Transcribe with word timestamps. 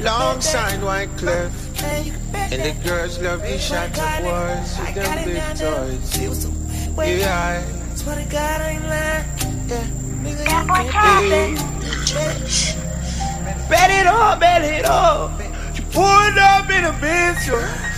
Alongside 0.00 0.82
White 0.82 1.10
Cliff. 1.18 1.52
And 1.84 2.62
the 2.62 2.72
girls 2.82 3.18
love 3.20 3.42
these 3.42 3.62
shots 3.62 3.98
of 3.98 4.04
boys 4.24 4.78
with 4.80 4.94
them 4.94 5.24
big 5.24 5.42
toys. 5.60 6.18
Yeah. 7.20 7.60
I 7.60 7.96
Swear 7.96 8.16
to 8.16 8.24
God, 8.32 8.60
I 8.62 8.70
ain't 8.70 8.84
lying. 8.84 9.24
Yeah. 9.68 9.84
Nigga, 10.24 10.40
you 10.40 10.90
can't 10.90 11.28
Bet 13.68 13.90
it 13.90 14.06
all, 14.06 14.36
bet 14.36 14.62
it 14.64 14.86
all. 14.86 15.30
She 15.74 15.82
poured 15.92 16.38
up 16.38 16.70
in 16.70 16.84
a 16.84 16.92
bitch. 16.96 17.44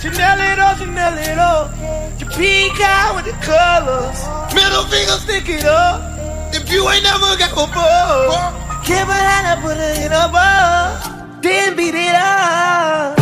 She 0.01 0.09
nail 0.09 0.39
it 0.39 0.59
all, 0.59 0.75
she 0.75 0.85
nail 0.85 1.17
it 1.17 1.39
all. 1.39 1.71
She 2.19 2.25
peek 2.35 2.79
out 2.81 3.15
with 3.15 3.25
the 3.25 3.37
colors. 3.39 4.19
Middle 4.53 4.83
finger 4.91 5.17
stick 5.23 5.47
it 5.47 5.63
up. 5.63 6.01
If 6.53 6.69
you 6.69 6.87
ain't 6.89 7.03
never 7.03 7.37
got 7.37 7.53
a 7.53 7.55
ball, 7.55 8.51
give 8.85 9.07
her 9.07 9.07
that, 9.07 9.59
put 9.61 9.77
her 9.77 10.05
in 10.05 10.11
a 10.11 10.27
ball. 10.27 11.12
Then 11.43 11.75
beat 11.75 11.93
it 11.93 12.15
up. 12.15 13.17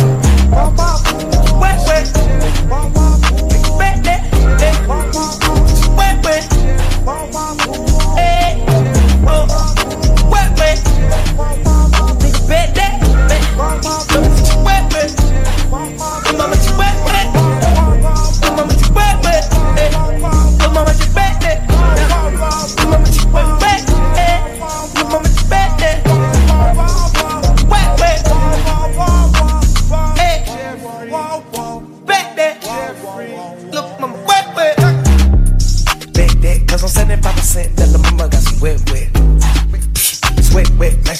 Wet, 1.60 1.78
wet. 1.88 3.01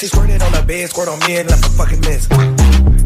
She 0.02 0.08
squirted 0.08 0.42
on 0.42 0.50
the 0.50 0.62
bed, 0.66 0.90
squirt 0.90 1.06
on 1.06 1.16
me 1.30 1.36
and 1.36 1.48
left 1.48 1.64
a 1.64 1.70
fucking 1.78 2.00
mess. 2.00 2.26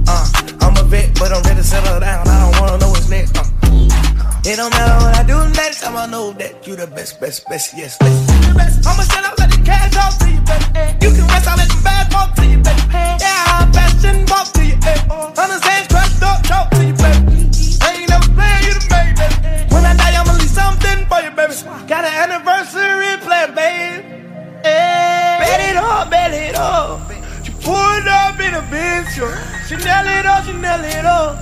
Uh, 0.08 0.24
I'm 0.64 0.74
a 0.80 0.84
vet, 0.88 1.12
but 1.20 1.30
I'm 1.30 1.42
ready 1.42 1.60
to 1.60 1.62
settle 1.62 2.00
down, 2.00 2.26
I 2.26 2.40
don't 2.40 2.56
wanna 2.58 2.78
know 2.78 2.88
what's 2.88 3.10
next. 3.10 3.36
Uh. 3.36 3.44
It 4.48 4.56
don't 4.56 4.72
matter 4.72 5.04
what 5.04 5.14
I 5.14 5.22
do 5.28 5.36
next, 5.60 5.84
I'ma 5.84 6.06
know 6.06 6.32
that 6.40 6.66
you 6.66 6.74
the 6.74 6.86
best, 6.86 7.20
best, 7.20 7.46
best, 7.50 7.76
yes, 7.76 7.98
best. 7.98 8.56
Best. 8.56 8.86
I'ma 8.86 9.02
send 9.02 9.26
out, 9.26 9.38
let 9.38 9.50
the 9.50 9.60
cash 9.60 9.92
talk 9.92 10.16
to 10.20 10.24
you, 10.24 10.40
baby. 10.48 11.04
You 11.04 11.12
can 11.12 11.28
rest, 11.28 11.46
I'll 11.46 11.58
let 11.58 11.68
the 11.68 11.80
bad 11.84 12.10
talk 12.10 12.34
to 12.36 12.46
you, 12.46 12.56
baby. 12.64 12.80
Yeah, 12.88 13.60
I'm 13.60 13.70
fashion 13.76 14.24
walk 14.32 14.48
to 14.56 14.64
you, 14.64 14.76
baby. 14.80 15.04
Understand, 15.36 15.88
it. 26.56 27.22
She 27.44 27.52
poured 27.52 28.08
up 28.08 28.40
in 28.40 28.54
a. 28.54 28.66
She 29.68 29.76
nail 29.76 30.06
it 30.06 30.26
she 30.44 30.52
nail 30.52 30.84
it 30.84 31.04
all. 31.04 31.34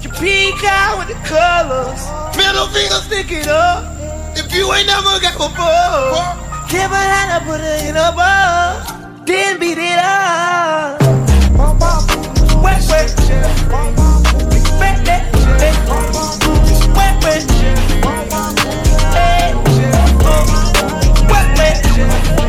She 0.00 0.08
peek 0.08 0.62
out 0.64 0.98
with 0.98 1.08
the 1.08 1.14
colors. 1.26 2.02
Middle 2.36 2.66
finger 2.68 3.00
stick 3.02 3.32
it 3.32 3.48
up. 3.48 3.84
If 4.36 4.54
you 4.54 4.72
ain't 4.72 4.86
never 4.86 5.18
got 5.20 5.34
ball, 5.36 6.36
give 6.68 6.90
her 6.90 7.06
that, 7.10 7.42
put 7.44 7.60
her 7.60 7.88
in 7.88 7.96
a 7.96 8.12
ball. 8.12 9.24
Then 9.26 9.58
beat 9.58 9.78
it 9.78 9.98
up. 9.98 11.00
Wet, 12.62 12.82
wet. 12.88 13.10
That. 14.78 15.24
Wet, 16.94 17.24
wet. 17.24 17.42
Hey. 19.12 19.52
Oh. 20.24 20.42
Wet, 21.30 21.58
wet. 21.58 22.41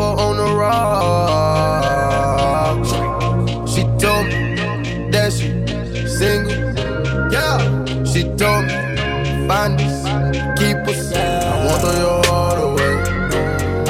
on 0.00 0.36
the 0.36 0.48
rock. 0.56 0.84
She 3.68 3.82
told 3.98 4.26
me 4.26 4.54
that 5.10 5.32
she 5.32 5.48
single. 6.06 6.52
Yeah. 7.32 7.58
She 8.04 8.22
told 8.36 8.64
me 8.66 8.74
find 9.48 9.80
us, 9.80 10.04
keep 10.58 10.76
us. 10.88 11.12
I 11.12 11.16
want 11.66 11.82
your 11.98 12.20
heart 12.26 12.58
away. 12.68 12.94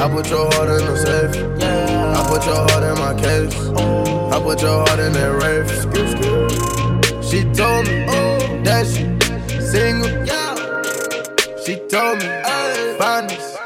I 0.01 0.03
put 0.09 0.29
your 0.29 0.45
heart 0.53 0.69
in 0.69 0.85
the 0.85 0.95
safe. 0.97 1.35
Yeah. 1.59 2.17
I 2.17 2.19
put 2.27 2.45
your 2.45 2.61
heart 2.67 2.83
in 2.83 2.95
my 2.99 3.13
case. 3.19 3.55
I 4.33 4.39
put 4.41 4.61
your 4.61 4.85
heart 4.85 4.99
in 4.99 5.13
that 5.13 5.31
rave. 5.41 5.69
She 7.23 7.39
told 7.53 7.87
me 7.87 8.05
that 8.63 8.85
she 8.85 9.03
single. 9.61 10.34
Told 11.95 12.19
me, 12.19 12.27
find 12.99 13.31
us, 13.31 13.57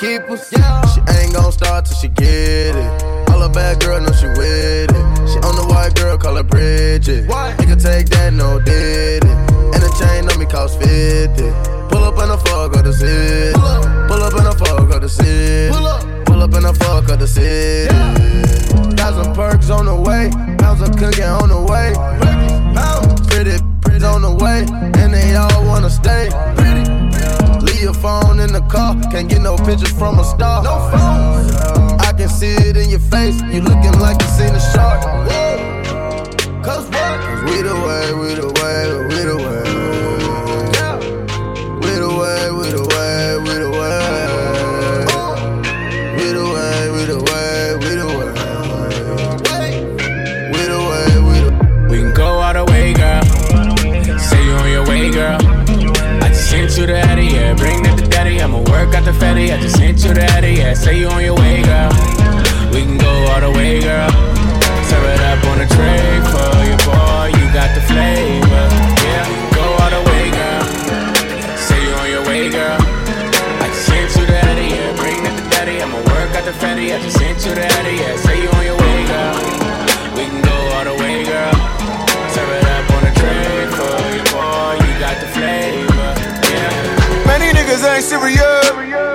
keep 0.00 0.22
us. 0.28 0.50
She 0.50 1.00
ain't 1.14 1.32
gon' 1.34 1.52
start 1.52 1.84
till 1.84 1.96
she 1.96 2.08
get 2.08 2.74
it. 2.74 3.30
All 3.30 3.40
a 3.42 3.48
bad 3.48 3.78
girl, 3.78 4.00
know 4.00 4.10
she 4.10 4.26
with 4.26 4.90
it. 4.90 5.06
She 5.30 5.38
on 5.46 5.54
the 5.54 5.66
white 5.70 5.94
girl, 5.94 6.18
call 6.18 6.34
her 6.34 6.42
Bridget. 6.42 7.28
Nigga 7.28 7.80
take 7.80 8.08
that, 8.08 8.32
no 8.32 8.58
did 8.58 9.22
it. 9.22 9.36
And 9.74 9.80
the 9.86 9.90
chain 10.00 10.28
on 10.28 10.36
me 10.36 10.46
cost 10.46 10.82
50. 10.82 11.42
Pull 11.90 12.02
up 12.02 12.18
in 12.18 12.28
the 12.28 12.38
fuck 12.46 12.74
of 12.74 12.82
the 12.82 12.92
city. 12.92 13.54
Pull 13.54 14.22
up 14.26 14.34
in 14.34 14.44
the 14.50 14.56
fuck 14.58 14.90
of 14.90 15.00
the 15.00 15.08
city. 15.08 15.70
Pull 16.26 16.42
up 16.42 16.54
in 16.54 16.62
the 16.64 16.74
fuck 16.74 17.08
of 17.08 17.20
the 17.20 17.28
city. 17.28 17.86
Thousand 18.96 19.32
perks 19.36 19.70
on 19.70 19.86
the 19.86 19.94
way, 19.94 20.26
of 20.66 20.96
cooking 20.98 21.30
on 21.38 21.50
the 21.50 21.62
way. 21.70 21.94
Pretty, 23.28 23.62
pretty 23.80 24.04
on 24.04 24.22
the 24.22 24.34
way, 24.34 24.66
and 25.00 25.14
they 25.14 25.36
all 25.36 25.64
wanna 25.64 25.88
stay. 25.88 26.30
Your 27.80 27.92
phone 27.94 28.40
in 28.40 28.52
the 28.52 28.62
car, 28.62 28.96
can't 29.12 29.28
get 29.28 29.42
no 29.42 29.56
pictures 29.56 29.92
from 29.92 30.18
a 30.18 30.24
star. 30.24 30.62
No 30.64 30.76
phone. 30.90 32.00
I 32.00 32.12
can 32.16 32.28
see 32.28 32.54
it 32.54 32.76
in 32.76 32.88
your 32.90 33.00
face, 33.00 33.40
you 33.52 33.60
looking 33.60 33.98
like 34.00 34.20
you 34.20 34.28
seen 34.28 34.54
a 34.54 34.60
shark. 34.72 35.02
Cause 36.64 36.88
what? 36.88 37.20
Cause 37.20 37.44
we 37.44 37.62
the 37.62 37.74
way, 37.74 38.12
we 38.14 38.34
the 38.34 38.46
way, 38.46 38.88
we 38.88 38.94
the 38.94 39.00
way. 39.00 39.05
The 59.26 59.32
fatty. 59.32 59.52
I 59.52 59.60
just 59.60 59.76
sent 59.76 60.04
you 60.04 60.14
the 60.14 60.22
Addy, 60.22 60.54
yeah. 60.54 60.74
Say 60.74 60.98
you 61.00 61.08
on 61.08 61.22
your 61.24 61.34
way, 61.34 61.62
girl. 61.62 61.90
We 62.72 62.82
can 62.82 62.98
go 62.98 63.10
all 63.30 63.40
the 63.40 63.50
way, 63.50 63.80
girl. 63.80 64.10
Serve 64.88 65.04
it 65.04 65.20
up 65.20 65.44
on 65.50 65.60
a 65.60 65.66
tray 65.66 66.20
for 66.30 66.52
you, 66.68 66.76
boy. 66.86 67.26
You 67.38 67.46
got 67.52 67.70
the 67.74 67.82
flavor, 67.90 68.64
yeah. 69.02 69.26
Go 69.54 69.64
all 69.82 69.90
the 69.90 70.02
way, 70.10 70.30
girl. 70.30 70.64
Say 71.58 71.80
you 71.82 71.92
on 72.02 72.08
your 72.10 72.24
way, 72.26 72.50
girl. 72.50 72.78
I 73.62 73.66
just 73.68 73.86
sent 73.86 74.10
the 74.14 74.24
yeah. 74.74 74.96
Bring 74.96 75.20
to 75.22 75.32
daddy. 75.50 75.82
I'ma 75.82 75.98
work 76.12 76.30
out 76.36 76.44
the 76.44 76.52
fatty. 76.52 76.92
I 76.92 77.00
just 77.02 77.18
sent 77.18 77.38
the 77.38 77.50
yeah. 77.54 78.16
Say 78.24 78.42
you 78.42 78.48
on 78.50 78.64
your 78.64 78.78
way, 78.78 78.98
girl. 79.10 79.34
We 80.16 80.22
can 80.30 80.42
go 80.42 80.56
all 80.74 80.84
the 80.84 80.94
way, 81.02 81.24
girl. 81.24 81.54
It 82.36 82.64
up 82.64 82.90
on 82.94 83.02
tray 83.16 83.66
for 83.74 83.96
you, 84.14 84.22
boy. 84.30 84.76
You 84.84 84.92
got 85.00 85.16
the 85.18 85.28
flavor, 85.34 86.08
yeah. 86.52 87.26
Many 87.26 87.48
niggas 87.56 87.82
ain't 87.82 88.04
serious. 88.04 89.05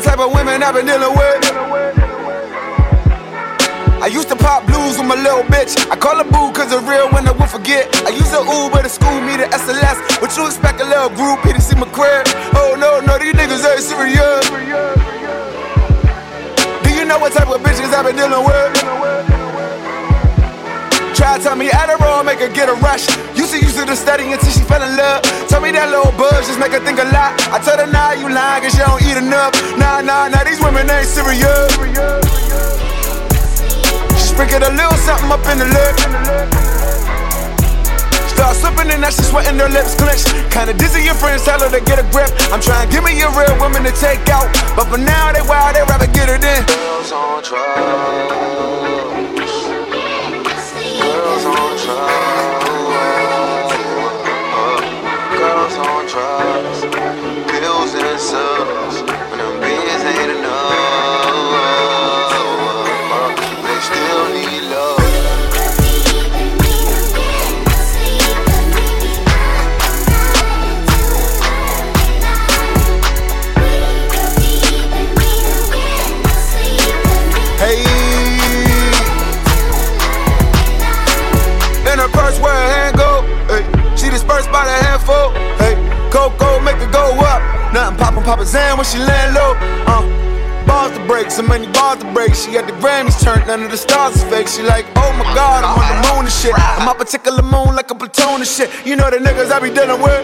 What 0.00 0.16
type 0.16 0.24
of 0.24 0.32
women 0.32 0.62
I've 0.62 0.72
been 0.72 0.86
dealing 0.86 1.12
with? 1.12 1.44
I 4.00 4.08
used 4.10 4.30
to 4.30 4.34
pop 4.34 4.64
blues 4.64 4.96
with 4.96 5.06
my 5.06 5.14
little 5.14 5.44
bitch. 5.44 5.76
I 5.92 5.96
call 5.96 6.16
her 6.16 6.24
boo 6.24 6.48
cause 6.56 6.72
a 6.72 6.80
real 6.88 7.12
one 7.12 7.28
I 7.28 7.32
won't 7.32 7.50
forget. 7.50 7.84
I 8.08 8.08
use 8.08 8.32
a 8.32 8.40
Uber 8.40 8.80
to 8.80 8.88
school 8.88 9.20
me 9.20 9.36
to 9.36 9.44
SLS. 9.52 10.00
What 10.22 10.34
you 10.38 10.46
expect 10.46 10.80
a 10.80 10.88
little 10.88 11.10
groupie 11.10 11.52
to 11.52 11.60
see 11.60 11.76
my 11.76 11.84
crib? 11.92 12.24
Oh 12.56 12.80
no, 12.80 13.04
no, 13.04 13.18
these 13.20 13.36
niggas 13.36 13.60
ain't 13.60 13.84
serious. 13.84 14.48
Do 16.80 16.88
you 16.96 17.04
know 17.04 17.18
what 17.20 17.36
type 17.36 17.52
of 17.52 17.60
bitches 17.60 17.92
I've 17.92 18.08
been 18.08 18.16
dealing 18.16 18.40
with? 18.40 18.72
Try 21.12 21.36
to 21.36 21.44
tell 21.44 21.56
me 21.56 21.68
Adderall, 21.68 22.24
make 22.24 22.38
her 22.40 22.48
get 22.48 22.70
a 22.70 22.74
rush. 22.80 23.04
Used 23.50 23.74
to 23.78 23.84
to 23.84 23.96
study 23.96 24.30
until 24.30 24.46
she 24.46 24.62
fell 24.62 24.78
in 24.78 24.94
love. 24.94 25.26
Told 25.50 25.66
me 25.66 25.74
that 25.74 25.90
little 25.90 26.14
buzz 26.14 26.46
just 26.46 26.62
make 26.62 26.70
her 26.70 26.78
think 26.86 27.02
a 27.02 27.08
lot. 27.10 27.34
I 27.50 27.58
told 27.58 27.82
her, 27.82 27.90
nah, 27.90 28.14
you 28.14 28.30
lying, 28.30 28.62
cause 28.62 28.78
you 28.78 28.86
don't 28.86 29.02
eat 29.02 29.18
enough. 29.18 29.50
Nah, 29.74 29.98
nah, 29.98 30.30
nah, 30.30 30.46
these 30.46 30.62
women 30.62 30.86
ain't 30.86 31.10
serious. 31.10 31.66
She 34.14 34.30
sprinkled 34.30 34.62
a 34.62 34.70
little 34.70 34.94
something 35.02 35.34
up 35.34 35.42
in 35.50 35.58
the 35.58 35.66
lip. 35.66 35.94
Start 38.30 38.54
slipping 38.54 38.94
and 38.94 39.02
now 39.02 39.10
she 39.10 39.26
sweating 39.26 39.58
her 39.58 39.66
lips 39.66 39.98
clenched. 39.98 40.30
Kinda 40.54 40.70
dizzy, 40.78 41.02
your 41.02 41.18
friends 41.18 41.42
tell 41.42 41.58
her 41.58 41.66
to 41.74 41.82
get 41.82 41.98
a 41.98 42.06
grip. 42.14 42.30
I'm 42.54 42.62
trying 42.62 42.86
to 42.86 42.90
give 42.94 43.02
me 43.02 43.18
a 43.18 43.30
real 43.34 43.58
woman 43.58 43.82
to 43.82 43.90
take 43.98 44.22
out. 44.30 44.46
But 44.78 44.86
for 44.94 44.98
now, 45.02 45.34
they 45.34 45.42
wild, 45.42 45.74
they 45.74 45.82
rather 45.90 46.06
get 46.06 46.30
it 46.30 46.46
in. 46.46 46.60
Girls 46.70 47.10
on 47.10 47.42
drugs. 47.42 47.66
Girls 51.02 51.44
on 51.50 51.70
drugs. 51.82 52.29
Zan 88.44 88.76
when 88.76 88.86
she 88.86 88.98
land 88.98 89.34
low. 89.34 89.54
Uh. 89.86 90.02
Balls 90.66 90.92
to 90.92 91.04
break, 91.06 91.30
so 91.30 91.42
many 91.42 91.66
balls 91.72 91.98
to 91.98 92.12
break. 92.12 92.34
She 92.34 92.52
got 92.52 92.66
the 92.66 92.72
Grammys 92.74 93.18
turned, 93.22 93.46
none 93.46 93.62
of 93.64 93.70
the 93.70 93.76
stars 93.76 94.16
is 94.16 94.24
fake. 94.24 94.46
She 94.46 94.62
like, 94.62 94.86
oh 94.94 95.12
my 95.18 95.24
god, 95.34 95.64
I'm 95.64 95.74
on 95.74 95.88
the 95.88 96.08
moon 96.08 96.24
and 96.26 96.32
shit. 96.32 96.52
I'm 96.54 96.84
my 96.84 96.94
particular 96.94 97.42
moon 97.42 97.74
like 97.74 97.90
a 97.90 97.94
platoon 97.94 98.44
and 98.44 98.46
shit. 98.46 98.70
You 98.86 98.94
know 98.96 99.10
the 99.10 99.16
niggas 99.16 99.50
I 99.50 99.58
be 99.58 99.70
dealing 99.72 100.00
with. 100.00 100.20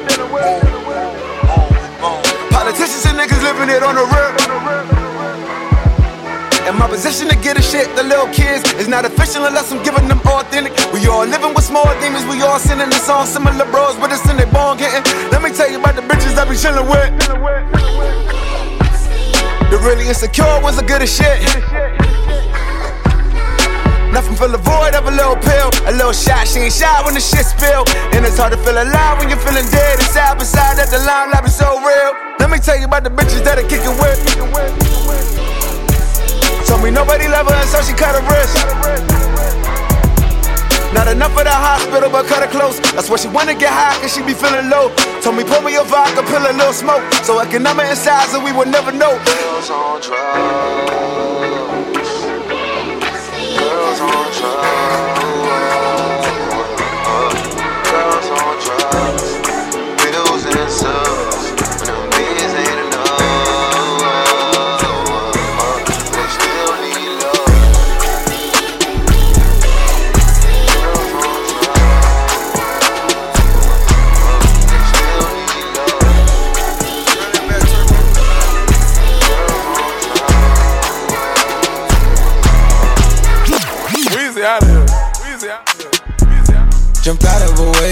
Politicians 2.53 3.07
and 3.07 3.19
niggas 3.19 3.43
living 3.43 3.71
it 3.75 3.83
on 3.83 3.95
the 3.97 4.05
real. 4.05 5.66
In 6.67 6.75
my 6.75 6.89
position 6.89 7.29
to 7.29 7.37
get 7.37 7.57
a 7.57 7.63
shit, 7.63 7.87
the 7.95 8.03
little 8.03 8.27
kids 8.35 8.67
is 8.75 8.89
not 8.89 9.05
official 9.07 9.47
unless 9.47 9.71
I'm 9.71 9.85
giving 9.87 10.09
them 10.09 10.19
authentic. 10.27 10.75
We 10.91 11.07
all 11.07 11.23
living 11.25 11.55
with 11.55 11.63
small 11.63 11.87
demons, 12.03 12.27
we 12.27 12.43
all 12.43 12.59
sending 12.59 12.91
this 12.91 13.09
on 13.09 13.25
similar 13.29 13.71
bros 13.71 13.95
with 14.03 14.11
us 14.11 14.27
in 14.29 14.37
they 14.37 14.51
born 14.51 14.77
getting. 14.77 15.07
Let 15.31 15.47
me 15.47 15.55
tell 15.55 15.71
you 15.71 15.79
about 15.79 15.95
the 15.95 16.03
bitches 16.03 16.35
I 16.35 16.43
be 16.43 16.59
chillin' 16.59 16.91
with. 16.91 17.15
The 19.71 19.79
really 19.79 20.09
insecure 20.11 20.59
ones 20.59 20.77
are 20.83 20.83
good 20.83 21.03
as 21.03 21.15
shit. 21.15 21.39
Nothing 24.11 24.35
fill 24.35 24.51
the 24.51 24.59
void 24.59 24.99
of 24.99 25.07
a 25.07 25.15
little 25.15 25.39
pill. 25.39 25.71
A 25.87 25.95
little 25.95 26.11
shot, 26.11 26.49
she 26.49 26.67
ain't 26.67 26.75
shy 26.75 26.91
when 27.07 27.15
the 27.15 27.23
shit 27.23 27.47
spill. 27.47 27.87
And 28.11 28.27
it's 28.27 28.43
hard 28.43 28.51
to 28.51 28.59
feel 28.59 28.75
alive 28.75 29.23
when 29.23 29.31
you're 29.31 29.39
feeling 29.39 29.71
dead. 29.71 30.03
Inside, 30.03 30.35
beside 30.35 30.83
that, 30.83 30.91
the 30.91 30.99
limelight 30.99 31.47
is 31.47 31.55
so 31.55 31.79
real. 31.79 32.11
Let 32.43 32.51
me 32.51 32.59
tell 32.59 32.75
you 32.75 32.91
about 32.91 33.05
the 33.05 33.11
bitches 33.11 33.45
that 33.47 33.55
are 33.55 33.69
kicking 33.71 33.95
with. 34.03 35.36
Told 36.67 36.83
me 36.83 36.91
nobody 36.91 37.29
love 37.29 37.47
her, 37.49 37.55
and 37.55 37.69
so 37.69 37.81
she 37.83 37.95
cut 37.95 38.15
her 38.15 38.25
wrist. 38.29 38.57
Not 40.93 41.09
enough 41.09 41.33
for 41.33 41.45
the 41.45 41.51
hospital, 41.51 42.11
but 42.11 42.27
cut 42.27 42.43
her 42.43 42.51
close. 42.51 42.81
That's 42.93 43.09
why 43.11 43.17
she 43.17 43.29
wanna 43.29 43.55
get 43.55 43.71
high, 43.71 44.01
cause 44.01 44.15
she 44.15 44.23
be 44.23 44.35
feeling 44.35 44.71
low. 44.71 44.91
Told 45.21 45.37
me, 45.37 45.45
pour 45.45 45.61
me 45.63 45.77
a 45.77 45.85
vodka, 45.85 46.23
pill 46.23 46.43
a 46.43 46.53
little 46.53 46.73
smoke. 46.73 47.03
So 47.23 47.39
I 47.39 47.47
can 47.47 47.63
numb 47.63 47.79
her 47.79 47.85
inside, 47.85 48.29
so 48.29 48.43
we 48.43 48.53
would 48.53 48.69
never 48.69 48.93
know. 48.93 49.19
Girls 49.25 49.71
on 49.71 50.01
drugs. 50.01 50.91
Girls 53.59 54.01
on 54.01 54.33
drugs. 54.39 54.76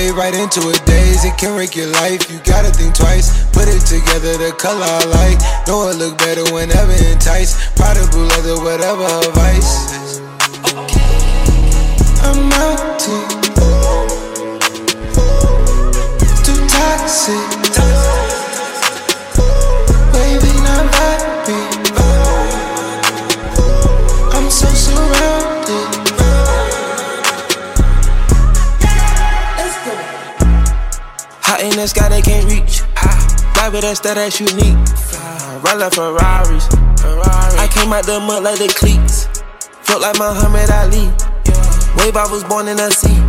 Wave 0.05 0.17
right 0.17 0.35
into 0.35 0.61
a 0.69 0.73
daze. 0.85 1.25
It 1.25 1.37
can 1.39 1.57
wreck 1.57 1.77
your 1.77 1.89
life. 1.89 2.31
You 2.31 2.39
gotta 2.45 2.71
think 2.71 2.95
twice. 2.95 3.45
Put 3.53 3.69
it 3.69 3.81
together, 3.81 4.37
the 4.37 4.53
color 4.59 4.85
I 4.85 5.05
like. 5.19 5.39
Know 5.67 5.89
it 5.89 5.97
look 5.97 6.19
better 6.19 6.45
whenever 6.53 6.93
enticed. 6.93 7.57
Blue 8.13 8.27
leather, 8.27 8.57
whatever 8.63 9.05
her 9.05 9.31
vice. 9.33 10.21
I'm 12.23 12.53
out 12.53 12.99
to 13.01 13.17
too 16.45 16.67
toxic. 16.69 17.64
The 31.85 31.89
sky, 31.89 32.09
they 32.09 32.23
can't 32.23 32.49
reach. 32.49 32.81
Fly 33.53 33.69
with 33.69 33.85
us, 33.85 34.01
that 34.01 34.17
ass 34.17 34.41
unique. 34.41 34.81
Run 35.61 35.81
like 35.81 35.93
Ferraris. 35.93 36.65
I 37.61 37.69
came 37.69 37.93
out 37.93 38.07
the 38.07 38.21
mud 38.21 38.43
like 38.43 38.59
the 38.59 38.69
cleats. 38.73 39.29
Felt 39.85 40.01
like 40.01 40.17
Muhammad 40.17 40.71
Ali. 40.73 41.13
Wave, 42.01 42.17
I 42.17 42.25
was 42.33 42.43
born 42.45 42.69
in 42.69 42.79
the 42.79 42.89
sea. 42.89 43.21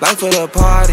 Life 0.00 0.20
for 0.20 0.28
the 0.28 0.48
party. 0.48 0.92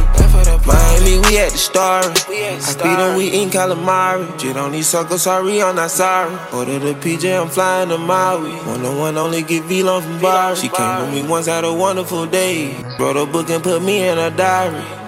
Miami, 0.63 1.19
we 1.27 1.39
at 1.39 1.51
the 1.51 1.57
star. 1.57 2.03
I 2.03 2.59
speed 2.59 2.99
and 3.03 3.17
we 3.17 3.35
in 3.35 3.49
calamari. 3.49 4.23
Jit 4.39 4.55
on 4.55 4.71
these 4.71 4.87
suckers, 4.87 5.23
sorry, 5.23 5.61
I'm 5.61 5.75
not 5.75 5.91
sorry. 5.91 6.35
Order 6.53 6.79
the 6.79 6.93
PJ, 6.93 7.27
I'm 7.27 7.49
flying 7.49 7.89
to 7.89 7.97
Maui. 7.97 8.51
One 8.63 8.85
on 8.85 8.97
one, 8.97 9.17
only 9.17 9.41
get 9.43 9.63
V-Long 9.65 10.03
from 10.03 10.21
Bar. 10.21 10.55
She 10.55 10.69
came 10.69 11.01
with 11.01 11.13
me 11.13 11.27
once, 11.27 11.47
had 11.47 11.65
a 11.65 11.73
wonderful 11.73 12.27
day. 12.27 12.79
Wrote 12.97 13.17
a 13.17 13.25
book 13.25 13.49
and 13.49 13.61
put 13.61 13.81
me 13.83 14.07
in 14.07 14.17
a 14.17 14.31
diary. 14.31 15.06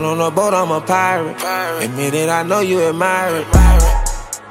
On 0.00 0.20
a 0.20 0.30
boat, 0.30 0.52
I'm 0.52 0.72
a 0.72 0.80
pirate. 0.80 1.36
Admit 1.84 2.14
it, 2.14 2.28
I 2.28 2.42
know 2.42 2.60
you 2.60 2.82
admire 2.82 3.36
it. 3.36 3.46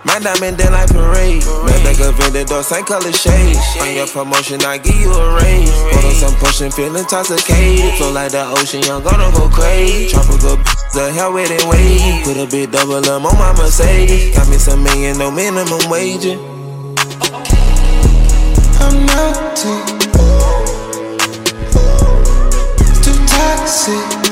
My 0.06 0.20
diamond 0.20 0.58
then 0.58 0.72
like 0.72 0.90
parade. 0.90 1.44
Up 1.44 2.20
in 2.20 2.34
the 2.34 2.46
door, 2.48 2.64
same 2.64 2.86
color 2.86 3.12
shade. 3.12 3.56
On 3.80 3.94
your 3.94 4.08
promotion, 4.08 4.64
I 4.64 4.78
give 4.78 4.96
you 4.96 5.12
a 5.12 5.36
raise. 5.42 5.70
On 6.04 6.14
some 6.16 6.36
potion, 6.36 6.72
feeling 6.72 7.00
intoxicated. 7.00 7.94
Flow 7.96 8.12
like 8.12 8.32
the 8.32 8.44
ocean, 8.58 8.82
young, 8.84 9.04
gonna 9.04 9.32
go 9.32 9.50
crazy. 9.50 10.10
Tropical 10.10 10.58
the 10.94 11.12
hell 11.12 11.34
with 11.34 11.52
it, 11.52 11.64
wave. 11.66 12.24
Put 12.24 12.38
a 12.38 12.48
big 12.50 12.72
double 12.72 13.04
M 13.04 13.26
on 13.26 13.38
my 13.38 13.54
Mercedes. 13.54 14.36
Got 14.36 14.48
me 14.50 14.58
some 14.58 14.84
million, 14.84 15.18
no 15.18 15.32
minimum 15.32 15.90
wage. 15.90 16.26
I'm 18.80 19.06
not 19.06 19.56
too, 19.56 19.84
too 23.04 23.26
toxic. 23.28 24.23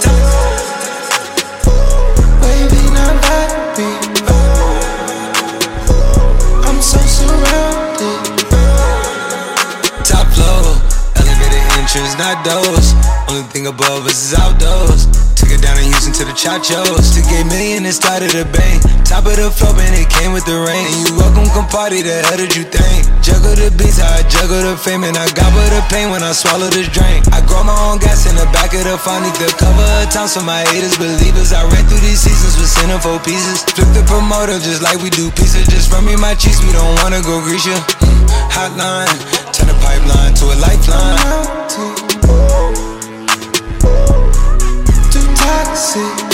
Entrance, 12.12 12.18
not 12.18 12.44
those. 12.44 12.94
Only 13.30 13.44
thing 13.50 13.68
above 13.68 14.06
us 14.06 14.32
is 14.32 14.40
outdoors. 14.40 15.08
Took 15.36 15.52
it 15.52 15.62
down 15.62 15.78
in 15.78 15.86
Houston 15.86 16.14
to 16.14 16.26
the 16.26 16.36
Chachos. 16.36 17.16
Took 17.16 17.28
a 17.32 17.44
million 17.48 17.86
and 17.86 17.94
started 17.94 18.34
a 18.36 18.46
bank. 18.46 18.84
Top 19.06 19.26
of 19.26 19.36
the 19.36 19.52
floor, 19.52 19.76
and 19.76 19.96
it 19.96 20.10
came 20.10 20.32
with 20.32 20.46
the 20.46 20.56
rain. 20.56 20.88
And 20.88 20.96
you 21.08 21.16
welcome, 21.18 21.48
come 21.52 21.68
party, 21.68 22.02
the 22.02 22.24
hell 22.24 22.38
did 22.38 22.56
you 22.56 22.64
think? 22.64 23.08
Juggle 23.22 23.56
the 23.56 23.72
beats, 23.76 24.00
I 24.00 24.24
juggle 24.28 24.64
the 24.64 24.76
fame, 24.78 25.04
and 25.04 25.18
I 25.18 25.28
gobble 25.36 25.64
the 25.72 25.84
pain 25.92 26.12
when 26.12 26.24
I 26.24 26.32
swallow 26.32 26.72
this 26.72 26.88
drink. 26.90 27.28
I 27.32 27.44
grow 27.44 27.64
my 27.64 27.76
own 27.92 28.00
gas 28.00 28.26
in 28.26 28.36
the 28.36 28.48
back 28.56 28.72
of 28.74 28.88
the 28.88 28.98
phonic, 28.98 29.36
the 29.36 29.52
cover 29.60 29.84
of 30.00 30.10
town, 30.10 30.28
so 30.28 30.42
my 30.42 30.64
haters 30.72 30.96
believers. 30.98 31.52
I 31.52 31.68
ran 31.68 31.84
through 31.92 32.04
these 32.04 32.24
seasons 32.24 32.56
with 32.56 32.72
centerfold 32.72 33.24
pieces. 33.28 33.64
Flip 33.76 33.90
the 33.92 34.04
promoter 34.08 34.60
just 34.64 34.82
like 34.82 35.00
we 35.04 35.12
do 35.12 35.30
pizza. 35.36 35.60
Just 35.68 35.92
run 35.92 36.08
me 36.08 36.16
my 36.16 36.36
cheeks, 36.36 36.64
we 36.64 36.72
don't 36.72 36.96
wanna 37.04 37.20
go 37.22 37.44
grease 37.44 37.68
ya. 37.68 37.76
Mm, 38.00 38.32
hotline, 38.56 39.20
turn 39.52 39.68
the 39.68 39.76
pipeline 39.84 40.34
to 40.40 40.46
a 40.52 40.56
lifeline. 40.64 41.61
see. 45.82 46.31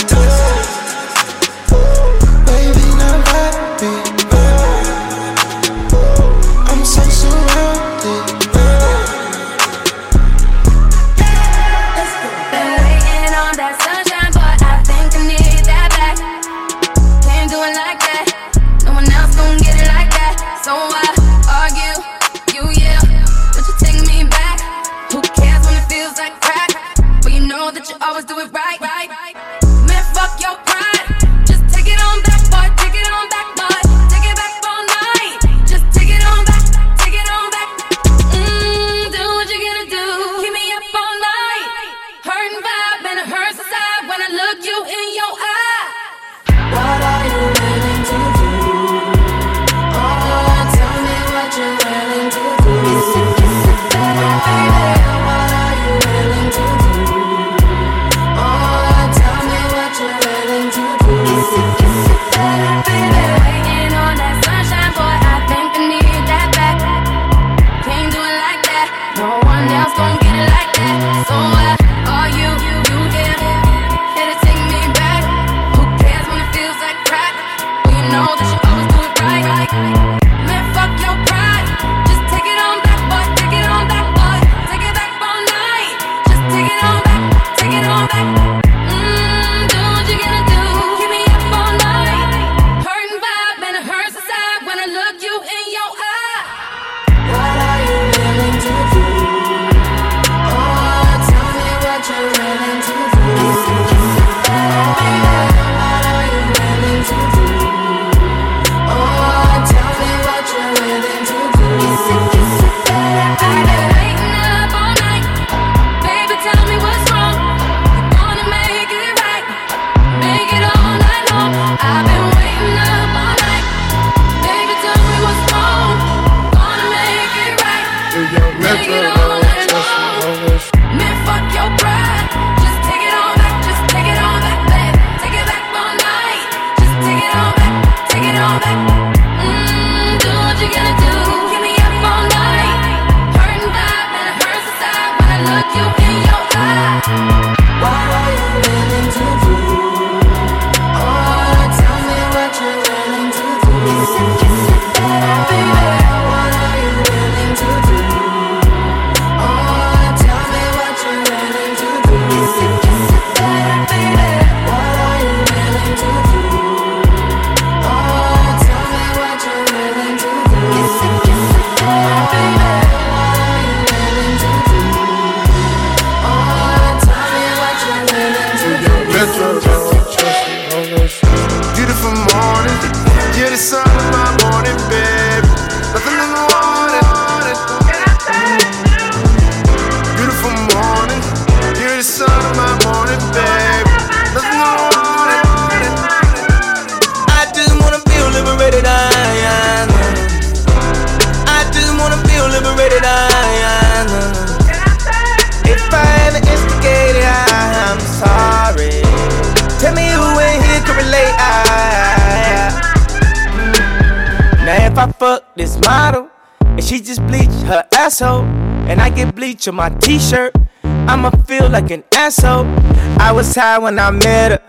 Was 223.56 223.82
when 223.82 223.98
I 223.98 224.10
met 224.10 224.52
her. 224.52 224.60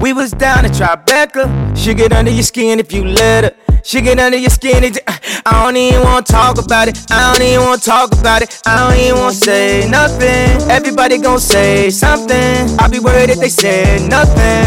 We 0.00 0.12
was 0.12 0.32
down 0.32 0.64
at 0.64 0.72
Tribeca. 0.72 1.76
She 1.76 1.94
get 1.94 2.12
under 2.12 2.30
your 2.30 2.42
skin 2.42 2.80
if 2.80 2.92
you 2.92 3.04
let 3.04 3.44
her. 3.44 3.80
She 3.84 4.00
get 4.00 4.18
under 4.18 4.36
your 4.36 4.50
skin. 4.50 4.82
It, 4.84 4.98
I 5.06 5.64
don't 5.64 5.76
even 5.76 6.02
wanna 6.02 6.22
talk 6.22 6.58
about 6.58 6.88
it. 6.88 6.98
I 7.10 7.32
don't 7.32 7.42
even 7.46 7.64
wanna 7.64 7.80
talk 7.80 8.12
about 8.12 8.42
it. 8.42 8.60
I 8.66 8.88
don't 8.88 8.98
even 8.98 9.20
wanna 9.20 9.34
say 9.34 9.88
nothing. 9.88 10.70
Everybody 10.70 11.18
gon' 11.18 11.38
say 11.38 11.90
something. 11.90 12.78
I'll 12.80 12.90
be 12.90 12.98
worried 12.98 13.30
if 13.30 13.38
they 13.38 13.48
say 13.48 14.06
nothing. 14.08 14.66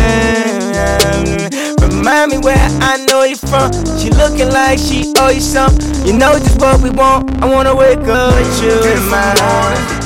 Remind 1.82 2.32
me 2.32 2.38
where 2.38 2.68
I 2.82 3.06
know 3.10 3.24
you 3.24 3.36
from. 3.36 3.72
She 4.00 4.10
looking 4.10 4.50
like 4.50 4.80
she 4.80 5.14
owe 5.18 5.30
you 5.30 5.42
something. 5.42 6.08
You 6.08 6.14
know 6.14 6.40
just 6.40 6.60
what 6.62 6.82
we 6.82 6.92
want. 6.92 7.44
I 7.44 7.46
wanna 7.46 7.76
wake 7.76 8.00
up 8.08 8.34
with 8.36 8.64
you 8.64 8.72
in 8.72 9.10
my 9.10 9.36
morning. 9.42 10.00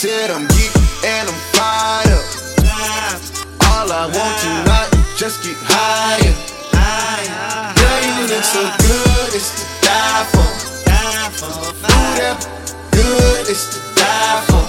Beautiful 0.00 0.38
morning, 0.38 0.46
morning. 0.46 0.54
It's 9.34 9.50
to 9.58 9.64
die 9.82 10.24
for. 10.30 10.46
Who 11.82 12.14
that? 12.14 12.38
Good? 12.92 13.48
It's 13.50 13.74
to 13.74 13.78
die 13.98 14.40
for. 14.46 14.66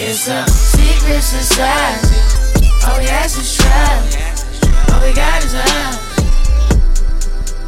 It's 0.00 0.28
a 0.28 0.48
secret 0.48 1.20
society. 1.20 2.16
Oh, 2.84 2.88
All 2.88 2.98
we 2.98 3.06
ask 3.08 3.36
is 3.38 3.54
try. 3.54 4.00
All 4.94 5.00
we 5.04 5.12
got 5.12 5.44
is 5.44 5.52
love. 5.52 6.00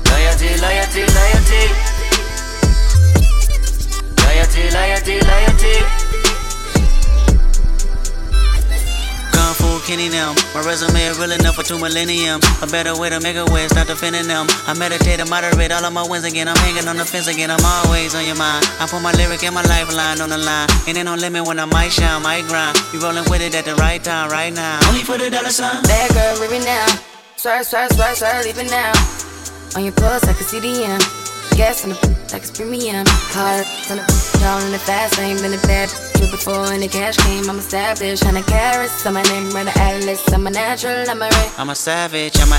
Loyalty, 0.09 0.49
loyalty, 0.63 1.05
loyalty. 1.13 1.98
Loyalty, 4.39 4.71
loyalty, 4.71 5.19
loyalty. 5.27 5.75
Kenny 9.87 10.11
now. 10.11 10.35
My 10.55 10.61
resume 10.61 11.01
is 11.01 11.19
real 11.19 11.33
enough 11.33 11.57
for 11.57 11.63
two 11.63 11.79
millenniums. 11.79 12.45
A 12.61 12.67
better 12.67 12.95
way 12.95 13.09
to 13.09 13.19
make 13.21 13.37
a 13.37 13.47
way, 13.47 13.67
start 13.69 13.89
defending 13.89 14.29
them. 14.29 14.47
I 14.69 14.77
meditate 14.79 15.19
and 15.19 15.31
moderate 15.31 15.73
all 15.73 15.83
of 15.83 15.93
my 15.95 16.07
wins 16.07 16.25
again. 16.25 16.47
I'm 16.47 16.57
hanging 16.59 16.87
on 16.87 16.99
the 16.99 17.07
fence 17.07 17.27
again. 17.27 17.51
I'm 17.51 17.65
always 17.65 18.15
on 18.15 18.27
your 18.27 18.37
mind. 18.37 18.69
I 18.79 18.87
put 18.87 19.01
my 19.01 19.13
lyric 19.13 19.43
and 19.45 19.55
my 19.55 19.63
lifeline 19.63 20.21
on 20.21 20.29
the 20.29 20.37
line. 20.37 20.69
Ain't 20.87 21.03
no 21.03 21.15
limit 21.15 21.47
when 21.47 21.59
I 21.59 21.65
might 21.65 21.89
shine, 21.89 22.23
might 22.23 22.45
grind. 22.47 22.77
You 22.93 23.01
rolling 23.01 23.25
with 23.31 23.41
it 23.41 23.55
at 23.55 23.65
the 23.65 23.77
right 23.77 24.05
time, 24.05 24.29
right 24.29 24.53
now. 24.53 24.79
Only 24.89 25.01
for 25.01 25.17
the 25.17 25.31
dollar 25.31 25.49
sign. 25.49 25.83
Bad 25.85 26.13
girl, 26.13 26.39
leave 26.47 26.61
it 26.61 26.65
now. 26.67 26.87
Swear, 27.37 27.65
swear, 27.65 27.89
swear, 27.89 28.15
swear, 28.15 28.45
leave 28.45 28.59
it 28.59 28.71
now. 28.71 28.93
On 29.75 29.83
your 29.83 29.95
pulse, 29.95 30.23
I 30.29 30.35
can 30.35 30.45
see 30.45 30.61
the 30.61 30.85
end. 30.85 31.03
Gas 31.57 31.83
on 31.85 31.91
the 31.91 32.19
like 32.31 32.43
it's 32.43 32.51
premium. 32.51 33.07
Hard 33.33 33.65
on 33.91 33.97
the 33.97 34.18
down 34.41 34.63
in 34.63 34.73
the 34.73 34.79
fast 34.79 35.19
lane, 35.19 35.37
been 35.39 35.53
a 35.53 35.63
bad 35.67 35.91
you 36.21 36.27
before 36.31 36.73
and 36.73 36.83
the 36.83 36.89
cash 36.89 37.17
came. 37.17 37.49
I'm 37.49 37.59
established, 37.59 38.25
hundred 38.25 38.47
carats. 38.47 39.07
I'm 39.07 39.15
my 39.15 39.23
name, 39.23 39.51
run 39.51 39.67
the 39.67 39.79
atlas. 39.79 40.23
I'm 40.33 40.47
a 40.47 40.51
natural, 40.51 41.09
I'm 41.09 41.23
a 41.23 41.29
ray. 41.31 41.51
I'm 41.57 41.71
a 41.71 41.75
savage, 41.75 42.35
I'm 42.39 42.51
a, 42.51 42.59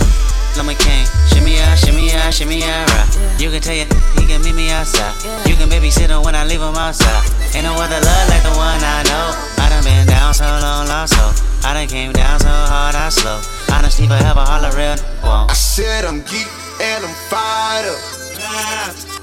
I'm 0.56 0.70
a 0.70 0.76
king. 0.76 1.06
Shimmy 1.28 1.60
out, 1.60 1.78
shimmy 1.78 2.12
out, 2.14 2.34
shimmy 2.34 2.64
out, 2.64 2.88
right. 2.90 3.10
Yeah. 3.20 3.38
You 3.38 3.50
can 3.52 3.62
tell 3.62 3.76
you, 3.76 3.88
he 4.16 4.26
can 4.28 4.42
meet 4.42 4.56
me 4.56 4.72
outside. 4.72 5.14
Yeah. 5.24 5.48
You 5.48 5.56
can 5.56 5.70
babysit 5.70 6.10
him 6.10 6.24
when 6.24 6.36
I 6.36 6.46
leave 6.46 6.62
him 6.62 6.76
outside. 6.76 7.24
Ain't 7.56 7.66
no 7.66 7.74
other 7.76 8.00
love 8.00 8.26
like 8.30 8.44
the 8.44 8.56
one 8.56 8.80
I 8.80 9.04
know. 9.12 9.28
I 9.60 9.70
done 9.70 9.84
been 9.84 10.08
down 10.08 10.34
so 10.34 10.46
long, 10.46 10.88
lost 10.88 11.14
so. 11.16 11.68
I 11.68 11.74
done 11.74 11.88
came 11.88 12.14
down 12.14 12.40
so 12.40 12.48
hard, 12.48 12.96
I 12.96 13.10
slow. 13.10 13.42
Honestly, 13.76 14.08
forever, 14.08 14.40
all 14.40 14.62
the 14.62 14.72
real. 14.76 14.96
Whoa. 15.22 15.48
I 15.50 15.54
said 15.54 16.06
I'm 16.06 16.22
geek 16.24 16.48
and 16.82 17.04
I'm 17.04 17.16
fired 17.28 17.92
up. 17.92 19.19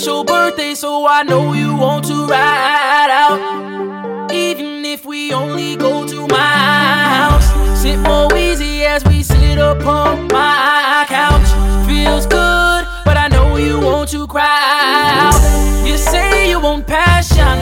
so 0.00 0.24
birthday 0.24 0.74
so 0.74 1.06
I 1.06 1.22
know 1.24 1.52
you 1.52 1.74
want 1.74 2.06
to 2.06 2.26
ride 2.26 3.10
out. 3.10 4.32
Even 4.32 4.82
if 4.86 5.04
we 5.04 5.30
only 5.32 5.76
go 5.76 6.06
to 6.06 6.26
my 6.28 6.36
house, 6.38 7.46
sit 7.82 7.98
more 7.98 8.34
easy 8.34 8.84
as 8.84 9.04
we 9.04 9.22
sit 9.22 9.58
upon 9.58 10.28
my 10.28 11.04
couch. 11.06 11.46
Feels 11.86 12.24
good, 12.24 12.86
but 13.04 13.18
I 13.18 13.28
know 13.28 13.56
you 13.56 13.78
want 13.78 14.08
to 14.10 14.26
cry 14.26 14.46
out. 14.48 15.86
You 15.86 15.98
say 15.98 16.48
you 16.48 16.60
want 16.60 16.86
passion, 16.86 17.58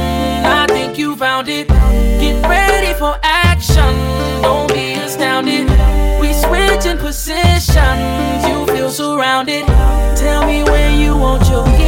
I 0.46 0.66
think 0.68 0.96
you 0.96 1.16
found 1.16 1.48
it. 1.48 1.66
Get 1.66 2.46
ready 2.46 2.96
for 2.96 3.18
action, 3.24 3.92
don't 4.42 4.72
be 4.72 4.92
astounded. 4.92 5.68
We 6.20 6.32
switching 6.34 6.98
positions, 6.98 8.46
you 8.46 8.64
feel 8.66 8.90
surrounded. 8.90 9.66
Tell 10.16 10.46
me 10.46 10.62
where 10.62 10.90
you 10.90 11.16
want 11.16 11.48
your 11.48 11.64
gift, 11.66 11.87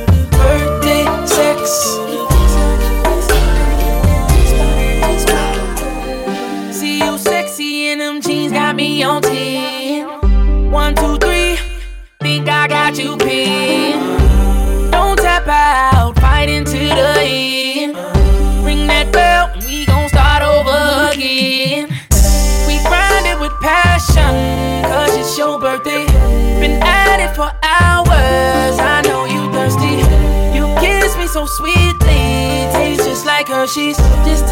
Hershey's. 33.71 33.97
Just 34.25 34.49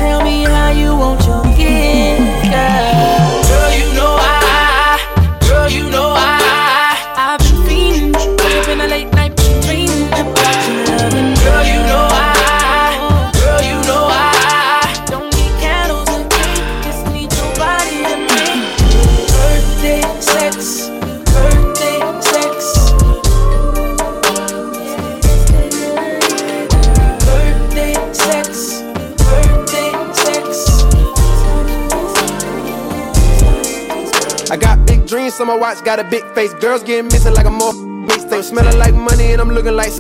my 35.50 35.58
watch, 35.58 35.84
got 35.84 36.00
a 36.00 36.04
big 36.04 36.24
face. 36.36 36.54
Girls 36.56 36.84
getting 36.84 37.06
missing 37.06 37.34
like 37.34 37.48
a 37.48 37.50
more 37.50 37.74
mixtape. 37.74 38.44
Smelling 38.44 38.78
like 38.78 38.94
money 38.94 39.32
and 39.34 39.42
I'm 39.42 39.50
looking 39.50 39.76
like. 39.76 39.92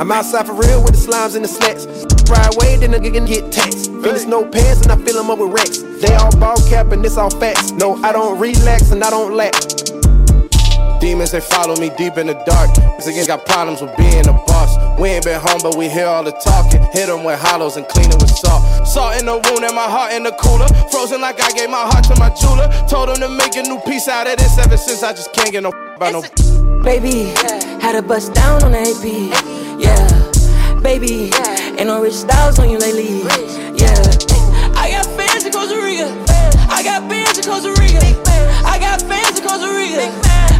I'm 0.00 0.10
outside 0.10 0.46
for 0.46 0.54
real 0.54 0.82
with 0.82 0.96
the 0.96 1.12
slimes 1.12 1.36
and 1.36 1.44
the 1.44 1.48
slats. 1.48 1.84
Ride 2.30 2.54
away, 2.56 2.76
then 2.78 2.92
nigga 2.92 3.12
can 3.12 3.26
get 3.26 3.52
taxed. 3.52 3.92
Finish 4.00 4.24
no 4.24 4.48
pants 4.48 4.80
and 4.80 4.92
I 4.92 4.96
fill 5.04 5.20
them 5.20 5.30
up 5.30 5.38
with 5.38 5.52
racks. 5.52 5.80
They 6.00 6.14
all 6.14 6.34
ball 6.40 6.56
cap 6.70 6.92
and 6.92 7.04
this 7.04 7.18
all 7.18 7.28
facts. 7.28 7.72
No, 7.72 8.02
I 8.02 8.12
don't 8.12 8.38
relax 8.40 8.92
and 8.92 9.04
I 9.04 9.10
don't 9.10 9.34
lack. 9.34 9.52
Demons, 11.00 11.32
they 11.32 11.40
follow 11.40 11.76
me 11.76 11.90
deep 11.98 12.16
in 12.16 12.26
the 12.26 12.40
dark. 12.48 12.72
Cause 12.96 13.06
again, 13.06 13.26
got 13.26 13.44
problems 13.44 13.82
with 13.82 13.94
being 13.98 14.26
a 14.26 14.32
boss. 14.32 14.72
We 14.98 15.10
ain't 15.10 15.24
been 15.26 15.38
home, 15.38 15.60
but 15.62 15.76
we 15.76 15.90
hear 15.90 16.06
all 16.06 16.24
the 16.24 16.32
talking. 16.32 16.80
Hit 16.96 17.08
them 17.12 17.24
with 17.24 17.38
hollows 17.38 17.76
and 17.76 17.86
clean 17.88 18.08
it 18.08 18.16
with 18.16 18.30
salt. 18.30 18.64
Salt 18.94 19.18
in 19.18 19.26
the 19.26 19.34
wound 19.34 19.64
and 19.64 19.74
my 19.74 19.90
heart 19.90 20.12
in 20.12 20.22
the 20.22 20.30
cooler. 20.38 20.68
Frozen 20.92 21.20
like 21.20 21.42
I 21.42 21.50
gave 21.50 21.68
my 21.68 21.82
heart 21.82 22.04
to 22.04 22.14
my 22.14 22.30
jeweler. 22.38 22.70
Told 22.86 23.08
him 23.08 23.16
to 23.16 23.28
make 23.28 23.56
a 23.56 23.62
new 23.66 23.80
piece 23.80 24.06
out 24.06 24.28
of 24.28 24.36
this 24.38 24.56
ever 24.56 24.76
since 24.76 25.02
I 25.02 25.10
just 25.12 25.32
can't 25.32 25.50
get 25.50 25.64
no 25.64 25.70
about 25.96 26.12
no. 26.14 26.22
Baby, 26.80 27.34
had 27.82 27.98
to 27.98 28.02
bust 28.02 28.34
down 28.34 28.62
on 28.62 28.70
the 28.70 28.78
AP. 28.78 29.02
Yeah, 29.82 30.78
baby, 30.78 31.34
ain't 31.74 31.90
no 31.90 32.02
rich 32.02 32.14
styles 32.14 32.60
on 32.60 32.70
you 32.70 32.78
lately. 32.78 33.26
Yeah, 33.74 33.98
I 34.78 34.94
got 34.94 35.10
fans 35.18 35.44
in 35.44 35.50
Costa 35.50 35.74
Rica. 35.74 36.06
I 36.70 36.84
got 36.84 37.08
bands 37.10 37.36
in 37.36 37.50
Costa 37.50 37.74
Rica. 37.74 37.98
I 38.62 38.78
got 38.78 39.02
fans 39.02 39.40
in 39.40 39.44
Costa 39.44 39.74
Rica. 39.74 40.06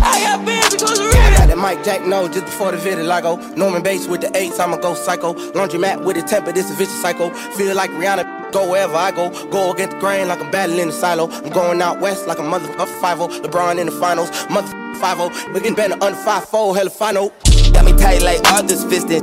I 0.02 0.18
got 0.26 0.44
bands 0.44 0.74
in 0.74 0.80
Costa 0.80 1.06
Rica. 1.06 1.13
I 1.54 1.56
that 1.56 1.62
Mike 1.62 1.84
Jack 1.84 2.04
no 2.04 2.26
just 2.26 2.46
before 2.46 2.72
the 2.72 2.78
video 2.78 3.04
vitiligo. 3.04 3.56
Norman 3.56 3.80
Bates 3.80 4.08
with 4.08 4.20
the 4.22 4.36
eights, 4.36 4.58
I'ma 4.58 4.76
go 4.76 4.94
psycho. 4.94 5.34
Laundromat 5.52 6.04
with 6.04 6.16
the 6.16 6.22
temper, 6.22 6.50
this 6.50 6.68
a 6.68 6.74
vicious 6.74 7.00
cycle. 7.00 7.30
Feel 7.30 7.76
like 7.76 7.90
Rihanna, 7.92 8.50
go 8.50 8.68
wherever 8.68 8.96
I 8.96 9.12
go. 9.12 9.30
Go 9.50 9.72
against 9.72 9.94
the 9.94 10.00
grain 10.00 10.26
like 10.26 10.40
I'm 10.40 10.50
battling 10.50 10.88
the 10.88 10.92
silo. 10.92 11.30
I'm 11.30 11.50
going 11.50 11.80
out 11.80 12.00
west 12.00 12.26
like 12.26 12.40
a 12.40 12.42
motherfucker 12.42 12.88
5 13.00 13.18
LeBron 13.42 13.78
in 13.78 13.86
the 13.86 13.92
finals, 13.92 14.30
motherfucker 14.46 14.96
5 14.96 15.54
We 15.54 15.60
getting 15.60 15.76
better 15.76 15.94
under 16.02 16.16
5 16.16 16.44
4, 16.48 16.76
hell 16.76 16.86
if 16.88 17.00
I 17.00 17.12
know. 17.12 17.32
Got 17.72 17.84
me 17.84 17.92
tight 17.92 18.22
like 18.22 18.44
Arthur's 18.50 18.84
fisting. 18.84 19.22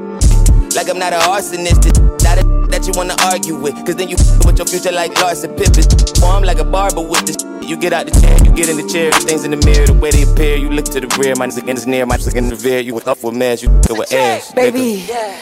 Like 0.74 0.90
I'm 0.90 1.00
not 1.00 1.12
an 1.12 1.20
arsonist. 1.22 1.84
Not 2.24 2.38
a 2.38 2.68
that 2.72 2.88
you 2.88 2.94
wanna 2.96 3.16
argue 3.26 3.56
with. 3.56 3.76
Cause 3.86 3.98
then 3.98 4.08
you 4.08 4.16
with 4.46 4.58
your 4.58 4.68
future 4.68 4.94
like 4.94 5.14
Larsa 5.16 5.52
Pippen. 5.58 5.84
Form 6.22 6.46
like 6.46 6.60
a 6.60 6.64
barber 6.64 7.02
with 7.02 7.26
this. 7.26 7.51
You 7.62 7.78
get 7.78 7.94
out 7.94 8.06
the 8.06 8.20
chair, 8.20 8.38
you 8.44 8.52
get 8.54 8.70
in 8.70 8.78
the 8.78 8.88
chair, 8.92 9.12
things 9.12 9.44
in 9.44 9.52
the 9.52 9.58
mirror, 9.66 9.86
the 9.86 9.94
way 9.94 10.12
they 10.12 10.24
appear. 10.24 10.58
You 10.58 10.70
look 10.70 10.86
to 10.86 11.00
the 11.00 11.08
rear, 11.20 11.36
mine's 11.36 11.58
against 11.58 11.88
near, 11.88 12.06
mine's 12.06 12.28
in 12.28 12.50
the 12.50 12.56
rear. 12.56 12.80
You 12.80 12.94
with 12.94 13.08
up 13.08 13.24
with 13.24 13.36
mess, 13.36 13.64
you 13.64 13.70
with 13.90 14.12
ass. 14.12 14.52
Baby, 14.54 14.98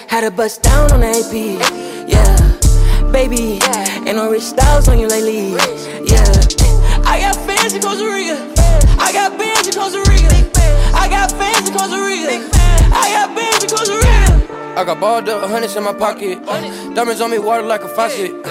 had 0.07 0.21
to 0.21 0.31
bust 0.31 0.61
down 0.61 0.91
on 0.91 0.99
the 0.99 1.07
AP. 1.07 1.33
Yeah, 2.07 3.11
baby, 3.11 3.59
yeah. 3.61 4.05
ain't 4.05 4.17
no 4.17 4.29
rich 4.29 4.43
styles 4.43 4.87
on 4.87 4.99
you 4.99 5.07
lately. 5.07 5.51
Yeah, 6.05 6.23
I 7.07 7.19
got 7.19 7.35
fans 7.47 7.73
in 7.73 7.81
Costa 7.81 8.05
Rica. 8.05 8.37
I 8.99 9.11
got 9.11 9.37
bands 9.37 9.67
in 9.67 9.73
Costa 9.73 9.99
Rica. 10.09 10.29
I 10.93 11.07
got 11.09 11.31
fans 11.31 11.67
in 11.67 11.75
Costa 11.75 11.97
Rica. 11.97 12.45
I 12.93 13.09
got 13.09 13.35
bands 13.35 13.63
in 13.63 13.69
Costa 13.69 13.95
Rica. 13.95 14.18
I 14.49 14.83
got 14.83 14.99
balled 14.99 15.29
up, 15.29 15.49
hundreds 15.49 15.75
in 15.75 15.83
my 15.83 15.93
pocket. 15.93 16.43
Diamonds 16.95 17.21
on 17.21 17.31
me, 17.31 17.39
water 17.39 17.63
like 17.63 17.83
a 17.83 17.87
faucet. 17.87 18.43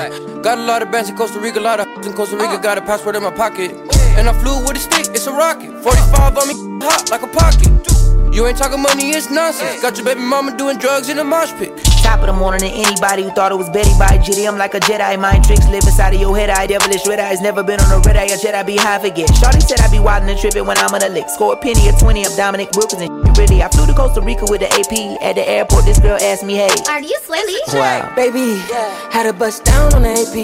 Got 0.43 0.59
a 0.59 0.63
lot 0.63 0.83
of 0.83 0.91
bands 0.91 1.11
in 1.11 1.17
Costa 1.17 1.41
Rica, 1.41 1.59
a 1.59 1.61
lot 1.61 1.81
of 1.81 1.87
in 2.07 2.13
Costa 2.13 2.37
Rica. 2.37 2.59
Got 2.59 2.79
a 2.79 2.83
passport 2.83 3.17
in 3.17 3.23
my 3.23 3.31
pocket. 3.31 3.73
And 4.17 4.29
I 4.29 4.33
flew 4.41 4.61
with 4.67 4.77
a 4.77 4.81
stick, 4.81 5.07
it's 5.15 5.27
a 5.27 5.33
rocket. 5.33 5.73
45 5.83 6.39
on 6.39 6.49
me, 6.49 6.87
hot 6.87 7.11
like 7.11 7.23
a 7.23 7.27
pocket. 7.27 7.98
You 8.33 8.47
ain't 8.47 8.59
talking 8.59 8.81
money, 8.81 9.11
it's 9.11 9.31
nonsense. 9.31 9.81
Got 9.83 9.97
your 9.97 10.05
baby 10.05 10.21
mama 10.21 10.57
doing 10.57 10.79
drugs 10.79 11.09
in 11.09 11.19
a 11.19 11.25
mosh 11.25 11.53
pit. 11.55 11.73
Top 12.03 12.21
of 12.21 12.27
the 12.27 12.33
morning 12.33 12.61
to 12.61 12.69
anybody 12.69 13.23
who 13.23 13.31
thought 13.31 13.53
it 13.53 13.57
was 13.57 13.69
Betty 13.71 13.91
by 13.99 14.19
Jitty. 14.19 14.47
I'm 14.47 14.59
like 14.59 14.75
a 14.75 14.81
Jedi, 14.81 15.19
mind 15.19 15.45
tricks 15.45 15.67
live 15.69 15.83
inside 15.85 16.15
of 16.15 16.21
your 16.21 16.37
head. 16.37 16.51
I 16.51 16.67
devilish 16.67 17.07
red 17.07 17.19
eyes, 17.19 17.41
never 17.41 17.63
been 17.63 17.81
on 17.81 17.91
a 17.91 17.99
red 18.01 18.17
eye. 18.17 18.25
A 18.25 18.37
Jedi 18.37 18.67
be 18.67 18.77
high 18.77 18.99
forget. 18.99 19.35
Shorty 19.35 19.61
said 19.61 19.81
I 19.81 19.91
be 19.91 19.97
wildin' 19.97 20.29
and 20.31 20.39
trippin' 20.39 20.67
when 20.67 20.79
I'm 20.79 20.95
on 20.95 21.03
a 21.03 21.09
lick. 21.09 21.29
Score 21.29 21.55
a 21.55 21.57
penny 21.57 21.89
or 21.89 21.93
20 21.93 22.27
of 22.27 22.37
Dominique 22.37 22.71
Wilkins 22.73 23.03
and 23.03 23.11
shit, 23.27 23.39
really. 23.39 23.63
I 23.63 23.69
flew 23.69 23.87
to 23.87 23.95
Costa 23.95 24.21
Rica 24.21 24.45
with 24.49 24.61
the 24.61 24.71
AP. 24.71 25.23
At 25.23 25.35
the 25.35 25.49
airport, 25.49 25.87
this 25.87 25.99
girl 25.99 26.19
asked 26.21 26.45
me, 26.45 26.55
hey. 26.55 26.71
Are 26.89 27.01
you 27.01 27.19
Swilly? 27.25 27.59
Wow. 27.75 28.13
Baby, 28.15 28.61
yeah. 28.71 29.11
had 29.11 29.25
to 29.25 29.33
bust 29.33 29.65
down 29.65 29.95
on 29.95 30.03
the 30.03 30.13
AP. 30.13 30.37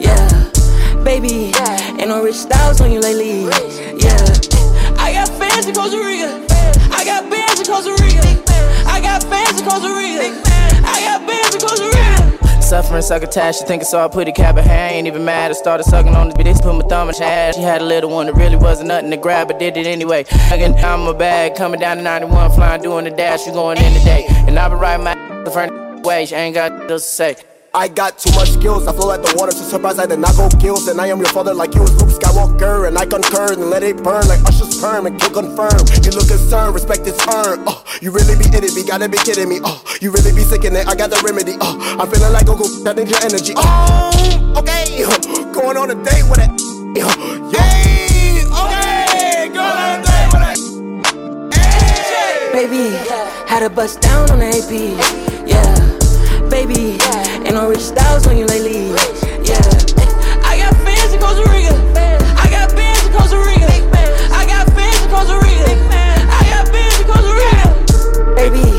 Yeah, 0.00 1.02
baby, 1.04 1.50
yeah. 1.52 1.98
ain't 1.98 2.08
no 2.08 2.22
rich 2.22 2.36
styles 2.36 2.80
on 2.80 2.92
you 2.92 3.00
lately. 3.00 3.42
Yeah, 3.98 4.16
I 4.96 5.12
got 5.12 5.28
fans 5.36 5.66
in 5.66 5.74
Costa 5.74 5.98
Rica. 5.98 6.47
Costa 7.68 7.92
Rica. 8.02 8.24
I 8.88 8.98
got 9.02 9.22
fans 9.24 9.60
in 9.60 9.68
Costa 9.68 9.92
Rica. 9.92 10.32
I 10.88 11.00
got 11.04 11.28
bands 11.28 11.54
in 11.54 11.60
Costa 11.60 11.84
Rica. 11.84 12.62
Suffering 12.62 13.02
succotash, 13.02 13.58
she 13.58 13.64
think 13.66 13.82
it's 13.82 13.92
all 13.92 14.08
pretty 14.08 14.32
hey, 14.32 14.48
I 14.48 14.88
ain't 14.88 15.06
even 15.06 15.24
mad. 15.24 15.50
I 15.50 15.54
started 15.54 15.84
sucking 15.84 16.14
on 16.14 16.28
this 16.28 16.36
bitch, 16.36 16.62
put 16.62 16.74
my 16.74 16.88
thumb 16.88 17.10
in 17.10 17.14
her 17.14 17.24
ass. 17.24 17.56
She 17.56 17.62
had 17.62 17.82
a 17.82 17.84
little 17.84 18.10
one 18.10 18.26
that 18.26 18.34
really 18.36 18.56
wasn't 18.56 18.88
nothing 18.88 19.10
to 19.10 19.18
grab, 19.18 19.48
but 19.48 19.58
did 19.58 19.76
it 19.76 19.86
anyway. 19.86 20.24
Hugging 20.28 20.72
down 20.72 21.06
a 21.06 21.12
bag, 21.12 21.56
coming 21.56 21.78
down 21.78 21.98
to 21.98 22.02
91, 22.02 22.52
flying, 22.52 22.82
doing 22.82 23.04
the 23.04 23.10
dash, 23.10 23.46
you 23.46 23.52
going 23.52 23.76
in 23.78 23.92
today. 23.92 24.24
And 24.28 24.58
I've 24.58 24.70
been 24.70 24.80
riding 24.80 25.04
my 25.04 25.14
the 25.44 25.50
front 25.50 26.06
way, 26.06 26.24
she 26.24 26.34
ain't 26.34 26.54
got 26.54 26.72
else 26.90 27.02
to 27.02 27.10
say. 27.10 27.36
I 27.78 27.86
got 27.86 28.18
too 28.18 28.34
much 28.34 28.50
skills, 28.50 28.88
I 28.88 28.92
flow 28.92 29.06
like 29.06 29.22
the 29.22 29.32
water, 29.38 29.52
so 29.52 29.62
surprised 29.62 30.00
I 30.00 30.06
did 30.06 30.18
not 30.18 30.34
go 30.34 30.48
kills. 30.58 30.88
And 30.88 31.00
I 31.00 31.06
am 31.06 31.18
your 31.18 31.28
father 31.28 31.54
like 31.54 31.76
you 31.76 31.80
was 31.80 31.94
Luke 32.02 32.10
Skywalker. 32.10 32.88
And 32.88 32.98
I 32.98 33.06
concur 33.06 33.52
and 33.52 33.70
let 33.70 33.84
it 33.84 34.02
burn 34.02 34.26
like 34.26 34.42
Usher's 34.46 34.80
perm 34.80 35.06
and 35.06 35.14
kill 35.20 35.30
confirm. 35.30 35.86
You 36.02 36.10
look 36.10 36.26
concerned, 36.26 36.74
respect 36.74 37.06
is 37.06 37.14
earned. 37.30 37.62
Oh, 37.68 37.84
you 38.02 38.10
really 38.10 38.34
be 38.34 38.50
itty, 38.50 38.74
be 38.74 38.82
gotta 38.82 39.08
be 39.08 39.16
kidding 39.18 39.48
me. 39.48 39.60
Oh, 39.62 39.80
you 40.00 40.10
really 40.10 40.32
be 40.34 40.42
sick 40.42 40.64
in 40.64 40.74
it, 40.74 40.88
I 40.88 40.96
got 40.96 41.10
the 41.10 41.22
remedy. 41.22 41.54
Oh, 41.60 41.78
I'm 42.00 42.10
feeling 42.10 42.32
like 42.32 42.46
Goku, 42.46 42.82
that 42.82 42.96
ninja 42.96 43.14
energy. 43.22 43.54
Oh, 43.54 44.10
okay, 44.58 45.06
going 45.54 45.76
on 45.76 45.92
a 45.92 45.94
date 45.94 46.26
with 46.26 46.42
it. 46.42 46.50
Yeah, 46.98 48.42
okay, 48.58 49.48
going 49.54 49.78
on 49.78 50.00
a 50.00 50.02
date 50.02 50.30
with 50.34 50.50
it. 50.50 50.58
Baby, 52.52 52.90
had 53.46 53.60
to 53.60 53.70
bust 53.70 54.00
down 54.00 54.28
on 54.32 54.40
the 54.40 54.46
AP. 54.46 55.46
Yeah, 55.46 55.87
baby, 56.66 56.98
ain't 57.46 57.54
no 57.54 57.68
rich 57.68 57.80
styles 57.80 58.26
on 58.26 58.36
you 58.36 58.44
lately. 58.46 58.88
Yeah, 59.46 59.62
I 60.42 60.58
got 60.58 60.74
fans 60.82 61.12
in 61.12 61.20
Costa 61.20 61.44
Rica. 61.50 61.74
I 62.36 62.50
got 62.50 62.74
bands 62.74 63.06
in 63.06 63.12
Costa 63.12 63.38
Rica. 63.38 63.68
I 64.34 64.44
got 64.44 64.66
fans 64.74 65.00
in 65.04 65.10
Costa 65.10 65.38
Rica. 65.38 65.70
I 66.30 66.42
got 66.50 66.72
bands 66.72 66.98
in 66.98 67.06
Costa 67.06 67.32
Rica. 67.38 68.34
Baby, 68.34 68.77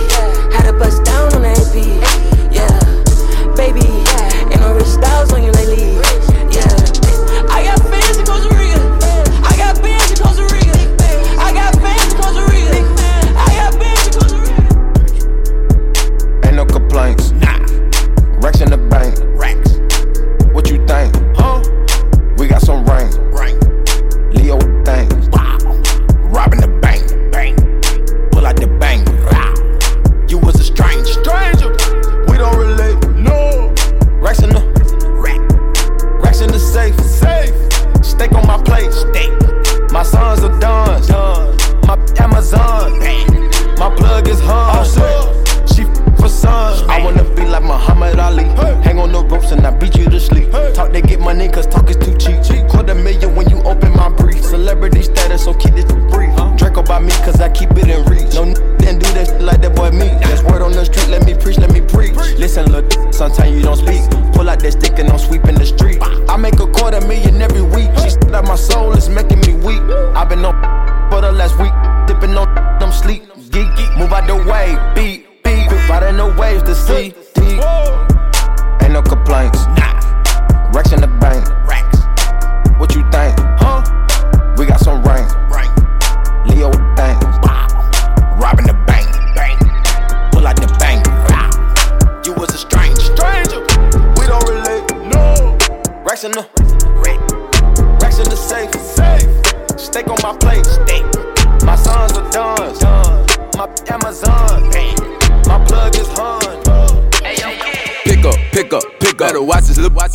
Ali. 48.29 48.45
Hang 48.85 48.99
on 48.99 49.11
the 49.11 49.23
ropes 49.25 49.51
and 49.51 49.65
I 49.65 49.71
beat 49.71 49.95
you 49.97 50.05
to 50.05 50.19
sleep. 50.19 50.51
Talk 50.73 50.91
they 50.91 51.01
get 51.01 51.19
money 51.19 51.49
cause 51.49 51.65
talk 51.65 51.89
is 51.89 51.97
too 51.97 52.15
cheap. 52.17 52.67
Quarter 52.69 52.93
million 52.95 53.35
when 53.35 53.49
you 53.49 53.57
open 53.63 53.91
my 53.93 54.09
brief. 54.09 54.43
Celebrity 54.45 55.01
status, 55.01 55.43
so 55.45 55.53
keep 55.53 55.73
this 55.73 55.85
brief. 56.13 56.33
Draco 56.57 56.83
by 56.83 56.99
me 56.99 57.11
cause 57.25 57.41
I 57.41 57.49
keep 57.49 57.71
it 57.71 57.87
in 57.89 58.05
reach. 58.05 58.33
No 58.35 58.43
n- 58.43 58.53
didn't 58.77 58.99
do 58.99 59.09
that 59.17 59.27
shit 59.27 59.41
like 59.41 59.61
that 59.61 59.75
boy 59.75 59.89
me. 59.91 60.09
There's 60.21 60.43
word 60.43 60.61
on 60.61 60.71
the 60.73 60.85
street, 60.85 61.07
let 61.09 61.25
me 61.25 61.33
preach, 61.33 61.57
let 61.57 61.71
me 61.73 61.81
preach. 61.81 62.13
Listen, 62.37 62.71
look, 62.71 62.85
sometimes 63.11 63.55
you 63.55 63.63
don't 63.63 63.77
speak. 63.77 64.01
Pull 64.33 64.47
out 64.49 64.59
that 64.59 64.73
stick 64.73 64.99
and 64.99 65.09
I'm 65.09 65.17
sweeping 65.17 65.55
the 65.55 65.65
street. 65.65 65.97
I 66.01 66.37
make 66.37 66.59
a 66.59 66.67
quarter 66.67 67.01
million 67.01 67.41
every 67.41 67.63
week. 67.63 67.89
She 68.03 68.11
said 68.11 68.29
that 68.29 68.45
my 68.45 68.55
soul 68.55 68.93
is 68.93 69.09
making 69.09 69.41
me 69.41 69.53
weak. 69.65 69.81
I've 70.13 70.29
been 70.29 70.45
on 70.45 70.53
for 71.11 71.21
the 71.21 71.31
last 71.31 71.57
week. 71.57 71.73
Dipping 72.07 72.37
on 72.37 72.47
them 72.79 72.91
sleep. 72.91 73.23
Geek, 73.49 73.73
move 73.97 74.13
out 74.13 74.27
the 74.27 74.35
way. 74.35 74.77
Beat, 74.93 75.43
beat. 75.43 75.67
Riding 75.89 76.17
the 76.17 76.35
waves 76.39 76.61
to 76.63 76.75
see 76.75 77.13
deep. 77.33 78.08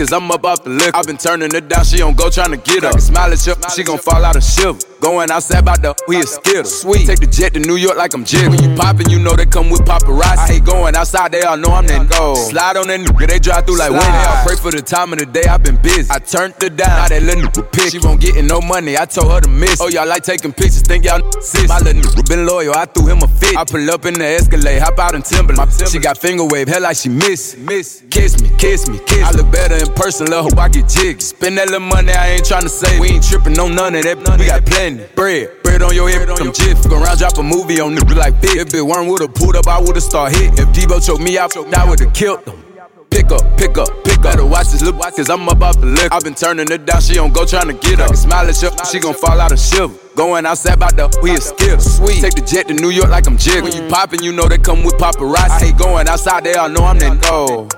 Cause 0.04 0.12
I'm 0.12 0.30
up 0.44 0.59
off 0.59 0.64
the 0.64 0.70
liquor. 0.70 0.90
I've 0.94 1.07
been 1.07 1.16
turning 1.16 1.50
her 1.52 1.61
down, 1.61 1.85
she 1.85 1.98
don't 1.98 2.16
go 2.16 2.30
trying 2.30 2.50
to 2.50 2.57
get 2.57 2.85
up. 2.85 3.00
Smile 3.00 3.33
at 3.33 3.46
you, 3.46 3.54
she 3.74 3.83
gon' 3.83 3.98
fall 3.98 4.24
out 4.24 4.37
of 4.37 4.44
shiver. 4.44 4.78
Going 5.00 5.30
outside 5.30 5.61
about 5.61 5.83
the 5.83 5.94
we 6.09 6.20
a 6.20 6.22
skittle. 6.22 6.64
Sweet. 6.64 7.07
Take 7.07 7.20
the 7.20 7.26
jet 7.26 7.52
to 7.54 7.61
New 7.61 7.76
York 7.76 7.96
like 7.96 8.14
I'm 8.14 8.24
jig. 8.24 8.48
When 8.48 8.62
you 8.62 8.74
poppin', 8.76 9.11
you 9.11 9.18
know 9.18 9.37
they 9.37 9.44
come 9.44 9.68
with 9.68 9.83
paparazzi. 9.83 10.38
I 10.38 10.46
hate 10.46 10.64
going 10.64 10.96
outside, 10.96 11.33
they 11.33 11.42
all 11.42 11.57
know 11.57 11.72
I'm 11.72 11.87
that 11.88 12.09
go. 12.09 12.35
Slide 12.35 12.76
on 12.76 12.88
that 12.88 13.00
nigga, 13.00 13.28
they 13.28 13.38
drive 13.38 13.66
through 13.66 13.78
like 13.78 13.90
Wendy. 13.90 14.07
I 14.07 14.42
pray 14.46 14.57
for 14.57 14.70
the 14.70 14.80
time 14.80 15.12
of 15.12 15.18
the 15.18 15.26
day, 15.26 15.44
I've 15.44 15.62
been 15.62 15.76
busy. 15.76 16.09
I 16.11 16.18
turned 16.18 16.54
her 16.61 16.70
down, 16.70 16.88
now 16.88 17.09
that 17.09 17.22
little 17.22 17.42
nigga 17.42 17.72
pick. 17.72 17.92
She 17.92 17.98
won't 17.98 18.20
gettin' 18.20 18.46
no 18.46 18.61
money, 18.61 18.96
I 18.96 19.04
told 19.04 19.33
her 19.33 19.40
to 19.40 19.48
miss. 19.48 19.80
Oh, 19.80 19.88
y'all 19.88 20.09
like 20.09 20.22
taking 20.22 20.52
pictures, 20.52 20.83
think 20.83 21.04
y'all 21.04 21.20
sis. 21.40 21.68
My 21.68 21.78
little 21.80 22.00
nigga 22.00 22.24
been 22.28 22.46
loyal, 22.46 22.74
I 22.74 22.87
threw 22.87 23.07
him 23.09 23.20
a 23.22 23.28
fit. 23.28 23.57
I 23.57 23.64
pull 23.64 23.85
up 23.90 24.07
in 24.07 24.14
the 24.14 24.24
Escalade, 24.24 24.80
hop 24.80 24.98
out 24.98 25.14
in 25.14 25.22
Timberland. 25.22 25.70
She 25.90 25.98
got 25.98 26.16
finger 26.16 26.46
wave, 26.46 26.68
hell 26.68 26.80
like 26.80 26.96
she 26.96 27.11
miss. 27.11 27.57
Miss, 27.59 28.02
kiss 28.11 28.40
me, 28.40 28.48
kiss 28.57 28.88
me, 28.88 28.98
kiss 29.04 29.20
me. 29.20 29.24
I 29.24 29.33
look 29.33 29.50
better 29.52 29.76
in 29.76 29.92
person, 29.92 30.33
hope 30.42 30.58
I 30.58 30.68
get 30.68 30.88
jiggy. 30.88 31.20
Spend 31.20 31.58
that 31.58 31.66
little 31.70 31.80
money, 31.80 32.12
I 32.12 32.36
ain't 32.38 32.44
tryna 32.44 32.68
save. 32.68 33.00
We 33.00 33.08
ain't 33.08 33.24
trippin' 33.24 33.58
on 33.58 33.74
none 33.74 33.94
of 33.94 34.02
that. 34.04 34.18
We 34.38 34.46
got 34.46 34.64
plenty 34.64 35.04
bread, 35.14 35.62
bread 35.62 35.82
on 35.82 35.94
your 35.94 36.08
head, 36.08 36.28
some 36.36 36.52
jiff. 36.52 36.82
Go 36.88 37.02
around, 37.02 37.18
drop 37.18 37.38
a 37.38 37.42
movie 37.42 37.80
on 37.80 37.94
nigga 37.94 38.16
like 38.16 38.40
fit. 38.40 38.56
If 38.56 38.72
Big 38.72 38.82
Worm 38.82 39.08
would've 39.08 39.34
pulled 39.34 39.56
up, 39.56 39.66
I 39.66 39.80
would've 39.80 40.02
start 40.02 40.34
hit. 40.34 40.58
If 40.58 40.68
Debo 40.74 41.04
choked 41.04 41.22
me 41.22 41.38
out, 41.38 41.56
I 41.56 41.88
would've 41.88 42.12
killed 42.12 42.44
them. 42.44 42.64
Pick 43.10 43.30
up, 43.30 43.42
pick 43.56 43.78
up, 43.78 43.88
pick 44.04 44.18
up. 44.18 44.24
Better 44.24 44.44
watch 44.44 44.68
this 44.68 44.82
lip, 44.82 44.96
cause 44.98 45.30
I'm 45.30 45.48
up 45.48 45.62
off 45.62 45.78
the 45.78 45.86
liquor. 45.86 46.08
I've 46.10 46.24
been 46.24 46.34
turning 46.34 46.68
her 46.68 46.78
down, 46.78 47.00
she 47.00 47.14
don't 47.14 47.32
go 47.32 47.44
tryna 47.44 47.80
get 47.80 48.00
up. 48.00 48.16
Smile 48.16 48.48
at 48.48 48.60
you, 48.60 48.70
she 48.90 48.98
gon' 48.98 49.14
fall 49.14 49.40
out 49.40 49.52
of 49.52 49.58
shiver. 49.60 49.94
Going 50.16 50.46
outside 50.46 50.74
about 50.74 50.96
the 50.96 51.06
we 51.22 51.32
a 51.32 51.40
skill. 51.40 51.78
Sweet. 51.78 52.20
Take 52.20 52.34
the 52.34 52.40
jet 52.40 52.68
to 52.68 52.74
New 52.74 52.90
York 52.90 53.10
like 53.10 53.26
I'm 53.26 53.36
jig. 53.36 53.62
When 53.62 53.72
you 53.72 53.88
poppin', 53.88 54.22
you 54.22 54.32
know 54.32 54.48
they 54.48 54.58
come 54.58 54.82
with 54.82 54.94
paparazzi. 54.94 55.50
I 55.50 55.58
hate 55.60 55.78
going 55.78 56.08
outside, 56.08 56.44
they 56.44 56.54
all 56.54 56.68
know 56.68 56.84
I'm 56.84 56.98
that 56.98 57.22
go. 57.22 57.68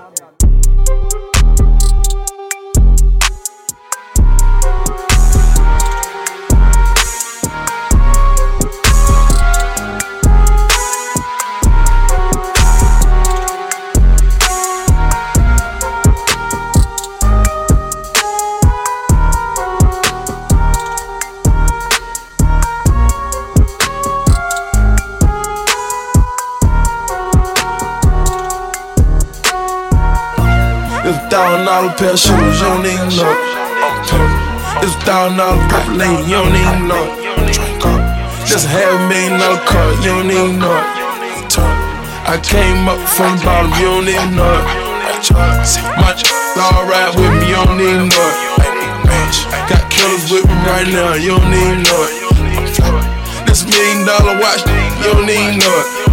Thousand 31.36 31.66
dollar 31.66 31.92
pair 32.00 32.12
of 32.12 32.18
shoes, 32.18 32.32
you 32.32 32.64
don't 32.64 32.86
even 32.88 33.12
know. 33.12 33.34
It's 34.80 34.96
a 34.96 35.00
thousand 35.04 35.36
dollar 35.36 35.60
purple 35.68 36.00
lane, 36.00 36.24
you 36.24 36.40
don't 36.40 36.56
even 36.56 36.88
know. 36.88 37.04
Just 38.48 38.64
a 38.64 38.72
half 38.72 38.96
million 39.04 39.36
dollar 39.36 39.60
car, 39.68 39.92
you 40.00 40.16
don't 40.16 40.32
even 40.32 40.56
know. 40.56 40.80
I 42.24 42.40
came 42.40 42.88
up 42.88 42.96
from 43.04 43.36
the 43.36 43.44
bottom, 43.44 43.68
you 43.76 43.84
don't 43.84 44.08
even 44.08 44.32
know. 44.32 44.64
My 46.00 46.16
ch- 46.16 46.32
all 46.56 46.88
right 46.88 47.12
with 47.12 47.28
me, 47.36 47.52
you 47.52 47.60
don't 47.68 47.84
even 47.84 48.08
know. 48.08 48.30
Got 49.68 49.84
killers 49.92 50.32
with 50.32 50.48
me 50.48 50.56
right 50.64 50.88
now, 50.88 51.20
you 51.20 51.36
don't 51.36 51.52
even 51.52 51.84
know. 51.84 52.04
This 53.44 53.68
million 53.68 54.08
dollar 54.08 54.40
watch, 54.40 54.64
you 55.04 55.12
don't 55.12 55.28
even 55.28 55.60
know. 55.60 56.05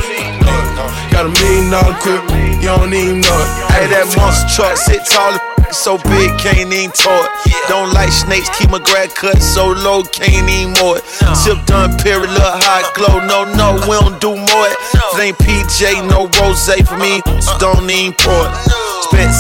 Got 1.14 1.28
a 1.28 1.30
million 1.30 1.70
dollar 1.70 1.94
crib, 2.02 2.24
you 2.58 2.74
don't 2.74 2.92
even 2.92 3.22
know 3.22 3.38
it. 3.38 3.50
Hey, 3.70 3.86
that 3.94 4.10
monster 4.18 4.50
truck 4.50 4.78
sit 4.78 5.06
tall 5.06 5.53
so 5.74 5.98
big, 5.98 6.30
can't 6.40 6.72
even 6.72 6.92
it. 6.94 7.30
Don't 7.68 7.94
like 7.94 8.12
snakes, 8.12 8.50
keep 8.58 8.70
my 8.70 8.80
grad 8.80 9.10
cut 9.16 9.42
so 9.42 9.68
low, 9.68 10.04
can't 10.04 10.50
even 10.50 10.74
more. 10.80 11.00
Tip 11.44 11.66
done, 11.66 11.98
period, 12.00 12.30
high 12.30 12.86
glow. 12.94 13.20
No, 13.26 13.44
no, 13.44 13.76
we 13.90 13.98
don't 13.98 14.20
do 14.22 14.36
more 14.36 14.68
it. 14.70 14.78
Ain't 15.20 15.38
PJ, 15.38 16.08
no 16.10 16.30
rose 16.40 16.70
for 16.88 16.98
me, 16.98 17.22
so 17.42 17.58
don't 17.58 17.90
even 17.90 18.14
pour 18.14 18.84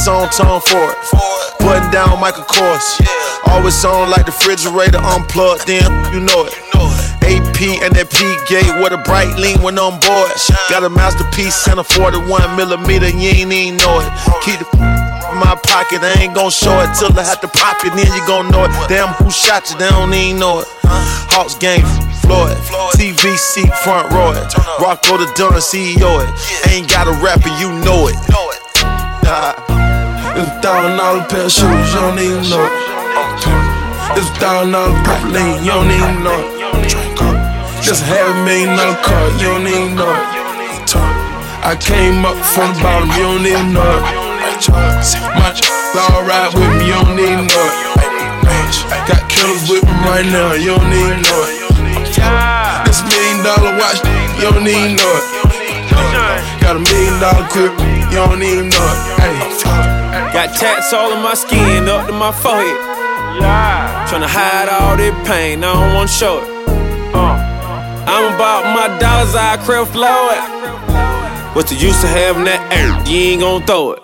song 0.03 0.27
tone 0.29 0.59
for 0.59 0.91
it. 0.91 0.97
Button 1.59 1.91
down 1.91 2.19
Michael 2.19 2.43
Kors. 2.43 2.83
Always 3.47 3.85
on 3.85 4.09
like 4.09 4.25
the 4.25 4.31
refrigerator 4.31 4.97
unplugged, 4.97 5.67
then 5.67 5.85
you 6.13 6.19
know 6.19 6.45
it. 6.45 6.53
AP 7.23 7.79
and 7.81 7.95
that 7.95 8.11
P 8.11 8.19
gate 8.51 8.67
with 8.83 8.91
a 8.91 9.01
bright 9.05 9.33
lean 9.39 9.61
when 9.61 9.79
on 9.79 9.99
board. 9.99 10.31
Got 10.69 10.83
a 10.83 10.89
masterpiece 10.89 11.67
and 11.67 11.79
a 11.79 11.83
41 11.83 12.55
millimeter, 12.57 13.07
you 13.07 13.29
ain't 13.29 13.53
even 13.53 13.77
know 13.77 14.01
it. 14.01 14.09
Keep 14.43 14.59
the 14.59 14.92
my 15.43 15.55
pocket, 15.59 15.99
I 15.99 16.15
ain't 16.23 16.33
gon' 16.33 16.51
show 16.51 16.79
it 16.79 16.95
till 16.95 17.11
I 17.19 17.23
have 17.23 17.41
to 17.41 17.51
pop 17.51 17.83
it, 17.83 17.91
then 17.93 18.07
you 18.07 18.23
gon' 18.25 18.47
know 18.49 18.63
it. 18.63 18.71
Damn, 18.87 19.11
who 19.19 19.29
shot 19.29 19.67
you? 19.69 19.77
They 19.77 19.89
don't 19.89 20.13
even 20.13 20.39
know 20.39 20.63
it. 20.63 20.67
Hawks 21.27 21.55
game, 21.59 21.83
Floyd, 22.23 22.55
TV 22.95 23.35
seat 23.35 23.71
front 23.83 24.11
row 24.15 24.31
it. 24.31 24.47
Rocco 24.79 25.19
the 25.19 25.27
Dunn, 25.35 25.59
CEO 25.59 26.23
it. 26.23 26.29
Ain't 26.71 26.87
got 26.87 27.07
a 27.07 27.15
rapper, 27.19 27.51
you 27.59 27.69
know 27.83 28.07
it. 28.07 28.17
Nah. 29.27 29.55
It's 30.33 30.49
a 30.49 30.61
thousand 30.61 30.97
dollar 30.97 31.23
pair 31.29 31.45
of 31.45 31.51
shoes, 31.51 31.93
you 31.93 31.99
don't 31.99 32.17
even 32.17 32.41
know 32.49 32.63
it. 32.63 32.73
It's 34.17 34.29
a 34.29 34.35
thousand 34.39 34.71
dollar 34.71 34.95
purple 35.03 35.29
you 35.61 35.69
don't 35.69 35.91
even 35.91 36.23
know 36.23 36.39
it. 36.39 37.83
Just 37.83 38.01
a 38.03 38.07
half 38.07 38.31
million 38.45 38.77
dollar 38.77 38.97
car, 39.03 39.29
you 39.37 39.51
don't 39.51 39.67
even 39.67 39.95
know 39.95 40.09
it. 40.09 40.33
I 41.65 41.77
came 41.79 42.25
up 42.25 42.35
from 42.43 42.73
the 42.73 42.81
bottom, 42.81 43.09
you 43.11 43.23
don't 43.23 43.45
even 43.45 43.73
know 43.73 43.83
it. 43.83 44.22
My 44.53 45.49
ch- 45.49 45.65
all 45.97 46.21
right 46.29 46.53
with 46.53 46.69
me, 46.77 46.85
you 46.85 46.93
don't 46.93 47.17
even 47.17 47.47
know 47.49 47.65
it. 47.65 47.73
Got 49.09 49.25
killers 49.25 49.65
with 49.67 49.81
me 49.81 49.95
right 50.05 50.25
now, 50.29 50.53
you 50.53 50.77
don't 50.77 50.89
need 50.93 51.25
know 51.25 51.41
it. 51.49 52.85
This 52.85 53.01
million 53.01 53.41
dollar 53.41 53.73
watch, 53.81 53.97
you 54.37 54.45
don't 54.53 54.67
even 54.67 54.95
know 54.95 55.09
it. 55.17 55.25
Got 56.61 56.77
a 56.77 56.79
million 56.85 57.19
dollar 57.19 57.49
crib, 57.49 57.73
you 58.13 58.21
don't 58.21 58.43
even 58.43 58.69
know 58.69 58.85
it. 58.93 58.99
Hey. 59.17 59.33
Got 60.33 60.53
tats 60.55 60.93
all 60.93 61.11
on 61.13 61.23
my 61.23 61.33
skin, 61.33 61.89
up 61.89 62.05
to 62.05 62.13
my 62.13 62.31
forehead. 62.31 62.77
Tryna 64.05 64.29
hide 64.29 64.69
all 64.69 64.95
this 64.97 65.15
pain, 65.27 65.63
I 65.63 65.73
don't 65.73 65.95
wanna 65.95 66.07
show 66.07 66.37
it. 66.43 66.67
Uh. 67.15 67.49
I'm 68.05 68.35
about 68.35 68.65
my 68.75 68.99
dollars, 68.99 69.33
I 69.33 69.57
crib 69.65 69.87
flow 69.87 70.29
it. 70.29 71.55
What's 71.55 71.71
the 71.71 71.77
use 71.77 72.03
of 72.03 72.09
having 72.11 72.45
that 72.45 72.61
air? 72.71 72.89
You 73.09 73.31
ain't 73.31 73.41
gon' 73.41 73.65
throw 73.65 73.93
it. 73.93 74.02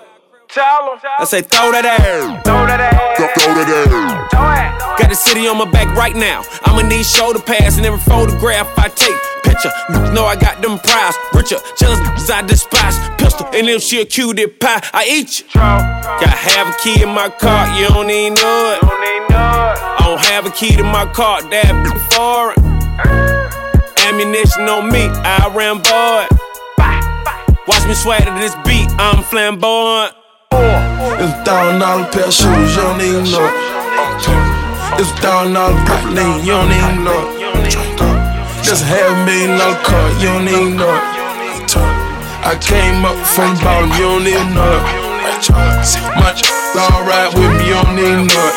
I 0.57 1.25
say 1.25 1.41
throw 1.41 1.71
that 1.71 1.85
air. 1.85 2.25
Throw 2.41 2.65
that 2.65 2.81
air. 2.81 3.15
Throw 3.37 3.53
that 3.53 3.69
air. 3.69 4.97
Got 4.97 5.09
the 5.09 5.15
city 5.15 5.47
on 5.47 5.57
my 5.57 5.69
back 5.69 5.95
right 5.95 6.15
now. 6.15 6.41
I'ma 6.65 6.81
need 6.87 7.05
shoulder 7.05 7.39
pads 7.39 7.77
and 7.77 7.85
every 7.85 7.99
photograph 7.99 8.67
I 8.77 8.89
take. 8.89 9.13
Picture, 9.43 9.69
know 10.11 10.25
I 10.25 10.35
got 10.35 10.61
them 10.61 10.79
prize. 10.79 11.13
Richer, 11.33 11.61
jealous 11.77 11.99
I 12.29 12.41
despise. 12.41 12.97
Pistol, 13.21 13.45
and 13.53 13.69
if 13.69 13.83
she 13.83 14.01
a 14.01 14.05
cutie 14.05 14.47
pie, 14.47 14.81
I 14.91 15.05
eat 15.05 15.41
you. 15.41 15.45
Got 15.53 16.33
half 16.33 16.73
a 16.73 16.79
key 16.81 17.03
in 17.03 17.09
my 17.09 17.29
car, 17.29 17.69
you 17.77 17.87
don't 17.87 18.09
even 18.09 18.33
know 18.33 18.73
it. 18.73 18.83
I 19.29 19.97
don't 20.01 20.19
have 20.33 20.47
a 20.47 20.49
key 20.49 20.75
to 20.75 20.83
my 20.83 21.05
car, 21.13 21.43
that 21.43 21.69
be 21.85 21.93
foreign. 22.15 22.57
Ammunition 24.07 24.67
on 24.67 24.89
me, 24.89 25.05
I 25.21 25.51
ran 25.53 25.77
boy. 25.77 26.25
Watch 27.67 27.87
me 27.87 27.93
swag 27.93 28.25
to 28.25 28.31
this 28.39 28.55
beat, 28.65 28.89
I'm 28.97 29.23
flamboyant. 29.23 30.18
It's 30.59 31.31
a 31.31 31.43
thousand 31.47 31.79
dollar 31.79 32.03
pair 32.11 32.27
of 32.27 32.33
shoes, 32.33 32.75
you 32.75 32.81
don't 32.83 32.99
even 32.99 33.23
know 33.31 33.47
it. 33.47 33.55
It's 34.99 35.07
a 35.07 35.15
thousand 35.23 35.53
dollar 35.55 35.71
lane, 36.11 36.43
you 36.43 36.51
don't 36.51 36.71
even 36.71 37.03
know 37.07 37.31
it. 37.31 37.71
Just 38.63 38.83
a 38.83 38.91
half 38.91 39.15
million 39.23 39.55
dollar 39.55 39.79
car, 39.87 40.07
you 40.19 40.27
don't 40.27 40.47
even 40.51 40.75
know 40.75 40.91
it. 40.91 41.03
I 42.43 42.59
came 42.59 43.05
up 43.07 43.15
from 43.23 43.55
bottom, 43.63 43.87
you 43.95 44.03
don't 44.03 44.27
even 44.27 44.51
know 44.51 44.67
it. 44.67 44.83
My 46.19 46.35
ch- 46.35 46.51
all 46.75 47.03
right 47.07 47.31
with 47.31 47.51
me, 47.55 47.71
you 47.71 47.79
don't 47.79 47.95
even 47.99 48.27
know 48.27 48.47
it. 48.51 48.55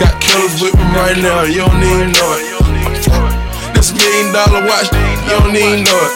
Got 0.00 0.16
killers 0.24 0.56
with 0.62 0.72
me 0.72 0.84
right 0.96 1.20
now, 1.20 1.42
you 1.44 1.68
don't 1.68 1.84
even 1.84 2.12
know 2.16 2.32
it. 2.40 2.48
This 3.76 3.92
million 3.92 4.32
dollar 4.32 4.64
watch, 4.64 4.88
you 4.88 5.36
don't 5.36 5.52
even 5.52 5.84
know 5.84 6.00
it. 6.00 6.12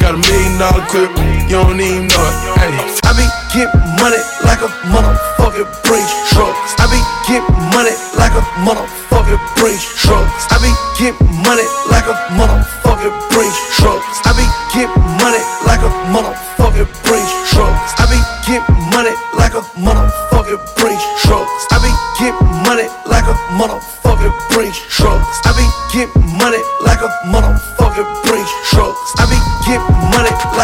Got 0.00 0.12
a 0.12 0.20
million 0.20 0.58
dollar 0.60 0.84
crib, 0.92 1.08
you 1.48 1.56
don't 1.56 1.80
even 1.80 2.08
know 2.08 2.20
it. 2.20 2.53
Hey. 2.74 2.90
I 3.06 3.12
be 3.14 3.26
getting 3.54 3.86
money 4.02 4.18
like 4.42 4.58
a 4.58 4.70
motherfucking 4.90 5.70
Brinks 5.86 6.10
trucks. 6.34 6.74
I 6.82 6.90
be 6.90 6.98
getting 7.30 7.46
money 7.70 7.94
like 8.18 8.34
a 8.34 8.42
motherfucking 8.66 9.38
Brinks 9.62 9.86
trucks. 10.02 10.50
I 10.50 10.58
be 10.58 10.70
getting 10.98 11.30
money 11.46 11.66
like 11.86 12.10
a 12.10 12.14
motherfucking 12.34 13.14
Brinks 13.30 13.58
trucks. 13.78 14.18
I 14.26 14.34
be 14.34 14.46
getting 14.74 15.06
money 15.22 15.42
like 15.62 15.86
a 15.86 15.90
motherfucking 16.10 16.90
Brinks 17.06 17.30
trucks. 17.54 17.94
I 17.94 18.10
be 18.10 18.18
getting 18.44 18.74
money 18.90 19.14
like 19.38 19.54
a 19.54 19.62
motherfucking 19.78 20.58
Brinks 20.74 21.04
trucks. 21.22 21.62
I 21.70 21.78
be 21.78 21.90
getting 22.18 22.50
money 22.66 22.86
like 23.06 23.30
a 23.30 23.34
motherfucking 23.54 24.34
Brinks 24.50 24.78
trucks. 24.90 25.38
I 25.46 25.54
be 25.54 25.66
getting 25.94 26.26
money 26.42 26.58
like 26.82 26.98
a 27.06 27.10
motherfucking 27.30 28.08
Brinks 28.26 28.50
trucks. 28.66 29.10
I 29.22 29.30
be 29.30 29.38
getting 29.62 29.86
money 29.86 29.93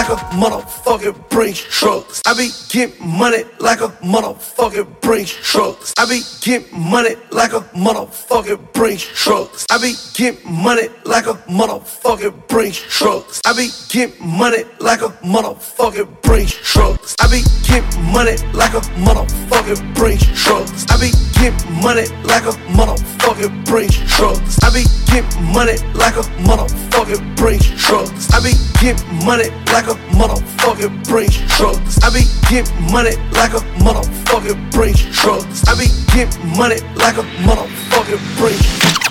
like 0.00 0.08
a 0.08 0.24
motherfucking 0.34 1.28
Brinks 1.28 1.60
trucks. 1.60 2.22
I 2.26 2.32
be 2.32 2.48
getting 2.70 3.06
money 3.06 3.44
like 3.58 3.82
a 3.82 3.88
motherfucking 4.00 5.00
Brinks 5.02 5.30
trucks. 5.30 5.92
I 5.98 6.06
be 6.06 6.22
getting 6.40 6.80
money 6.88 7.16
like 7.32 7.52
a 7.52 7.60
motherfucking 7.76 8.72
Brinks 8.72 9.02
trucks. 9.02 9.66
I 9.70 9.76
be 9.76 9.92
getting 10.14 10.50
money 10.50 10.88
like 11.04 11.26
a 11.26 11.34
motherfucking 11.52 12.48
Brinks 12.48 12.78
trucks. 12.78 13.42
I 13.44 13.52
be 13.52 13.68
getting 13.90 14.26
money 14.26 14.64
like 14.78 15.02
a 15.02 15.10
motherfucking 15.20 16.22
Brinks 16.22 16.54
trucks. 16.72 17.14
I 17.20 17.28
be 17.28 17.42
getting 17.68 18.02
money 18.10 18.36
like 18.54 18.72
a 18.72 18.80
motherfucking 19.04 19.94
Brinks 19.94 20.24
trucks. 20.42 20.86
I 20.88 20.96
be 20.96 21.12
getting 21.36 21.82
money 21.82 22.06
like 22.24 22.44
a 22.44 22.52
motherfucking 22.72 23.66
Brinks 23.66 23.96
trucks. 24.16 24.56
I 24.64 24.70
be 24.72 24.84
getting 25.12 25.52
money 25.52 25.76
like 25.92 26.16
a 26.16 26.24
motherfucking 26.48 27.36
Brinks 27.36 27.66
trucks. 27.76 28.32
I 28.32 28.40
be 28.40 28.52
getting 28.80 29.24
money 29.26 29.50
like 29.72 29.86
a 29.86 29.89
motherfucking 30.14 31.06
Brinks 31.08 31.36
trucks. 31.56 32.02
I 32.02 32.10
be 32.10 32.24
getting 32.48 32.92
money 32.92 33.16
like 33.32 33.52
a 33.52 33.62
motherfucking 33.82 34.70
Brinks 34.70 35.00
trucks. 35.18 35.66
I 35.68 35.74
be 35.74 35.86
getting 36.14 36.56
money 36.56 36.80
like 36.96 37.16
a 37.16 37.24
motherfucking 37.42 38.38
Brinks. 38.38 39.09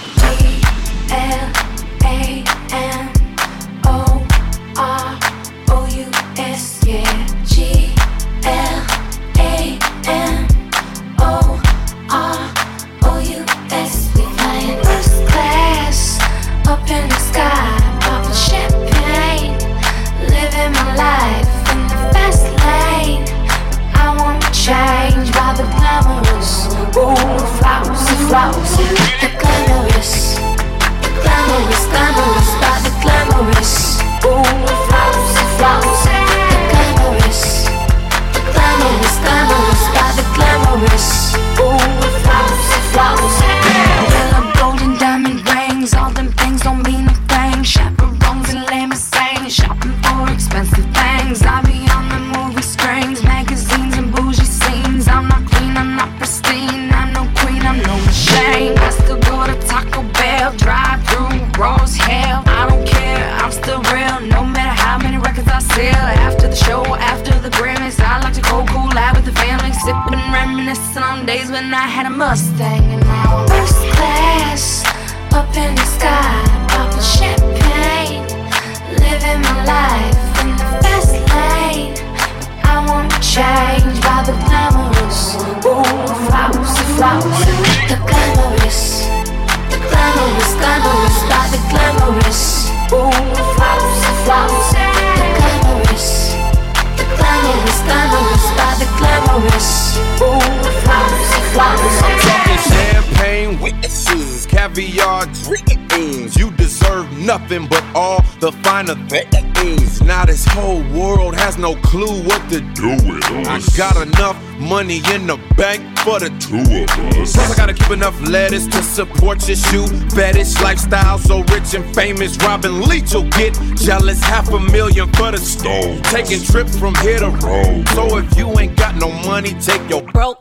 Money 114.79 115.01
in 115.13 115.27
the 115.27 115.37
bank 115.57 115.81
for 115.99 116.21
the 116.21 116.29
two 116.39 116.55
of 116.55 117.19
us. 117.19 117.33
Plus 117.33 117.51
I 117.51 117.55
gotta 117.57 117.73
keep 117.73 117.91
enough 117.91 118.17
lettuce 118.21 118.65
to 118.67 118.81
support 118.81 119.45
your 119.45 119.57
shoe 119.57 119.87
fetish 120.15 120.61
lifestyle. 120.61 121.17
So 121.17 121.43
rich 121.53 121.73
and 121.73 121.83
famous, 121.93 122.37
Robin 122.37 122.81
Leach 122.83 123.13
will 123.13 123.29
get 123.31 123.53
jealous. 123.75 124.21
Half 124.23 124.53
a 124.53 124.59
million 124.59 125.11
for 125.13 125.31
the 125.31 125.37
stove. 125.37 126.01
Taking 126.03 126.41
trips 126.41 126.79
from 126.79 126.95
here 127.03 127.19
to 127.19 127.29
Rome. 127.45 127.85
So 127.87 128.19
if 128.19 128.37
you 128.37 128.47
ain't 128.57 128.77
got 128.77 128.95
no 128.95 129.11
money, 129.27 129.53
take 129.59 129.83
your 129.89 130.01
broke 130.01 130.38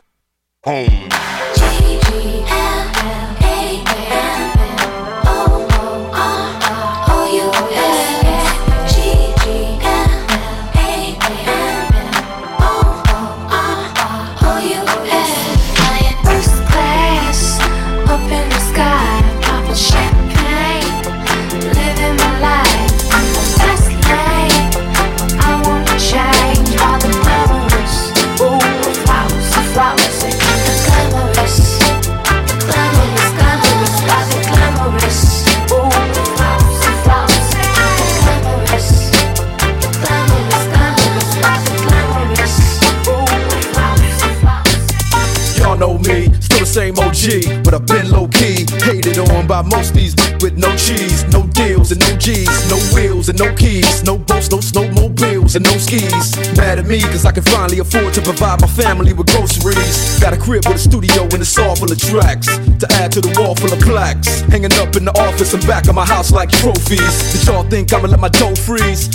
OG, 47.18 47.64
but 47.64 47.74
I've 47.74 47.86
been 47.86 48.10
low 48.10 48.28
key. 48.28 48.64
Hated 48.84 49.18
on 49.18 49.46
by 49.46 49.62
most 49.62 49.94
these 49.94 50.14
with 50.40 50.56
no 50.56 50.70
cheese, 50.76 51.24
no 51.32 51.42
deals 51.48 51.90
and 51.90 52.00
no 52.00 52.16
G's, 52.16 52.48
no 52.70 52.78
wheels 52.94 53.28
and 53.28 53.38
no 53.38 53.52
keys, 53.56 54.04
no 54.04 54.16
boats, 54.16 54.50
no 54.50 54.58
snowmobiles 54.58 55.56
and 55.56 55.64
no 55.64 55.76
skis. 55.78 56.36
Mad 56.56 56.78
at 56.78 56.86
me, 56.86 57.00
cause 57.00 57.24
I 57.24 57.32
can 57.32 57.42
finally 57.42 57.80
afford 57.80 58.14
to 58.14 58.22
provide 58.22 58.60
my 58.60 58.68
family 58.68 59.12
with 59.12 59.26
groceries. 59.28 60.20
Got 60.20 60.34
a 60.34 60.36
crib 60.36 60.66
with 60.66 60.76
a 60.76 60.78
studio 60.78 61.22
and 61.24 61.40
it's 61.40 61.58
all 61.58 61.74
full 61.74 61.90
of 61.90 61.98
tracks. 61.98 62.46
To 62.46 62.86
add 63.02 63.10
to 63.12 63.20
the 63.20 63.34
wall 63.40 63.54
full 63.56 63.72
of 63.72 63.80
plaques. 63.80 64.40
Hanging 64.42 64.72
up 64.74 64.94
in 64.94 65.04
the 65.04 65.18
office 65.18 65.54
and 65.54 65.66
back 65.66 65.88
of 65.88 65.94
my 65.94 66.06
house 66.06 66.30
like 66.30 66.50
trophies. 66.50 67.32
Did 67.32 67.46
y'all 67.46 67.64
think 67.64 67.92
I'ma 67.92 68.08
let 68.08 68.20
my 68.20 68.28
dough 68.28 68.54
freeze? 68.54 69.08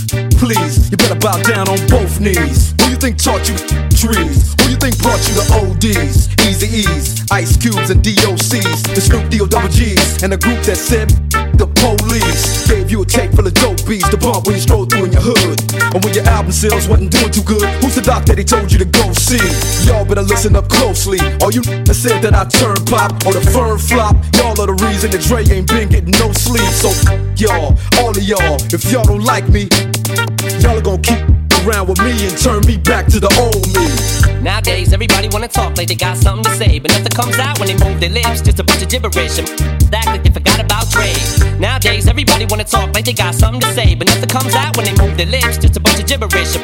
Please, 0.44 0.92
you 0.92 0.98
better 0.98 1.16
bow 1.16 1.42
down 1.44 1.70
on 1.70 1.80
both 1.88 2.20
knees. 2.20 2.76
Who 2.82 2.92
you 2.92 2.98
think 2.98 3.16
taught 3.16 3.48
you 3.48 3.56
trees? 3.96 4.52
Who 4.60 4.76
you 4.76 4.76
think 4.76 5.00
brought 5.00 5.24
you 5.24 5.40
the 5.40 5.48
ODs? 5.56 6.28
Easy 6.44 6.84
E's, 6.84 7.24
Ice 7.32 7.56
Cubes, 7.56 7.90
and 7.90 8.04
DOCs. 8.04 8.84
The 8.94 9.00
Snoop 9.00 9.30
D 9.32 9.40
O 9.40 9.48
double 9.48 9.70
G's. 9.70 10.22
And 10.22 10.34
the 10.34 10.38
group 10.38 10.60
that 10.68 10.76
said 10.76 11.08
the 11.56 11.64
police 11.80 12.68
gave 12.68 12.92
you 12.92 13.04
a 13.04 13.06
tape 13.06 13.32
full 13.32 13.48
of 13.48 13.54
dope 13.54 13.80
beats 13.88 14.10
to 14.10 14.18
bump 14.18 14.46
when 14.46 14.56
you 14.56 14.62
stroll 14.62 14.84
through 14.84 15.06
in 15.06 15.14
your 15.14 15.24
hood. 15.24 15.64
And 15.96 16.04
when 16.04 16.14
your 16.14 16.28
album 16.28 16.52
sales 16.52 16.90
wasn't 16.90 17.16
doing 17.16 17.32
too 17.32 17.48
good, 17.48 17.64
who's 17.80 17.96
the 17.96 18.04
doc 18.04 18.26
that 18.26 18.38
he 18.38 18.44
told 18.44 18.68
you 18.68 18.80
to 18.80 18.90
go 19.00 19.14
see? 19.14 19.40
Y'all 19.88 20.04
better 20.04 20.28
listen 20.28 20.58
up 20.58 20.68
closely. 20.68 21.24
All 21.40 21.56
you 21.56 21.64
that 21.88 21.96
said 21.96 22.20
that 22.20 22.36
I 22.36 22.44
turn 22.52 22.76
pop 22.92 23.16
or 23.24 23.32
the 23.32 23.40
firm 23.56 23.80
flop, 23.80 24.20
y'all 24.36 24.60
are 24.60 24.68
the 24.68 24.76
reason 24.84 25.08
that 25.16 25.24
Dre 25.24 25.48
ain't 25.48 25.72
been 25.72 25.88
getting 25.88 26.12
no 26.20 26.36
sleep. 26.36 26.68
So 26.76 26.92
y'all, 27.40 27.80
all 28.04 28.12
of 28.12 28.24
y'all, 28.24 28.60
if 28.76 28.92
y'all 28.92 29.08
don't 29.08 29.24
like 29.24 29.48
me, 29.48 29.72
y'all 30.42 30.78
are 30.78 30.82
gonna 30.82 31.02
keep 31.02 31.43
around 31.64 31.88
with 31.88 32.00
me 32.04 32.12
and 32.28 32.36
turn 32.38 32.62
me 32.68 32.78
back 32.78 33.08
to 33.08 33.20
the 33.20 33.32
old 33.40 33.64
me. 33.72 33.88
Nowadays, 34.44 34.92
everybody 34.92 35.30
wanna 35.32 35.48
talk 35.48 35.78
like 35.78 35.88
they 35.88 35.96
got 35.96 36.18
something 36.18 36.44
to 36.44 36.58
say, 36.58 36.80
but 36.80 36.92
nothing 36.92 37.16
comes 37.16 37.40
out 37.40 37.60
when 37.60 37.68
they 37.72 37.78
move 37.80 38.00
their 38.00 38.12
lips. 38.12 38.42
Just 38.42 38.60
a 38.60 38.64
bunch 38.64 38.84
of 38.84 38.90
gibberish 38.90 39.40
and 39.40 39.48
act 39.96 40.08
like 40.08 40.24
they 40.24 40.32
forgot 40.32 40.60
about 40.60 40.90
Dre. 40.92 41.14
Nowadays, 41.60 42.08
everybody 42.08 42.46
wanna 42.46 42.66
talk 42.66 42.94
like 42.94 43.06
they 43.06 43.14
got 43.14 43.34
something 43.36 43.62
to 43.62 43.72
say, 43.74 43.96
but 43.96 44.08
nothing 44.08 44.30
comes 44.30 44.54
out 44.54 44.76
when 44.76 44.86
they 44.86 44.96
move 45.00 45.16
their 45.16 45.32
lips. 45.32 45.58
Just 45.58 45.78
a 45.78 45.80
bunch 45.80 45.94
bunch 45.94 46.12
of 46.12 46.20
gibberish. 46.20 46.56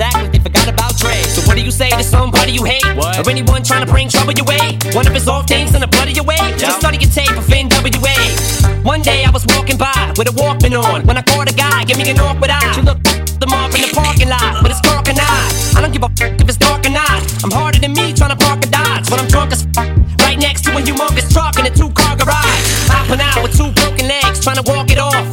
Act 0.00 0.16
like 0.16 0.32
they 0.32 0.38
forgot 0.38 0.68
about 0.68 0.96
Dre. 0.98 1.14
So 1.22 1.40
what 1.46 1.56
do 1.56 1.62
you 1.62 1.70
say 1.70 1.88
to 1.90 2.02
somebody 2.02 2.52
you 2.52 2.64
hate? 2.64 2.84
What? 2.96 3.18
Or 3.18 3.30
anyone 3.30 3.62
trying 3.62 3.86
to 3.86 3.90
bring 3.90 4.08
trouble 4.08 4.32
your 4.32 4.44
way? 4.44 4.78
One 4.92 5.06
of 5.06 5.14
his 5.14 5.26
off 5.28 5.46
things 5.46 5.74
in 5.74 5.80
the 5.80 5.86
blood 5.86 6.08
of 6.08 6.16
your 6.16 6.24
way? 6.24 6.36
Just 6.58 6.80
study 6.80 6.98
your 6.98 7.10
tape 7.10 7.36
of 7.36 7.46
NWA. 7.46 8.84
One 8.84 9.00
day 9.00 9.24
I 9.24 9.30
was 9.30 9.46
walking 9.48 9.78
by 9.78 10.12
with 10.18 10.28
a 10.28 10.32
Walkman 10.32 10.76
on. 10.82 11.06
When 11.06 11.16
I 11.16 11.22
caught 11.22 11.50
a 11.50 11.54
guy, 11.54 11.84
give 11.84 11.96
me 11.96 12.10
an 12.10 12.20
awkward 12.20 12.50
eye. 12.50 12.72
She 12.72 13.33
looked 13.34 13.50
them 13.50 13.58
off 13.58 13.74
in 13.74 13.82
the 13.82 13.90
parking 13.94 14.28
lot 14.28 14.62
but 14.62 14.70
it's 14.70 14.80
dark 14.80 15.08
and 15.08 15.18
eye. 15.18 15.50
I 15.74 15.80
don't 15.80 15.92
give 15.92 16.02
a 16.02 16.10
f 16.22 16.40
if 16.40 16.46
it's 16.46 16.58
dark 16.58 16.86
or 16.86 16.94
not. 16.94 17.18
I'm 17.42 17.50
harder 17.50 17.78
than 17.78 17.92
me 17.92 18.12
trying 18.14 18.30
to 18.30 18.38
park 18.38 18.62
a 18.62 18.68
Dodge 18.70 19.10
when 19.10 19.18
I'm 19.18 19.26
drunk 19.26 19.52
as 19.52 19.66
f. 19.76 19.90
Right 20.22 20.38
next 20.38 20.62
to 20.64 20.70
a 20.70 20.80
humongous 20.80 21.26
truck 21.32 21.58
in 21.58 21.66
a 21.66 21.72
two 21.74 21.90
car 21.98 22.14
garage. 22.14 22.64
Hopping 22.86 23.20
out 23.20 23.42
with 23.42 23.56
two 23.56 23.70
broken 23.74 24.06
legs 24.06 24.38
trying 24.38 24.60
to 24.62 24.66
walk 24.70 24.90
it 24.90 24.98
off. 24.98 25.26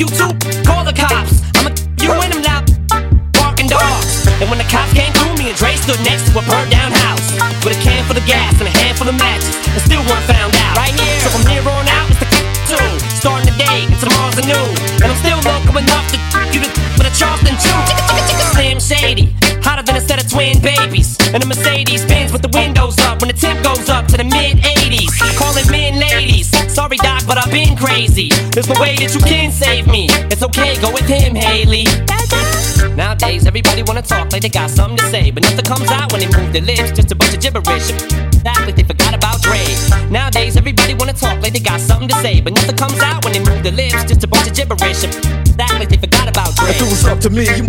You 0.00 0.08
two, 0.08 0.32
call 0.64 0.84
the 0.84 0.96
cops. 0.96 1.44
I'm 1.60 1.68
a 1.68 1.72
you 2.00 2.10
and 2.16 2.32
them 2.32 2.42
now. 2.42 2.60
Barking 3.36 3.68
dogs. 3.68 4.24
And 4.40 4.48
when 4.48 4.58
the 4.58 4.68
cops 4.72 4.92
came 4.96 5.12
through, 5.12 5.36
me 5.36 5.52
and 5.52 5.56
Dre 5.58 5.76
stood 5.76 6.00
next 6.08 6.32
to 6.32 6.38
a 6.40 6.42
burned 6.48 6.72
down 6.72 6.90
house 7.04 7.26
with 7.64 7.76
a 7.76 7.80
can 7.84 8.00
full 8.08 8.16
of 8.16 8.24
gas 8.24 8.56
and 8.58 8.66
a 8.66 8.74
handful 8.80 9.06
of 9.08 9.16
matches, 9.18 9.54
and 9.76 9.82
still 9.84 10.02
one 10.08 10.22
found 10.24 10.56
out. 10.56 10.74
Right 10.80 10.94
here. 10.96 11.20
So 11.20 11.28
from 11.36 11.44
here 11.46 11.62
on 11.62 11.84
out, 11.84 12.08
it's 12.08 12.20
the 12.22 12.28
two. 12.72 12.88
Starting 13.12 13.46
the 13.46 13.56
day, 13.60 13.86
and 13.86 13.98
tomorrow's 14.00 14.38
a 14.40 14.44
new. 14.48 14.66
And 15.04 15.08
I'm 15.12 15.20
still 15.20 15.38
local 15.44 15.76
enough 15.76 16.06
to 16.10 16.18
you 16.54 16.60
to 16.64 16.91
Charleston 17.14 17.56
chicka 17.56 18.02
Slim 18.52 18.80
Shady, 18.80 19.34
hotter 19.62 19.82
than 19.82 19.96
a 19.96 20.00
set 20.00 20.22
of 20.22 20.30
twin 20.30 20.60
babies. 20.60 21.16
And 21.32 21.42
a 21.42 21.46
Mercedes 21.46 22.04
Benz 22.04 22.32
with 22.32 22.42
the 22.42 22.52
windows 22.52 22.98
up 23.00 23.20
when 23.20 23.28
the 23.28 23.34
temp 23.34 23.62
goes 23.64 23.88
up 23.88 24.06
to 24.08 24.16
the 24.16 24.24
mid 24.24 24.58
80s. 24.58 25.12
Calling 25.38 25.68
men 25.70 26.00
ladies. 26.00 26.48
Sorry, 26.72 26.96
Doc, 26.98 27.22
but 27.26 27.38
I've 27.38 27.50
been 27.50 27.76
crazy. 27.76 28.28
There's 28.52 28.68
no 28.68 28.80
way 28.80 28.96
that 28.96 29.14
you 29.14 29.20
can 29.20 29.50
save 29.50 29.86
me. 29.86 30.06
It's 30.30 30.42
okay, 30.42 30.80
go 30.80 30.92
with 30.92 31.06
him, 31.06 31.34
Haley. 31.34 31.86
Nowadays, 32.96 33.46
everybody 33.46 33.82
wanna 33.82 34.02
talk 34.02 34.32
like 34.32 34.42
they 34.42 34.48
got 34.48 34.70
something 34.70 34.98
to 34.98 35.04
say, 35.10 35.30
but 35.30 35.42
nothing 35.42 35.64
comes 35.64 35.90
out 35.90 36.12
when 36.12 36.20
they 36.20 36.28
move 36.36 36.52
their 36.52 36.62
lips. 36.62 36.92
Just 36.92 37.10
a 37.12 37.14
bunch 37.14 37.34
of 37.34 37.40
gibberish. 37.40 37.90
Act 38.44 38.66
like 38.66 38.76
they 38.76 38.84
forgot. 38.84 39.01
Nowadays, 40.12 40.58
everybody 40.58 40.92
wanna 40.92 41.14
talk 41.14 41.40
like 41.40 41.54
they 41.54 41.58
got 41.58 41.80
something 41.80 42.06
to 42.06 42.14
say, 42.16 42.42
but 42.42 42.52
nothing 42.52 42.76
comes 42.76 43.00
out 43.00 43.24
when 43.24 43.32
they 43.32 43.38
move 43.38 43.62
their 43.62 43.72
lips. 43.72 44.04
Just 44.04 44.22
a 44.22 44.26
bunch 44.26 44.46
of 44.46 44.54
gibberish. 44.54 45.04
Act 45.04 45.72
like 45.80 45.88
they 45.88 45.96
forgot 45.96 46.28
about 46.28 46.54
Dre. 46.54 46.68
If 46.68 46.82
it 46.82 46.84
was 46.84 47.06
up 47.06 47.18
to 47.20 47.30
me, 47.30 47.48
you 47.56 47.64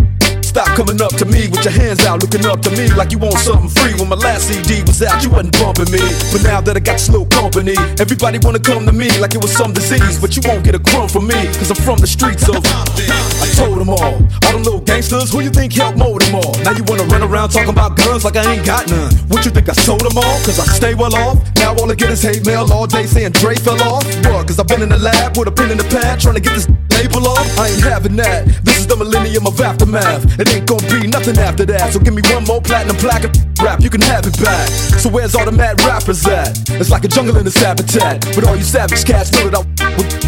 stop 0.54 0.70
coming 0.78 1.01
up 1.01 1.10
to 1.18 1.26
me 1.26 1.49
with 1.49 1.66
your 1.66 1.74
hands 1.74 2.06
out, 2.06 2.22
looking 2.22 2.45
up 2.45 2.62
to 2.62 2.70
me 2.78 2.86
like 2.93 3.12
you 3.12 3.18
want 3.18 3.39
something 3.41 3.70
free. 3.82 3.97
When 3.97 4.08
my 4.08 4.16
last 4.16 4.45
CD 4.47 4.86
was 4.86 5.01
out, 5.01 5.24
you 5.24 5.32
wasn't 5.32 5.58
bumping 5.58 5.89
me. 5.89 5.97
But 6.30 6.45
now 6.45 6.62
that 6.62 6.78
I 6.78 6.80
got 6.80 6.99
slow 6.99 7.26
company, 7.26 7.74
everybody 7.97 8.38
wanna 8.38 8.60
come 8.60 8.86
to 8.86 8.93
me 8.93 9.10
like 9.18 9.34
it 9.34 9.41
was 9.41 9.49
some 9.49 9.74
disease. 9.74 10.22
But 10.22 10.38
you 10.38 10.43
won't 10.45 10.64
get 10.64 10.76
a 10.76 10.80
crumb 10.80 11.10
from 11.10 11.26
me, 11.26 11.49
cause 11.58 11.74
I'm 11.74 11.82
from 11.82 11.97
the 11.97 12.06
streets 12.06 12.45
of. 12.47 12.62
I 12.62 13.47
told 13.58 13.82
them 13.82 13.89
all, 13.89 14.14
all 14.45 14.54
them 14.54 14.62
little 14.62 14.86
gangsters, 14.86 15.34
who 15.34 15.41
you 15.41 15.49
think 15.49 15.74
helped 15.74 15.97
mold 15.97 16.22
them 16.22 16.36
all? 16.36 16.54
Now 16.62 16.78
you 16.78 16.86
wanna 16.86 17.10
run 17.10 17.24
around 17.26 17.49
talking 17.49 17.74
about 17.74 17.97
guns 17.97 18.24
like 18.24 18.38
I 18.38 18.45
ain't 18.54 18.66
got 18.66 18.86
none. 18.86 19.10
What 19.34 19.45
you 19.45 19.51
think 19.51 19.70
I 19.70 19.74
sold 19.74 20.06
them 20.06 20.18
all? 20.22 20.38
Cause 20.45 20.60
I 20.62 20.66
stay 20.70 20.93
well 20.93 21.16
off. 21.16 21.41
Now 21.58 21.74
all 21.82 21.89
I 21.89 21.95
get 21.95 22.12
is 22.12 22.22
hate 22.22 22.45
mail 22.45 22.72
all 22.72 22.86
day 22.86 23.08
saying 23.08 23.34
Dre 23.41 23.56
fell 23.56 23.82
off. 23.82 24.06
What? 24.30 24.45
Cause 24.45 24.60
I've 24.60 24.68
been 24.68 24.84
in 24.86 24.89
the 24.89 25.01
lab 25.01 25.36
with 25.36 25.47
a 25.47 25.51
pen 25.51 25.72
in 25.72 25.78
the 25.82 25.89
pad 25.89 26.20
trying 26.20 26.36
to 26.36 26.41
get 26.41 26.54
this 26.54 26.70
label 26.93 27.26
off. 27.28 27.41
I 27.58 27.70
ain't 27.70 27.82
having 27.82 28.16
that. 28.18 28.45
This 28.64 28.78
is 28.78 28.88
the 28.88 28.95
millennium 28.95 29.47
of 29.47 29.60
aftermath. 29.60 30.39
It 30.44 30.52
ain't 30.52 30.68
gonna 30.68 30.84
be 30.91 31.08
nothing 31.08 31.39
after 31.39 31.64
that. 31.72 31.94
So 31.96 32.04
give 32.04 32.12
me 32.12 32.22
one 32.28 32.44
more 32.44 32.60
platinum 32.60 32.98
plaque 33.00 33.24
and 33.24 33.32
rap, 33.64 33.80
you 33.80 33.89
can 33.89 34.02
have 34.02 34.28
it 34.28 34.36
back. 34.44 34.68
So 35.00 35.08
where's 35.08 35.36
all 35.36 35.46
the 35.46 35.56
mad 35.56 35.80
rappers 35.88 36.28
at? 36.28 36.52
It's 36.76 36.91
like 36.91 37.06
a 37.06 37.08
jungle 37.08 37.38
in 37.38 37.48
its 37.48 37.56
habitat. 37.56 38.28
But 38.36 38.44
all 38.44 38.58
you 38.60 38.68
savage 38.68 39.06
cats 39.08 39.32
know 39.32 39.48
that 39.48 39.56
I 39.56 39.64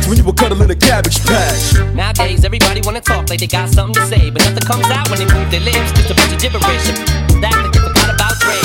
when 0.07 0.15
you 0.15 0.23
were 0.23 0.31
cuddling 0.31 0.71
a 0.71 0.75
cabbage 0.75 1.19
patch. 1.27 1.75
Nowadays, 1.91 2.45
everybody 2.45 2.79
wanna 2.79 3.01
talk 3.01 3.29
like 3.29 3.41
they 3.41 3.47
got 3.47 3.67
something 3.67 3.95
to 3.99 4.07
say, 4.07 4.31
but 4.31 4.39
nothing 4.47 4.63
comes 4.63 4.87
out 4.87 5.09
when 5.11 5.19
they 5.19 5.27
move 5.27 5.51
their 5.51 5.59
lips. 5.59 5.91
Just 5.99 6.11
a 6.11 6.15
bunch 6.15 6.31
of 6.31 6.39
gibberish. 6.39 6.87
Like 7.43 7.51
they 7.75 7.79
forgot 7.83 8.15
about 8.15 8.39
Dre. 8.39 8.55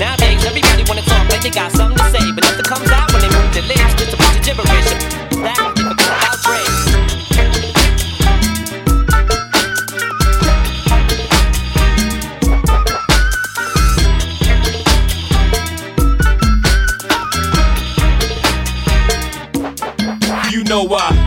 Nowadays, 0.00 0.40
everybody 0.48 0.88
wanna 0.88 1.04
talk 1.04 1.28
like 1.28 1.42
they 1.44 1.52
got 1.52 1.68
something 1.72 1.93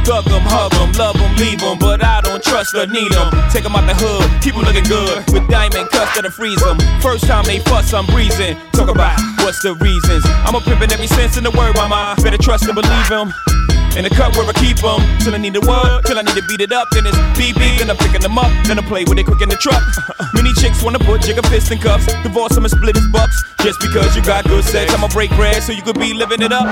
thug 0.08 0.24
them, 0.24 0.42
hug 0.48 0.72
them, 0.72 0.92
love 0.96 1.20
them, 1.20 1.36
leave 1.36 1.60
them, 1.60 1.78
but 1.78 2.02
I 2.02 2.22
don't 2.22 2.42
trust 2.42 2.74
or 2.74 2.88
need 2.88 3.12
them. 3.12 3.28
Take 3.52 3.64
them 3.64 3.76
out 3.76 3.84
the 3.84 3.94
hood, 3.94 4.24
keep 4.42 4.56
them 4.56 4.64
looking 4.64 4.88
good, 4.88 5.20
with 5.36 5.44
diamond 5.52 5.92
cuffs 5.92 6.16
that'll 6.16 6.32
freeze 6.32 6.64
them. 6.64 6.80
First 7.02 7.28
time 7.28 7.44
they 7.44 7.60
fuss, 7.60 7.94
I'm 7.94 8.06
breezing. 8.08 8.56
Talk 8.72 8.88
about 8.88 9.20
what's 9.44 9.62
the 9.62 9.76
reasons. 9.76 10.24
I'm 10.48 10.56
a 10.56 10.64
pimpin' 10.64 10.94
every 10.94 11.08
sense 11.08 11.36
in 11.36 11.44
the 11.44 11.52
word, 11.52 11.76
mama. 11.76 12.16
Better 12.24 12.40
trust 12.40 12.66
and 12.72 12.76
believe 12.76 13.10
him. 13.12 13.67
In 13.98 14.06
the 14.06 14.14
cup 14.14 14.38
where 14.38 14.46
I 14.46 14.54
keep 14.62 14.78
them, 14.78 15.02
till 15.26 15.34
I 15.34 15.42
need 15.42 15.58
the 15.58 15.66
word, 15.66 16.06
till 16.06 16.20
I 16.20 16.22
need 16.22 16.38
to 16.38 16.46
beat 16.46 16.62
it 16.62 16.72
up. 16.72 16.86
Then 16.94 17.10
it's 17.10 17.18
beep 17.34 17.58
beep, 17.58 17.82
then 17.82 17.90
I'm 17.90 17.98
picking 17.98 18.22
them 18.22 18.38
up, 18.38 18.54
then 18.70 18.78
I 18.78 18.86
play 18.86 19.02
with 19.10 19.18
it 19.18 19.26
quick 19.26 19.42
in 19.42 19.50
the 19.50 19.58
truck. 19.58 19.82
Many 20.38 20.54
chicks 20.54 20.86
wanna 20.86 21.02
put 21.02 21.26
jigger 21.26 21.42
fist 21.50 21.74
in 21.74 21.82
cuffs, 21.82 22.06
divorce 22.22 22.54
them 22.54 22.62
and 22.62 22.70
split 22.70 22.94
his 22.94 23.10
bucks. 23.10 23.34
Just 23.66 23.82
because 23.82 24.16
you 24.16 24.22
got 24.22 24.46
good 24.46 24.64
sex, 24.64 24.94
I'ma 24.94 25.10
break 25.10 25.34
bread 25.34 25.64
so 25.66 25.74
you 25.74 25.82
could 25.82 25.98
be 25.98 26.14
living 26.14 26.46
it 26.46 26.54
up. 26.54 26.70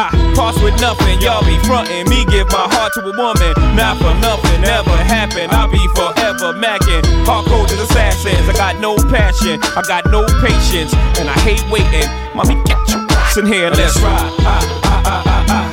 I 0.00 0.08
pass 0.32 0.56
with 0.64 0.80
nothing, 0.80 1.20
y'all 1.20 1.44
be 1.44 1.60
frontin'. 1.68 2.08
Me 2.08 2.24
give 2.32 2.48
my 2.48 2.64
heart 2.72 2.96
to 2.96 3.04
a 3.04 3.12
woman, 3.12 3.52
not 3.76 4.00
for 4.00 4.16
nothing, 4.24 4.64
never 4.64 4.96
happen. 5.04 5.52
I'll 5.52 5.68
be 5.68 5.84
forever 5.92 6.56
macking. 6.56 7.04
Hardcore 7.28 7.68
to 7.68 7.76
assassins, 7.76 8.48
I 8.48 8.56
got 8.56 8.80
no 8.80 8.96
passion, 9.12 9.60
I 9.76 9.84
got 9.84 10.08
no 10.08 10.24
patience, 10.40 10.96
and 11.20 11.28
I 11.28 11.36
hate 11.44 11.60
waiting. 11.68 12.08
Mommy, 12.32 12.56
get 12.64 12.80
your 12.88 13.04
ass 13.20 13.36
in 13.36 13.44
here, 13.44 13.68
let's 13.68 14.00
ride. 14.00 14.32
Ah, 14.48 14.80
ah, 15.04 15.24
ah, 15.52 15.63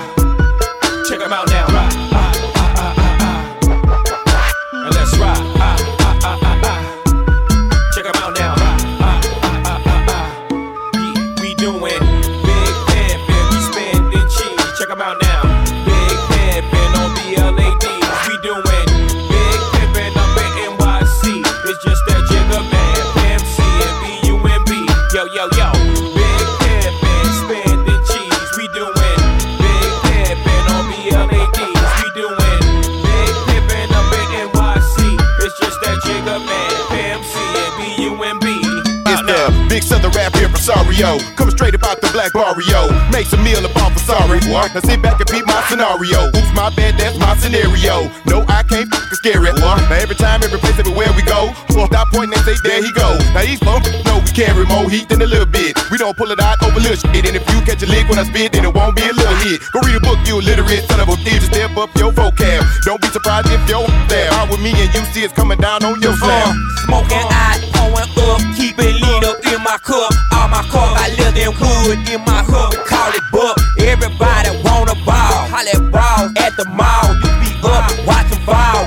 impresario. 40.62 41.18
Coming 41.36 41.56
straight 41.56 41.76
about 41.76 42.02
the 42.02 42.10
black 42.14 42.34
barrio. 42.34 42.90
Makes 43.12 43.34
a 43.34 43.38
meal 43.38 43.66
about 43.66 43.94
for 43.94 44.00
sorry. 44.00 44.40
Now 44.46 44.68
sit 44.86 45.02
back 45.02 45.20
and 45.20 45.30
beat 45.30 45.46
my 45.46 45.62
scenario. 45.68 46.30
Oops, 46.30 46.54
my 46.54 46.70
bad, 46.76 46.98
that's 46.98 47.18
my 47.18 47.36
scenario. 47.38 48.10
No, 48.26 48.46
I 48.48 48.64
can't 48.64 48.86
f***ing 48.94 49.18
scare 49.18 49.44
it. 49.46 49.56
Now 49.58 49.78
every 49.92 50.16
time, 50.16 50.44
every 50.44 50.60
place, 50.60 50.78
everywhere 50.78 51.10
we 51.18 51.24
go. 51.24 51.54
Well, 51.74 51.88
stop 51.88 52.14
pointing 52.14 52.38
and 52.38 52.46
say, 52.46 52.56
there 52.64 52.82
he 52.82 52.92
go. 52.94 53.18
Now 53.34 53.42
these 53.42 53.60
folks 53.60 53.90
know 54.06 54.22
we 54.22 54.32
carry 54.32 54.66
more 54.66 54.90
heat 54.90 55.10
than 55.10 55.22
a 55.22 55.30
little 55.30 55.50
bit. 55.50 55.78
We 55.90 55.98
don't 55.98 56.16
pull 56.16 56.32
it 56.32 56.40
out 56.40 56.62
over 56.64 56.80
little 56.80 56.98
shit. 56.98 57.26
And 57.26 57.36
if 57.36 57.46
you 57.50 57.62
catch 57.66 57.82
a 57.82 57.90
lick 57.90 58.08
when 58.10 58.20
I 58.20 58.24
spit, 58.24 58.54
then 58.54 58.66
it 58.66 58.74
won't 58.74 58.96
be 58.96 59.04
a 59.04 59.14
little 59.14 59.38
hit. 59.42 59.62
Go 59.74 59.82
read 59.82 59.98
a 59.98 60.02
book, 60.02 60.20
you 60.26 60.40
illiterate 60.40 60.86
son 60.86 61.00
of 61.02 61.10
a 61.10 61.18
bitch. 61.26 61.42
Step 61.50 61.76
up 61.78 61.90
your 61.98 62.12
vocab. 62.14 62.62
Don't 62.86 63.02
be 63.02 63.08
surprised 63.10 63.50
if 63.50 63.62
your 63.68 63.88
there. 64.08 64.30
Out 64.38 64.50
with 64.50 64.62
me 64.62 64.72
and 64.78 64.94
you 64.94 65.02
see 65.14 65.24
it's 65.24 65.34
coming 65.34 65.58
down 65.58 65.84
on 65.84 66.00
your 66.02 66.14
uh, 66.14 66.22
slab. 66.22 66.54
Smoking 66.86 67.26
out, 67.34 67.60
pouring 67.74 68.12
up, 68.30 68.42
keep 68.56 68.78
it 68.78 68.94
lean 69.02 69.24
up 69.26 69.40
in 69.46 69.62
my 69.64 69.78
cup. 69.82 70.12
All 70.34 70.51
my 70.52 70.62
car 70.68 70.92
got 70.94 71.10
leather 71.18 71.48
and 71.48 71.56
wood 71.56 71.98
in 72.12 72.22
my 72.28 72.44
hood. 72.44 72.76
We 72.76 72.80
call 72.84 73.10
it 73.16 73.26
buck. 73.32 73.56
Everybody 73.80 74.52
wanna 74.68 74.96
ball. 75.08 75.48
Holla 75.48 75.80
ball 75.90 76.28
at 76.36 76.54
the 76.60 76.68
mall. 76.76 77.08
You 77.24 77.32
be 77.40 77.50
up, 77.64 77.88
watching 78.04 78.44
ball. 78.44 78.84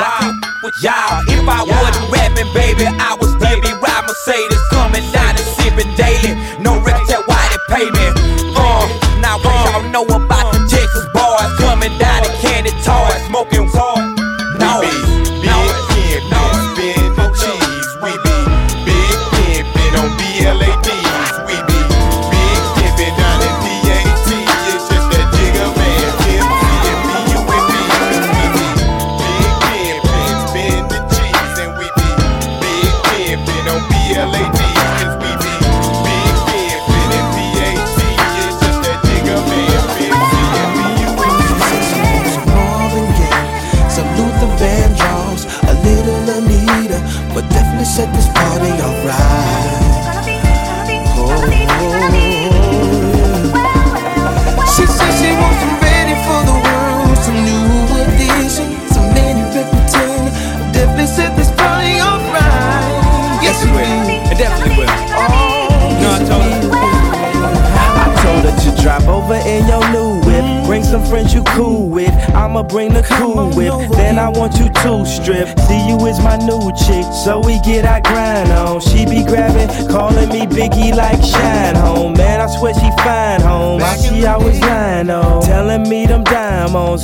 I 0.00 0.32
with 0.64 0.76
y'all. 0.80 1.20
If 1.28 1.44
I 1.44 1.60
wasn't 1.68 2.08
rapping, 2.08 2.48
baby, 2.56 2.88
I 2.88 3.12
was 3.20 3.36
baby 3.36 3.68
ride 3.84 4.04
Mercedes 4.08 4.64
coming 4.72 5.04
down 5.12 5.36
and 5.36 5.48
sipping 5.60 5.92
daily. 6.00 6.32
No 6.64 6.80
record 6.80 7.06
tell 7.06 7.22
why 7.28 7.44
they 7.52 7.60
pay 7.68 7.86
me. 7.92 8.06
Uh, 8.56 8.88
now 9.20 9.36
what 9.36 9.52
y'all 9.68 9.84
know 9.92 10.04
about 10.08 10.41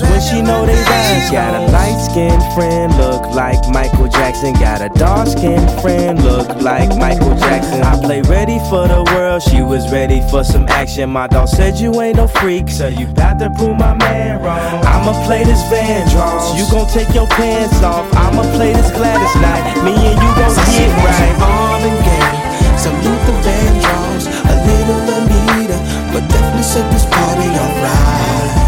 when 0.03 0.21
she 0.21 0.43
know 0.43 0.67
they 0.67 0.75
rise. 0.75 1.31
Got 1.31 1.55
a 1.55 1.71
light 1.73 1.99
skinned 2.11 2.43
friend, 2.55 2.95
look 2.97 3.23
like 3.35 3.61
Michael 3.69 4.09
Jackson. 4.09 4.55
Got 4.55 4.81
a 4.81 4.89
dark 4.91 5.29
skinned 5.29 5.71
friend, 5.81 6.23
look 6.23 6.49
like 6.63 6.89
Michael 6.97 7.37
Jackson. 7.37 7.83
I 7.83 8.01
play 8.01 8.23
ready 8.23 8.59
for 8.71 8.87
the 8.89 9.03
world, 9.15 9.43
she 9.43 9.63
was 9.63 9.91
ready 9.93 10.21
for 10.31 10.45
some 10.45 10.67
action. 10.69 11.11
My 11.11 11.27
dog 11.27 11.49
said 11.49 11.79
you 11.79 12.01
ain't 12.01 12.17
no 12.17 12.27
freak, 12.27 12.69
so 12.69 12.89
you 12.89 13.07
got 13.15 13.39
to 13.41 13.51
prove 13.51 13.79
my 13.79 13.95
man 13.95 14.43
wrong. 14.43 14.85
I'ma 14.85 15.13
play 15.27 15.45
this 15.45 15.63
Van 15.71 16.09
Draws, 16.11 16.59
you 16.59 16.65
gon' 16.71 16.89
take 16.89 17.13
your 17.15 17.27
pants 17.29 17.83
off. 17.83 18.07
I'ma 18.15 18.43
play 18.57 18.73
this 18.73 18.91
Gladys 18.93 19.35
night, 19.41 19.83
me 19.85 19.93
and 19.95 20.19
you 20.19 20.31
gon' 20.37 20.55
get 20.75 20.93
right. 21.05 21.35
All 21.43 21.83
in 21.85 21.97
game, 22.05 22.79
some 22.79 22.97
Luther 23.03 23.39
Vandross, 23.45 24.25
a 24.27 24.55
little 24.67 25.01
Anita, 25.17 25.79
but 26.13 26.29
definitely 26.31 26.63
set 26.63 26.91
this 26.93 27.05
party 27.05 27.49
alright. 27.49 28.68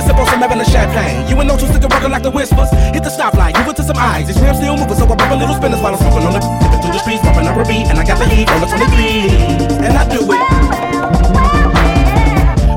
you 0.00 0.06
sip 0.08 0.16
on 0.16 0.26
some 0.26 0.42
Evelyn 0.42 0.64
champagne. 0.64 1.28
You 1.28 1.36
and 1.40 1.48
no 1.48 1.56
two 1.56 1.66
stick 1.68 1.82
rockin' 1.82 2.10
like 2.10 2.22
the 2.22 2.30
whispers. 2.30 2.70
Hit 2.96 3.04
the 3.04 3.12
stoplight, 3.12 3.56
you 3.56 3.68
into 3.68 3.84
some 3.84 3.96
eyes. 3.98 4.26
These 4.26 4.40
rims 4.40 4.56
still 4.56 4.76
moving, 4.76 4.96
so 4.96 5.04
I 5.04 5.14
rub 5.14 5.32
a 5.32 5.36
little 5.36 5.54
spinners 5.54 5.80
while 5.80 5.92
I'm 5.92 6.00
smoking 6.00 6.24
on 6.24 6.32
the 6.32 6.40
dipping 6.40 6.80
through 6.80 6.94
the 6.96 7.02
streets, 7.04 7.22
popping 7.22 7.46
up 7.46 7.56
a 7.56 7.64
beat, 7.68 7.86
and 7.88 7.98
I 7.98 8.04
got 8.04 8.18
the 8.18 8.26
heat 8.26 8.48
on 8.48 8.60
the 8.60 8.66
23, 8.66 9.84
and 9.84 9.92
I 9.96 10.04
do 10.08 10.20
it. 10.24 10.40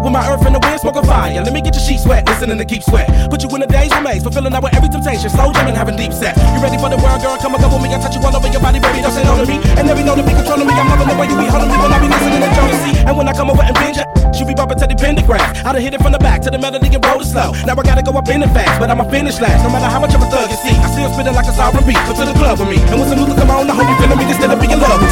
With 0.03 0.11
my 0.11 0.27
earth 0.27 0.43
in 0.43 0.51
the 0.51 0.59
wind, 0.59 0.79
smoking 0.83 1.07
fire. 1.07 1.39
Let 1.39 1.53
me 1.53 1.61
get 1.63 1.75
your 1.75 1.85
sheets 1.85 2.03
wet, 2.05 2.27
listening 2.27 2.59
to 2.59 2.65
keep 2.65 2.83
sweat. 2.83 3.07
Put 3.31 3.41
you 3.41 3.49
in 3.55 3.63
a 3.63 3.67
daze, 3.67 3.93
remains, 3.95 4.23
fulfilling 4.23 4.51
out 4.51 4.63
with 4.63 4.75
every 4.75 4.89
temptation. 4.89 5.29
Slow 5.31 5.53
jamming, 5.55 5.75
having 5.75 5.95
deep 5.95 6.11
set. 6.11 6.35
You 6.35 6.59
ready 6.59 6.75
for 6.75 6.91
the 6.91 6.99
world, 6.99 7.23
girl? 7.23 7.39
Come 7.39 7.55
and 7.55 7.63
with 7.63 7.79
me. 7.79 7.95
I 7.95 8.03
touch 8.03 8.19
you 8.19 8.21
all 8.21 8.35
over 8.35 8.51
your 8.51 8.59
body, 8.59 8.83
baby. 8.83 8.99
Don't 8.99 9.15
say 9.15 9.23
no 9.23 9.39
to 9.39 9.47
me. 9.47 9.63
And 9.79 9.87
every 9.87 10.03
know 10.03 10.19
to 10.19 10.23
be 10.23 10.35
controlling 10.35 10.67
me. 10.67 10.75
I'm 10.75 10.91
loving 10.91 11.07
the 11.07 11.15
way 11.15 11.31
you 11.31 11.39
be 11.39 11.47
holding 11.47 11.71
me 11.71 11.77
when 11.79 11.87
I 11.87 11.99
be 12.03 12.11
listening 12.11 12.43
to 12.43 12.51
jealousy. 12.51 12.99
And 13.07 13.15
when 13.15 13.31
I 13.31 13.33
come 13.33 13.47
over 13.47 13.63
and 13.63 13.75
binge, 13.79 14.12
she 14.33 14.43
be 14.45 14.53
bumping 14.57 14.79
to 14.79 14.87
the 14.87 14.95
pentagram. 14.95 15.45
I 15.61 15.73
done 15.73 15.81
hit 15.81 15.93
it 15.93 16.01
from 16.01 16.11
the 16.11 16.17
back 16.17 16.41
to 16.41 16.49
the 16.49 16.57
melody 16.57 16.89
and 16.89 17.05
roll 17.05 17.21
it 17.21 17.29
slow. 17.29 17.53
Now 17.69 17.77
I 17.77 17.83
gotta 17.83 18.01
go 18.01 18.17
up 18.17 18.27
in 18.29 18.41
it 18.41 18.49
fast, 18.49 18.79
but 18.81 18.89
I'ma 18.89 19.05
finish 19.09 19.39
last. 19.39 19.61
No 19.61 19.69
matter 19.69 19.85
how 19.85 19.99
much 20.01 20.13
of 20.15 20.21
a 20.21 20.27
thug 20.33 20.49
you 20.49 20.57
see, 20.57 20.73
I 20.73 20.89
still 20.89 21.13
spittin' 21.13 21.35
like 21.35 21.45
a 21.45 21.53
sovereign 21.53 21.85
beat. 21.85 22.01
Come 22.09 22.17
to 22.17 22.25
the 22.25 22.33
club 22.33 22.57
with 22.57 22.69
me. 22.69 22.81
And 22.89 22.97
when 22.97 23.07
some 23.09 23.19
music 23.21 23.37
come 23.37 23.51
on, 23.53 23.69
I 23.69 23.73
hope 23.77 23.85
you 23.85 23.97
feeling 24.01 24.17
me 24.17 24.25
instead 24.25 24.49
of 24.49 24.57
being 24.57 24.79
love. 24.79 25.02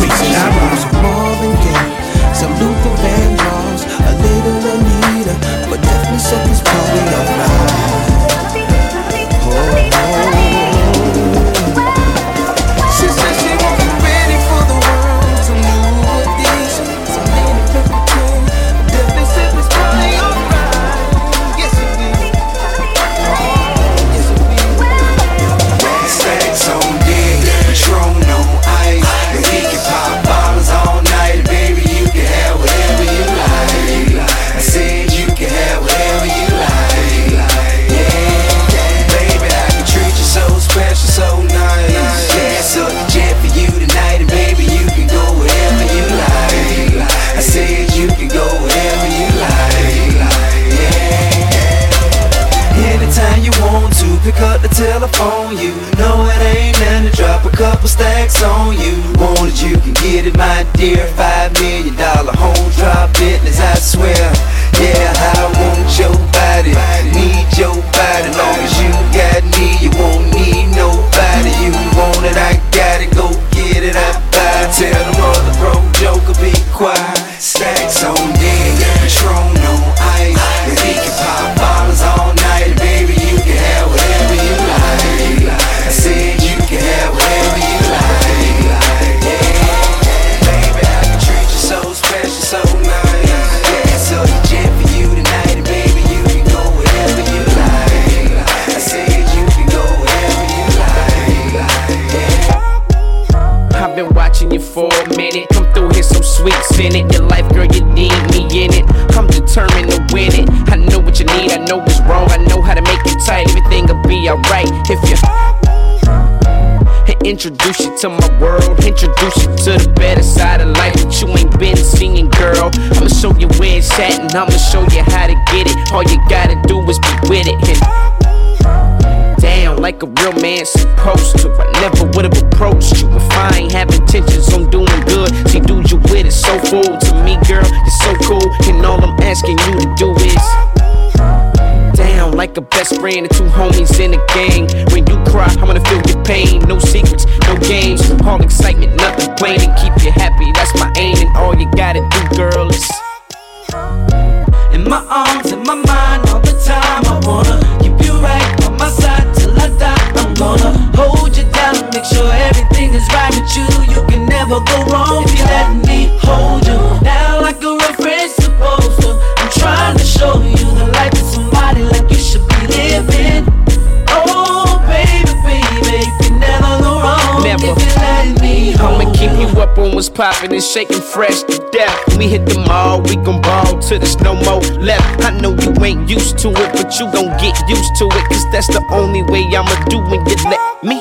I'ma 177.64 179.12
keep 179.14 179.32
you 179.38 179.48
up 179.62 179.78
on 179.78 179.94
what's 179.94 180.10
poppin' 180.10 180.52
and 180.52 180.64
shakin' 180.64 181.02
fresh 181.02 181.44
to 181.44 181.70
death. 181.72 182.18
We 182.18 182.28
hit 182.28 182.46
the 182.46 182.60
mall, 182.68 183.02
we 183.02 183.16
gon' 183.16 183.42
ball 183.42 183.80
till 183.80 184.00
there's 184.00 184.20
no 184.22 184.34
more 184.34 184.62
left. 184.80 185.24
I 185.24 185.30
know 185.40 185.54
you 185.54 185.74
ain't 185.84 186.10
used 186.10 186.40
to 186.40 186.50
it, 186.50 186.74
but 186.74 187.00
you 187.00 187.06
gon' 187.12 187.38
get 187.38 187.58
used 187.70 187.96
to 188.00 188.06
it, 188.06 188.26
cause 188.30 188.46
that's 188.52 188.68
the 188.68 188.84
only 188.92 189.24
way 189.24 189.44
I'ma 189.56 189.86
do 189.86 190.00
when 190.00 190.26
you 190.26 190.36
let 190.50 190.71
me. 190.84 190.98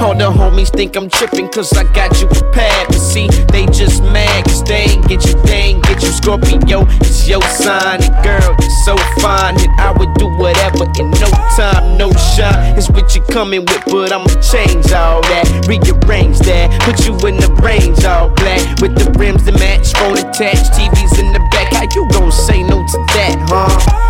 All 0.00 0.14
the 0.14 0.30
homies 0.30 0.70
think 0.70 0.96
I'm 0.96 1.08
trippin' 1.08 1.48
cause 1.48 1.72
I 1.72 1.84
got 1.92 2.20
you 2.20 2.26
prepared. 2.26 2.88
But 2.88 2.98
see, 2.98 3.28
they 3.52 3.66
just 3.66 4.02
mad 4.02 4.44
cause 4.44 4.62
they 4.64 4.90
ain't 4.90 5.08
get 5.08 5.24
you, 5.26 5.34
they 5.42 5.74
ain't 5.74 5.84
get 5.84 6.02
you. 6.02 6.08
Scorpio, 6.08 6.86
it's 7.00 7.28
your 7.28 7.42
sign. 7.42 8.02
And 8.02 8.14
girl, 8.24 8.54
you're 8.58 8.78
so 8.84 8.96
fine. 9.20 9.54
And 9.60 9.72
I 9.80 9.92
would 9.96 10.12
do 10.14 10.28
whatever 10.36 10.84
in 10.98 11.10
no 11.22 11.30
time, 11.56 11.96
no 11.96 12.12
shine. 12.12 12.76
It's 12.76 12.90
what 12.90 13.14
you're 13.14 13.24
coming 13.26 13.60
with, 13.60 13.84
but 13.86 14.12
I'ma 14.12 14.28
change 14.40 14.92
all 14.92 15.22
that. 15.22 15.46
Rearrange 15.68 16.38
that, 16.40 16.70
put 16.82 17.06
you 17.06 17.14
in 17.28 17.36
the 17.36 17.50
range 17.62 18.04
all 18.04 18.30
black. 18.30 18.60
With 18.80 18.94
the 18.96 19.10
rims 19.18 19.44
to 19.44 19.52
match, 19.52 19.92
phone 19.94 20.18
attached, 20.18 20.72
TVs 20.74 21.18
in 21.18 21.32
the 21.32 21.40
back. 21.52 21.72
How 21.72 21.86
you 21.94 22.08
gon' 22.10 22.32
say 22.32 22.62
no 22.62 22.84
to 22.84 22.98
that, 23.14 23.36
huh? 23.48 24.03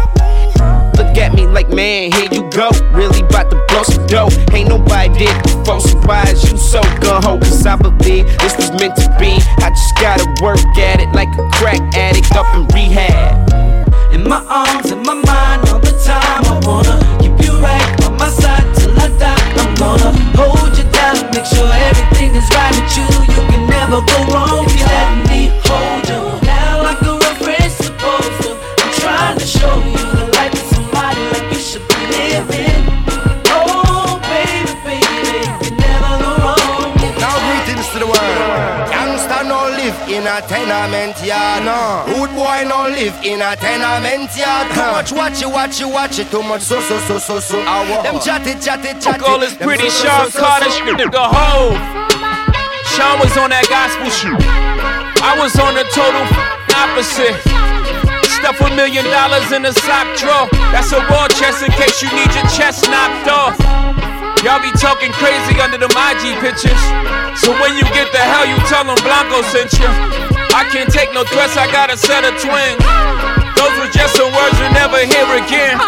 Look 1.14 1.22
at 1.22 1.34
me 1.36 1.46
like, 1.46 1.68
man, 1.68 2.10
here 2.10 2.26
you 2.32 2.42
go. 2.50 2.70
Really 2.90 3.20
about 3.20 3.48
to 3.48 3.64
blow 3.68 3.84
some 3.84 4.04
dough. 4.08 4.30
Ain't 4.50 4.68
nobody 4.68 5.14
did 5.14 5.42
before, 5.44 5.78
so 5.78 5.96
why 5.98 6.24
is 6.26 6.42
you 6.50 6.58
so 6.58 6.82
gun 6.98 7.22
ho? 7.22 7.38
Cause 7.38 7.64
I 7.64 7.76
believe 7.76 8.26
this 8.42 8.56
was 8.58 8.72
meant 8.82 8.96
to 8.98 9.06
be. 9.14 9.38
I 9.62 9.70
just 9.70 9.94
gotta 9.94 10.26
work 10.42 10.58
at 10.74 10.98
it 10.98 11.06
like 11.14 11.30
a 11.38 11.48
crack 11.54 11.78
addict 11.94 12.34
up 12.34 12.50
in 12.58 12.66
rehab. 12.74 13.46
In 14.10 14.26
my 14.26 14.42
arms, 14.50 14.90
in 14.90 15.06
my 15.06 15.14
mind, 15.14 15.62
all 15.70 15.78
the 15.78 15.94
time. 16.02 16.50
I 16.50 16.58
wanna 16.66 16.98
keep 17.22 17.38
you 17.46 17.62
right 17.62 17.86
by 18.02 18.10
my 18.18 18.28
side 18.34 18.66
till 18.74 18.90
I 18.98 19.06
die. 19.14 19.38
I'm 19.62 19.70
gonna 19.78 20.10
hold 20.34 20.76
you 20.76 20.82
down, 20.90 21.30
make 21.30 21.46
sure 21.46 21.70
everything 21.94 22.34
is 22.34 22.48
right 22.50 22.74
with 22.74 22.90
you. 22.98 23.06
You 23.30 23.42
can 23.54 23.70
never 23.70 24.02
go 24.02 24.18
wrong 24.34 24.66
if 24.66 24.74
you 24.74 24.86
let 24.90 25.30
me 25.30 25.33
a 40.34 40.42
tenement 40.48 41.14
yard. 41.22 41.62
No. 41.62 42.02
Rude 42.10 42.34
boy 42.34 42.66
no 42.66 42.90
live 42.90 43.14
in 43.22 43.38
a 43.40 43.54
tenement 43.54 44.34
yard. 44.34 44.66
Too 44.74 44.90
much 44.90 45.12
watch 45.12 45.42
it, 45.42 45.46
watch 45.46 45.80
it, 45.80 45.86
watch 45.86 46.18
it. 46.18 46.30
Too 46.30 46.42
much 46.42 46.62
so 46.62 46.80
so 46.80 46.98
so 47.06 47.18
so 47.18 47.38
so. 47.38 47.58
Them 48.02 48.18
chatty 48.18 48.58
chatty 48.58 48.98
chatty. 48.98 49.24
All 49.24 49.38
this 49.38 49.54
pretty 49.54 49.88
so, 49.90 50.02
so, 50.02 50.08
Sean 50.08 50.24
so, 50.24 50.30
so, 50.30 50.40
Carter 50.40 50.70
so. 50.70 50.96
shit. 50.98 51.12
The 51.12 51.22
hoe. 51.22 51.70
Sean 52.90 53.18
was 53.22 53.36
on 53.38 53.50
that 53.50 53.66
gospel 53.70 54.10
shit. 54.10 54.34
I 55.22 55.38
was 55.38 55.54
on 55.54 55.74
the 55.78 55.86
total 55.94 56.26
opposite. 56.74 57.38
Stuff 58.42 58.60
a 58.60 58.74
million 58.74 59.04
dollars 59.06 59.52
in 59.52 59.64
a 59.64 59.72
sock 59.72 60.06
drawer. 60.18 60.48
That's 60.74 60.90
a 60.90 60.98
war 61.14 61.28
chest 61.38 61.62
in 61.62 61.70
case 61.78 62.02
you 62.02 62.10
need 62.10 62.34
your 62.34 62.46
chest 62.50 62.90
knocked 62.90 63.30
off. 63.30 63.83
Y'all 64.44 64.60
be 64.60 64.68
talking 64.76 65.08
crazy 65.16 65.56
under 65.56 65.80
them 65.80 65.88
IG 65.88 66.36
pictures. 66.36 66.76
So 67.40 67.56
when 67.64 67.80
you 67.80 67.84
get 67.96 68.12
the 68.12 68.20
hell, 68.20 68.44
you 68.44 68.60
tell 68.68 68.84
them 68.84 69.00
Blanco 69.00 69.40
sent 69.48 69.72
you. 69.80 69.88
I 70.52 70.68
can't 70.68 70.92
take 70.92 71.16
no 71.16 71.24
threats, 71.24 71.56
I 71.56 71.64
got 71.72 71.88
a 71.88 71.96
set 71.96 72.28
of 72.28 72.36
twins. 72.36 72.76
Those 73.56 73.72
were 73.80 73.88
just 73.88 74.12
some 74.20 74.28
words 74.36 74.52
you'll 74.60 74.76
never 74.76 75.00
hear 75.00 75.24
again. 75.40 75.80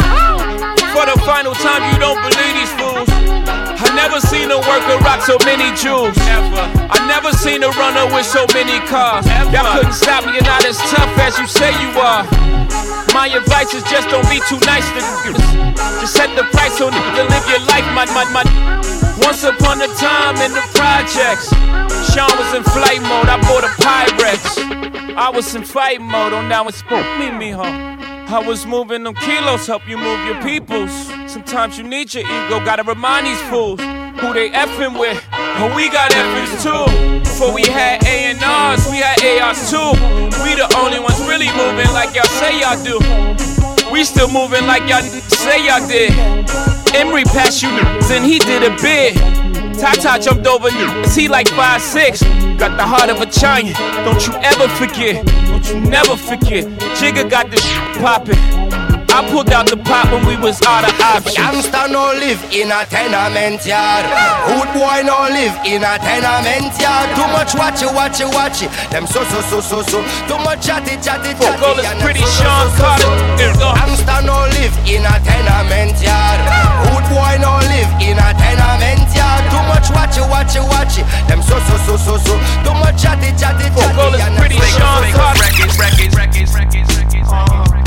For 0.89 1.05
the 1.05 1.21
final 1.21 1.53
time, 1.53 1.85
you 1.93 2.01
don't 2.01 2.17
believe 2.17 2.53
these 2.57 2.73
fools. 2.81 3.05
I 3.77 3.93
never 3.93 4.17
seen 4.17 4.49
a 4.49 4.57
worker 4.57 4.97
rock 5.05 5.21
so 5.21 5.37
many 5.45 5.69
jewels. 5.77 6.17
Ever. 6.25 6.65
I 6.89 6.97
never 7.05 7.37
seen 7.37 7.61
a 7.61 7.69
runner 7.77 8.09
with 8.09 8.25
so 8.25 8.49
many 8.57 8.81
cars. 8.89 9.29
Y'all 9.53 9.69
couldn't 9.77 9.93
stop 9.93 10.25
me, 10.25 10.33
you're 10.33 10.49
not 10.49 10.65
as 10.65 10.81
tough 10.89 11.13
as 11.21 11.37
you 11.37 11.45
say 11.45 11.69
you 11.77 11.93
are. 12.01 12.56
My 13.17 13.25
advice 13.29 13.73
is 13.73 13.81
just 13.89 14.09
don't 14.09 14.29
be 14.29 14.39
too 14.47 14.59
nice 14.67 14.85
to. 14.93 15.01
Just 15.99 16.13
set 16.13 16.29
the 16.35 16.43
price 16.53 16.79
on 16.81 16.93
it 16.93 17.15
to 17.17 17.23
live 17.23 17.49
your 17.49 17.65
life, 17.65 17.83
my, 17.97 18.05
my, 18.13 18.29
my. 18.29 18.43
Once 19.25 19.43
upon 19.43 19.81
a 19.81 19.87
time 19.97 20.35
in 20.37 20.53
the 20.53 20.61
projects, 20.77 21.49
Sean 22.13 22.29
was 22.37 22.53
in 22.53 22.63
flight 22.63 23.01
mode. 23.01 23.27
I 23.27 23.41
bought 23.41 23.63
a 23.63 23.73
Pyrex. 23.81 25.15
I 25.15 25.31
was 25.31 25.55
in 25.55 25.63
fight 25.63 25.99
mode. 25.99 26.31
Oh, 26.31 26.47
now 26.47 26.67
it's 26.67 26.83
me, 26.85 27.31
me, 27.31 27.49
huh? 27.49 28.16
I 28.29 28.43
was 28.45 28.65
moving 28.65 29.03
them 29.03 29.15
kilos, 29.15 29.65
help 29.67 29.87
you 29.87 29.97
move 29.97 30.19
your 30.27 30.41
peoples. 30.43 30.91
Sometimes 31.31 31.77
you 31.77 31.83
need 31.85 32.13
your 32.13 32.23
ego, 32.23 32.59
gotta 32.63 32.83
remind 32.83 33.25
these 33.25 33.41
fools 33.49 33.79
who 34.19 34.33
they 34.33 34.49
effing 34.49 34.99
with. 34.99 35.23
But 35.31 35.73
we 35.75 35.89
got 35.89 36.11
effings 36.11 36.59
too. 36.61 37.19
Before 37.21 37.53
we 37.53 37.63
had 37.63 38.03
A&Rs, 38.03 38.91
we 38.91 38.97
had 38.97 39.15
ARs 39.41 39.71
too. 39.71 39.95
We 40.43 40.55
the 40.59 40.67
only 40.75 40.99
ones 40.99 41.19
really 41.23 41.47
moving 41.55 41.87
like 41.93 42.13
y'all 42.13 42.27
say 42.35 42.59
y'all 42.59 42.75
do. 42.83 42.99
We 43.91 44.03
still 44.03 44.27
moving 44.27 44.67
like 44.67 44.83
y'all 44.89 45.01
say 45.01 45.65
y'all 45.65 45.87
did. 45.87 46.11
Emery 46.93 47.23
passed 47.23 47.63
you 47.63 47.69
and 47.69 48.25
he 48.25 48.39
did 48.39 48.63
a 48.63 48.75
bid. 48.81 49.15
Tata 49.77 50.21
jumped 50.21 50.47
over 50.47 50.69
niggas, 50.69 51.15
he 51.15 51.27
like 51.27 51.47
five 51.49 51.81
six. 51.81 52.21
Got 52.57 52.77
the 52.77 52.83
heart 52.83 53.09
of 53.09 53.21
a 53.21 53.25
giant, 53.25 53.77
don't 54.05 54.25
you 54.25 54.33
ever 54.41 54.67
forget. 54.75 55.25
Don't 55.47 55.69
you 55.69 55.79
never 55.81 56.15
forget. 56.15 56.65
Jigga 56.97 57.29
got 57.29 57.51
this 57.51 57.63
poppin'. 57.99 58.86
I 59.27 59.29
pulled 59.35 59.51
out 59.51 59.67
the 59.67 59.75
pop 59.75 60.07
when 60.07 60.23
we 60.23 60.39
was 60.39 60.55
out 60.63 60.87
of 60.87 60.95
options. 61.03 61.35
Youngster 61.35 61.91
no 61.91 62.15
live 62.15 62.39
in 62.47 62.71
a 62.71 62.87
tenement 62.87 63.59
yard. 63.67 64.07
Rude 64.47 64.71
boy 64.71 65.03
no 65.03 65.27
live 65.27 65.51
in 65.67 65.83
a 65.83 65.99
tenement 65.99 66.71
yard. 66.79 67.11
Too 67.11 67.27
much 67.35 67.51
watch 67.59 67.83
it, 67.83 67.91
watch 67.91 68.23
it, 68.23 68.31
watch 68.31 68.63
it. 68.63 68.71
Them 68.87 69.03
so 69.03 69.27
so 69.27 69.43
so 69.51 69.59
so 69.59 69.83
so. 69.83 69.99
Too 70.31 70.39
much 70.47 70.63
chatty 70.63 70.95
chatty 71.03 71.35
chatty. 71.35 71.59
Fuck 71.59 71.59
all 71.59 71.75
this 71.75 71.83
and 71.83 71.99
pretty 71.99 72.23
them 72.23 72.31
so, 72.31 72.39
Sean 72.39 72.71
so, 72.71 72.79
so, 72.79 72.83
Carter. 72.87 73.11
so. 73.11 73.35
Here 73.35 73.51
we 73.51 73.59
go. 73.59 73.69
Youngster 73.75 74.19
no 74.23 74.37
live 74.55 74.75
in 74.87 75.03
a 75.03 75.15
tenement 75.19 75.99
yard. 75.99 76.39
Rude 76.87 77.07
boy 77.11 77.35
no 77.43 77.59
live 77.67 77.91
in 77.99 78.15
a 78.15 78.29
tenement 78.31 79.11
yard. 79.11 79.43
Too 79.51 79.63
much 79.67 79.91
watch 79.91 80.15
it, 80.15 80.27
watch 80.31 80.55
it, 80.55 80.63
watch 80.71 80.95
it. 80.95 81.05
Them 81.27 81.43
so 81.43 81.59
so 81.67 81.75
so 81.83 81.93
so 81.99 82.15
so. 82.15 82.33
Too 82.63 82.75
much 82.79 82.95
chatty 82.95 83.35
chatty 83.35 83.67
chatty. 83.67 83.75
Fuck 83.75 83.91
all 83.99 84.07
this 84.07 84.23
and 84.23 84.39
them 84.39 84.39
pretty 84.39 84.55
so, 84.55 84.71
so, 84.71 84.79
Sean 84.79 85.03
so, 85.03 85.11
so. 85.11 85.19
Carter. 85.19 85.43
Records, 85.43 85.75
records, 85.75 86.15
records, 86.15 86.51
records, 86.55 86.91
records. 86.95 87.27
One, 87.27 87.86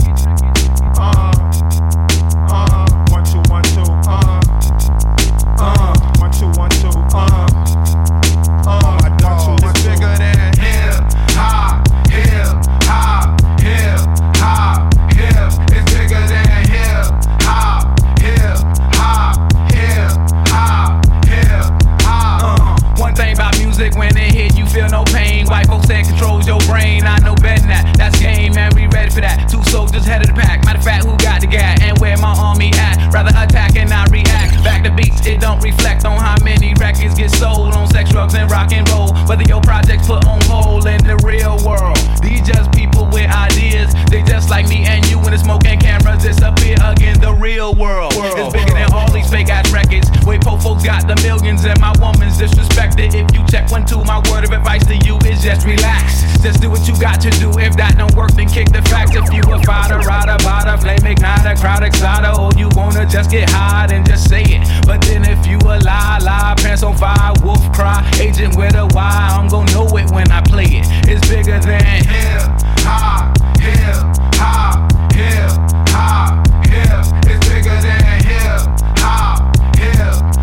ready 29.10 29.14
for 29.14 29.20
that. 29.20 29.48
Two 29.48 29.62
soldiers 29.70 30.04
head 30.04 30.22
of 30.22 30.28
the 30.28 30.34
pack. 30.34 30.64
Matter 30.64 30.78
of 30.78 30.84
fact, 30.84 31.04
who 31.04 31.16
got 31.18 31.40
the 31.40 31.46
gat 31.46 31.82
and 31.82 31.98
where 31.98 32.16
my 32.18 32.34
army 32.36 32.70
at? 32.74 33.12
Rather 33.12 33.30
attack 33.30 33.76
and 33.76 33.90
not 33.90 34.10
react. 34.10 34.62
Back 34.64 34.84
to 34.84 34.90
beats, 34.90 35.26
it 35.26 35.40
don't 35.40 35.60
reflect 35.62 36.04
on 36.04 36.18
how 36.18 36.36
many 36.42 36.74
records 36.74 37.14
get 37.14 37.30
sold 37.30 37.74
sex, 37.90 38.10
drugs, 38.10 38.34
and 38.34 38.50
rock 38.50 38.72
and 38.72 38.88
roll. 38.90 39.12
Whether 39.26 39.44
your 39.44 39.60
project's 39.60 40.06
put 40.06 40.24
on 40.26 40.40
hold 40.44 40.86
in 40.86 41.02
the 41.04 41.16
real 41.24 41.58
world. 41.66 41.98
These 42.22 42.46
just 42.46 42.72
people 42.72 43.08
with 43.12 43.30
ideas. 43.30 43.94
They 44.10 44.22
just 44.22 44.50
like 44.50 44.68
me 44.68 44.84
and 44.86 45.04
you 45.10 45.18
when 45.18 45.32
the 45.32 45.38
smoke 45.38 45.66
and 45.66 45.80
cameras 45.80 46.22
disappear 46.22 46.76
again. 46.82 47.20
The 47.20 47.34
real 47.34 47.74
world 47.74 48.12
is 48.12 48.52
bigger 48.52 48.74
than 48.74 48.92
all 48.92 49.10
these 49.10 49.28
fake 49.28 49.48
ass 49.48 49.70
records. 49.72 50.10
Wait, 50.26 50.42
po 50.42 50.56
folks 50.58 50.84
got 50.84 51.06
the 51.06 51.16
millions 51.22 51.64
and 51.64 51.78
my 51.80 51.92
woman's 52.00 52.38
disrespected. 52.38 53.14
If 53.14 53.34
you 53.34 53.44
check 53.46 53.70
one, 53.70 53.86
two, 53.86 54.02
my 54.04 54.20
word 54.30 54.44
of 54.44 54.52
advice 54.52 54.84
to 54.86 54.96
you 55.06 55.18
is 55.26 55.42
just 55.42 55.66
relax. 55.66 56.22
Just 56.42 56.60
do 56.60 56.70
what 56.70 56.86
you 56.88 56.98
got 57.00 57.20
to 57.22 57.30
do. 57.40 57.50
If 57.58 57.76
that 57.76 57.96
don't 57.96 58.14
work, 58.14 58.32
then 58.32 58.48
kick 58.48 58.72
the 58.72 58.82
facts. 58.82 59.14
If 59.14 59.32
you 59.32 59.42
a 59.52 59.58
fighter, 59.62 59.98
rider, 60.00 60.38
bada, 60.44 60.80
flame 60.80 61.04
igniter, 61.04 61.58
crowd 61.60 61.82
exciter, 61.82 62.32
or 62.38 62.50
you 62.56 62.68
wanna 62.74 63.06
just 63.06 63.30
get 63.30 63.48
high 63.50 63.88
and 63.90 64.06
just 64.06 64.28
say 64.28 64.42
it. 64.42 64.62
But 64.86 65.02
then 65.02 65.24
if 65.24 65.46
you 65.46 65.58
a 65.64 65.80
lie, 65.80 66.18
lie, 66.22 66.54
pants 66.58 66.82
on 66.82 66.96
fire, 66.96 67.32
wolf 67.42 67.60
cry, 67.72 67.79
agent 68.20 68.56
with 68.56 68.74
a 68.74 68.86
Y, 68.92 69.28
I'm 69.30 69.48
gonna 69.48 69.72
know 69.72 69.86
it 69.96 70.10
when 70.10 70.30
I 70.30 70.40
play 70.42 70.64
it. 70.64 70.86
It's 71.08 71.26
bigger 71.28 71.58
than 71.60 71.82
hip 72.04 72.42
hop, 72.84 73.36
hip 73.58 73.96
hop, 74.36 74.92
hip 75.12 75.50
hop, 75.88 76.46
hip. 76.66 77.06
It's 77.26 77.48
bigger 77.48 77.76
than 77.80 78.20
hip 78.24 78.60
hop, 78.98 79.56
hip 79.76 79.96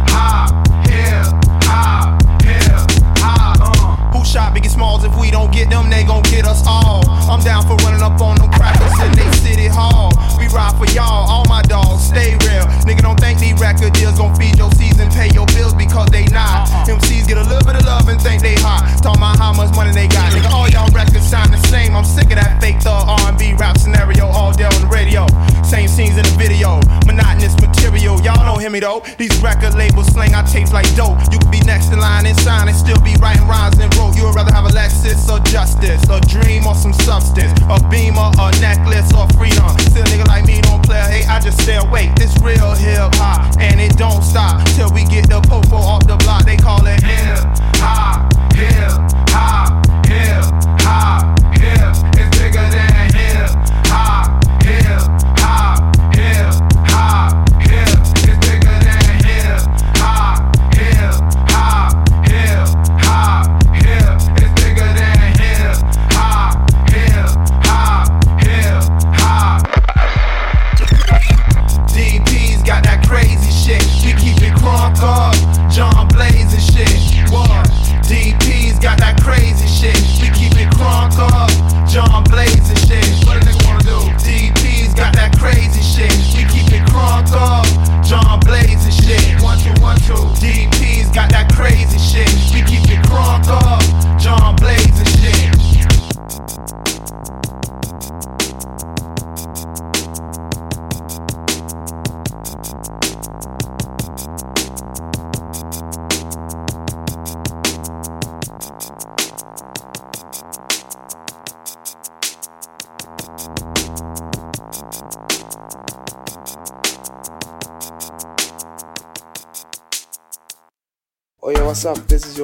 hop, 0.09 0.67
hip 0.88 1.25
hop, 1.63 2.21
hip 2.41 2.91
hop. 3.19 3.57
Uh, 3.61 4.17
who 4.17 4.25
shot 4.25 4.55
Biggie 4.55 4.69
Smalls? 4.69 5.03
If 5.03 5.15
we 5.17 5.31
don't 5.31 5.51
get 5.51 5.69
them, 5.69 5.89
they 5.89 6.03
gon' 6.03 6.23
get 6.23 6.45
us 6.45 6.63
all. 6.65 7.07
I'm 7.07 7.43
down 7.43 7.63
for 7.63 7.75
running 7.85 8.01
up 8.01 8.19
on 8.21 8.38
them 8.38 8.51
crackers 8.51 8.99
in 9.05 9.11
they 9.13 9.31
city 9.38 9.67
hall. 9.67 10.16
We 10.47 10.55
ride 10.55 10.77
for 10.77 10.87
y'all, 10.95 11.27
all 11.27 11.45
my 11.49 11.61
dogs 11.63 12.07
stay 12.07 12.31
real. 12.47 12.63
Nigga 12.87 13.01
don't 13.01 13.19
think 13.19 13.39
these 13.39 13.59
record 13.59 13.91
deals 13.91 14.17
gon' 14.17 14.33
feed 14.35 14.57
your 14.57 14.71
season, 14.71 15.09
pay 15.11 15.27
your 15.33 15.45
bills 15.47 15.73
because 15.73 16.07
they 16.09 16.23
not. 16.27 16.71
Uh-uh. 16.71 16.95
MCs 16.95 17.27
get 17.27 17.37
a 17.37 17.43
little 17.43 17.65
bit 17.67 17.75
of 17.75 17.85
love 17.85 18.07
and 18.07 18.21
think 18.21 18.41
they 18.41 18.55
hot. 18.55 18.87
Talking 19.03 19.19
about 19.19 19.37
how 19.37 19.51
much 19.51 19.75
money 19.75 19.91
they 19.91 20.07
got. 20.07 20.31
Nigga, 20.31 20.49
all 20.51 20.69
y'all 20.69 20.87
records 20.95 21.27
sound 21.27 21.51
the 21.51 21.59
same. 21.67 21.95
I'm 21.95 22.05
sick 22.05 22.31
of 22.31 22.39
that 22.39 22.61
fake 22.61 22.79
thug 22.79 23.03
R&B 23.27 23.55
rap 23.59 23.77
scenario 23.77 24.27
all 24.27 24.53
day 24.53 24.63
on 24.63 24.79
the 24.79 24.87
radio. 24.87 25.27
Same 25.67 25.89
scenes 25.89 26.15
in 26.15 26.23
the 26.23 26.35
video, 26.39 26.79
monotonous 27.03 27.51
material. 27.59 28.15
Y'all 28.23 28.39
don't 28.47 28.61
hear 28.61 28.69
me 28.69 28.79
though. 28.79 29.03
These 29.17 29.35
record 29.43 29.75
labels 29.75 30.07
slang 30.07 30.33
our 30.33 30.47
tapes 30.47 30.71
like 30.71 30.87
dope. 30.95 31.19
You 31.27 31.39
could 31.39 31.51
be 31.51 31.59
next 31.67 31.91
in 31.91 31.99
line 31.99 32.25
and 32.25 32.39
sign 32.39 32.69
and 32.69 32.77
still 32.77 32.99
be 33.03 33.19
writing 33.19 33.43
rhymes 33.51 33.79
and 33.79 33.91
wrote. 33.99 34.15
You 34.15 34.23
would 34.31 34.35
rather 34.35 34.53
have 34.53 34.63
a 34.63 34.71
Lexus 34.71 35.27
or 35.27 35.43
justice, 35.43 36.07
a 36.07 36.21
dream 36.23 36.63
or 36.65 36.75
some 36.75 36.93
substance, 37.03 37.51
a 37.67 37.83
beamer, 37.91 38.31
a 38.39 38.47
necklace 38.63 39.11
or 39.11 39.27
freedom. 39.35 39.67
Still 39.91 40.07
nigga 40.07 40.27
like 40.27 40.36
me 40.45 40.61
don't 40.61 40.83
play. 40.83 40.99
Hey, 40.99 41.25
I 41.25 41.39
just 41.39 41.61
stay 41.61 41.77
awake. 41.77 42.15
This 42.15 42.35
real 42.41 42.73
hip 42.73 43.15
hop 43.15 43.57
and 43.59 43.79
it 43.79 43.97
don't 43.97 44.23
stop 44.23 44.63
till 44.75 44.91
we 44.93 45.03
get 45.05 45.29
the 45.29 45.41
popo 45.41 45.77
off 45.77 46.07
the 46.07 46.17
block. 46.17 46.45
They 46.45 46.57
call 46.57 46.85
it 46.85 47.01
hip 47.01 47.39
hop, 47.81 48.33
hip 48.53 48.91
hop, 49.29 49.85
hip 50.05 50.45
hop, 50.81 51.39
hip. 51.57 51.95
It's 52.19 52.36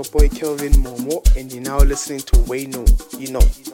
your 0.03 0.11
boy 0.11 0.29
Kelvin 0.29 0.73
Momo, 0.73 1.35
and 1.35 1.51
you're 1.51 1.63
now 1.63 1.77
listening 1.77 2.19
to 2.19 2.35
Wayno. 2.47 2.83
You 3.19 3.31
know. 3.31 3.72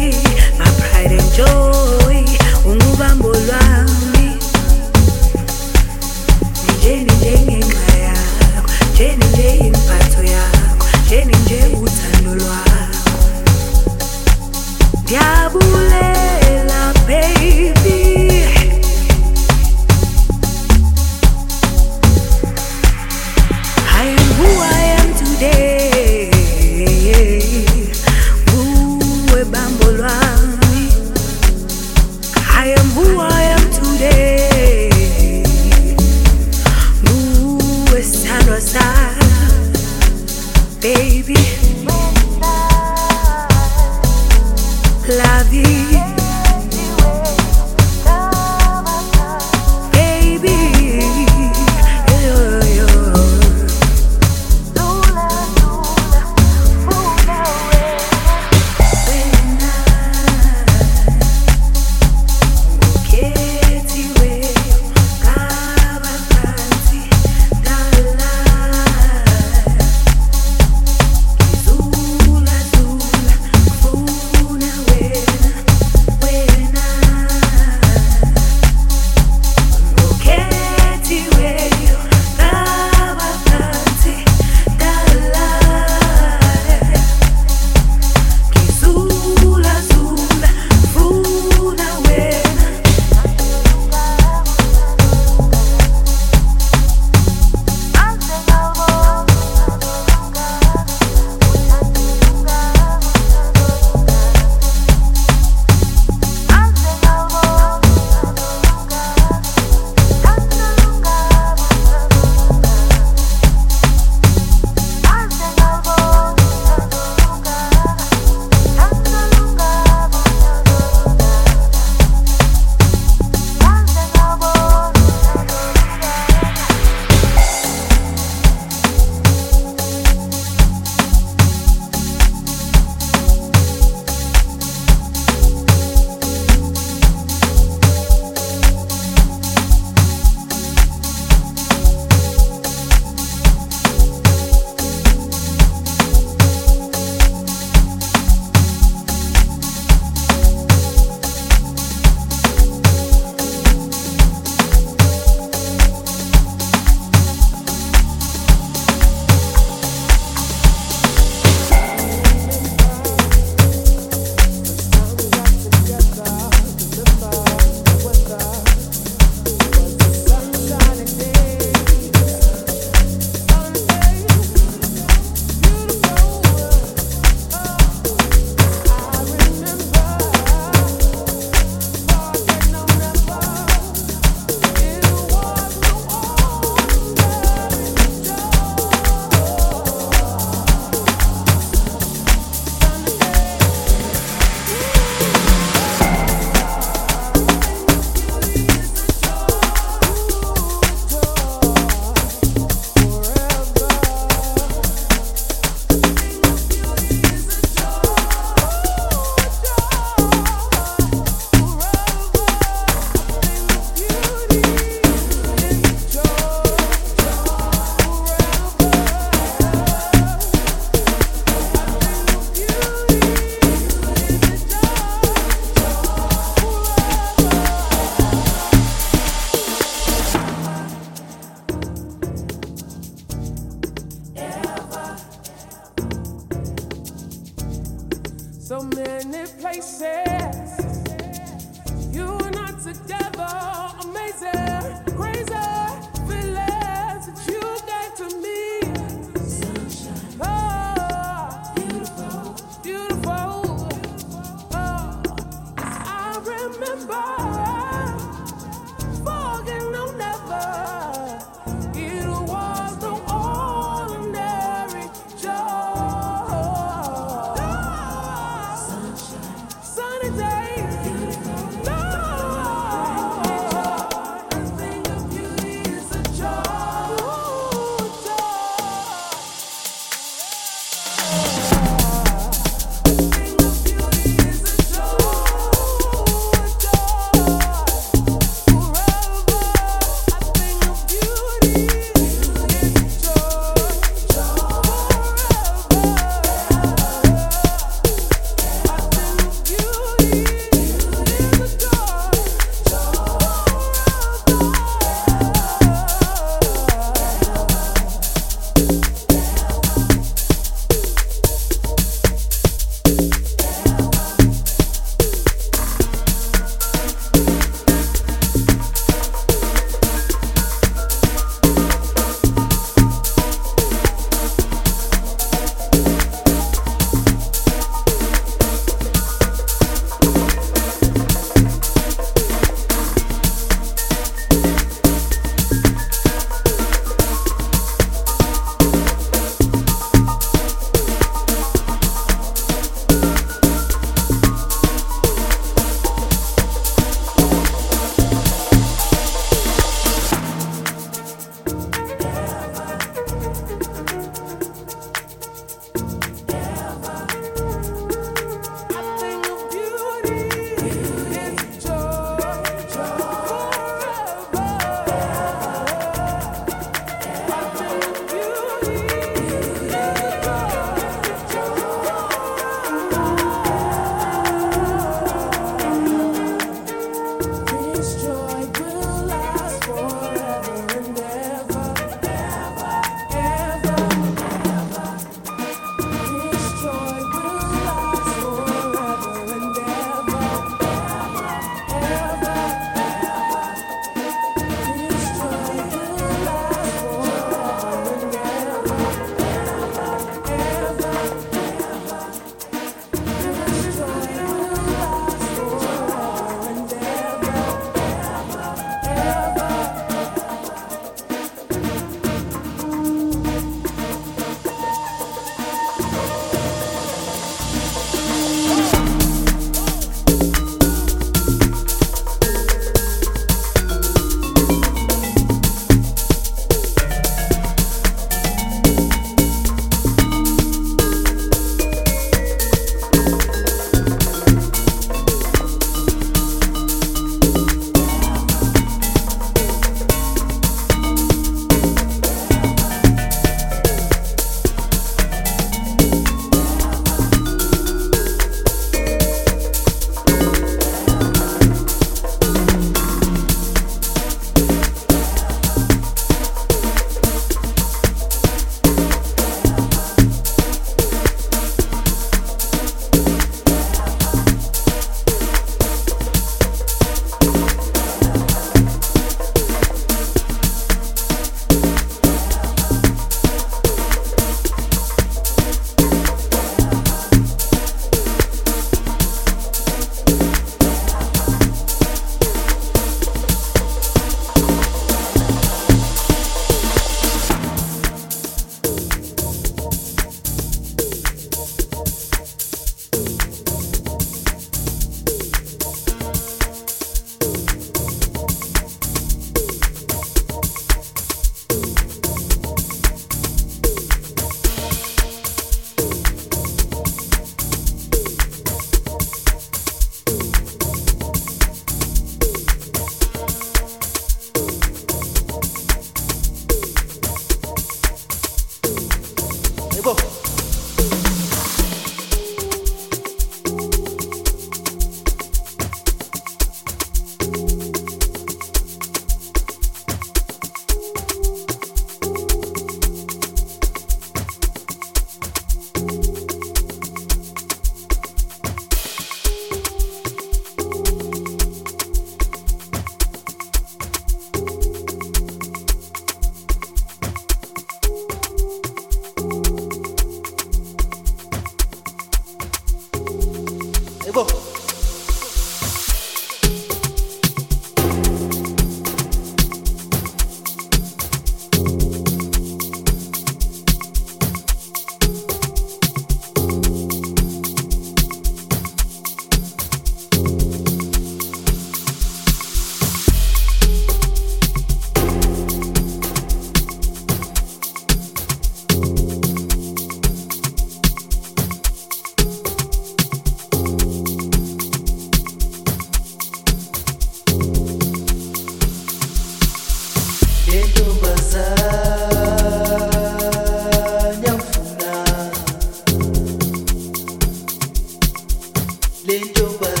dentro 599.31 599.71
para 599.79 600.00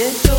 hayi 0.00 0.29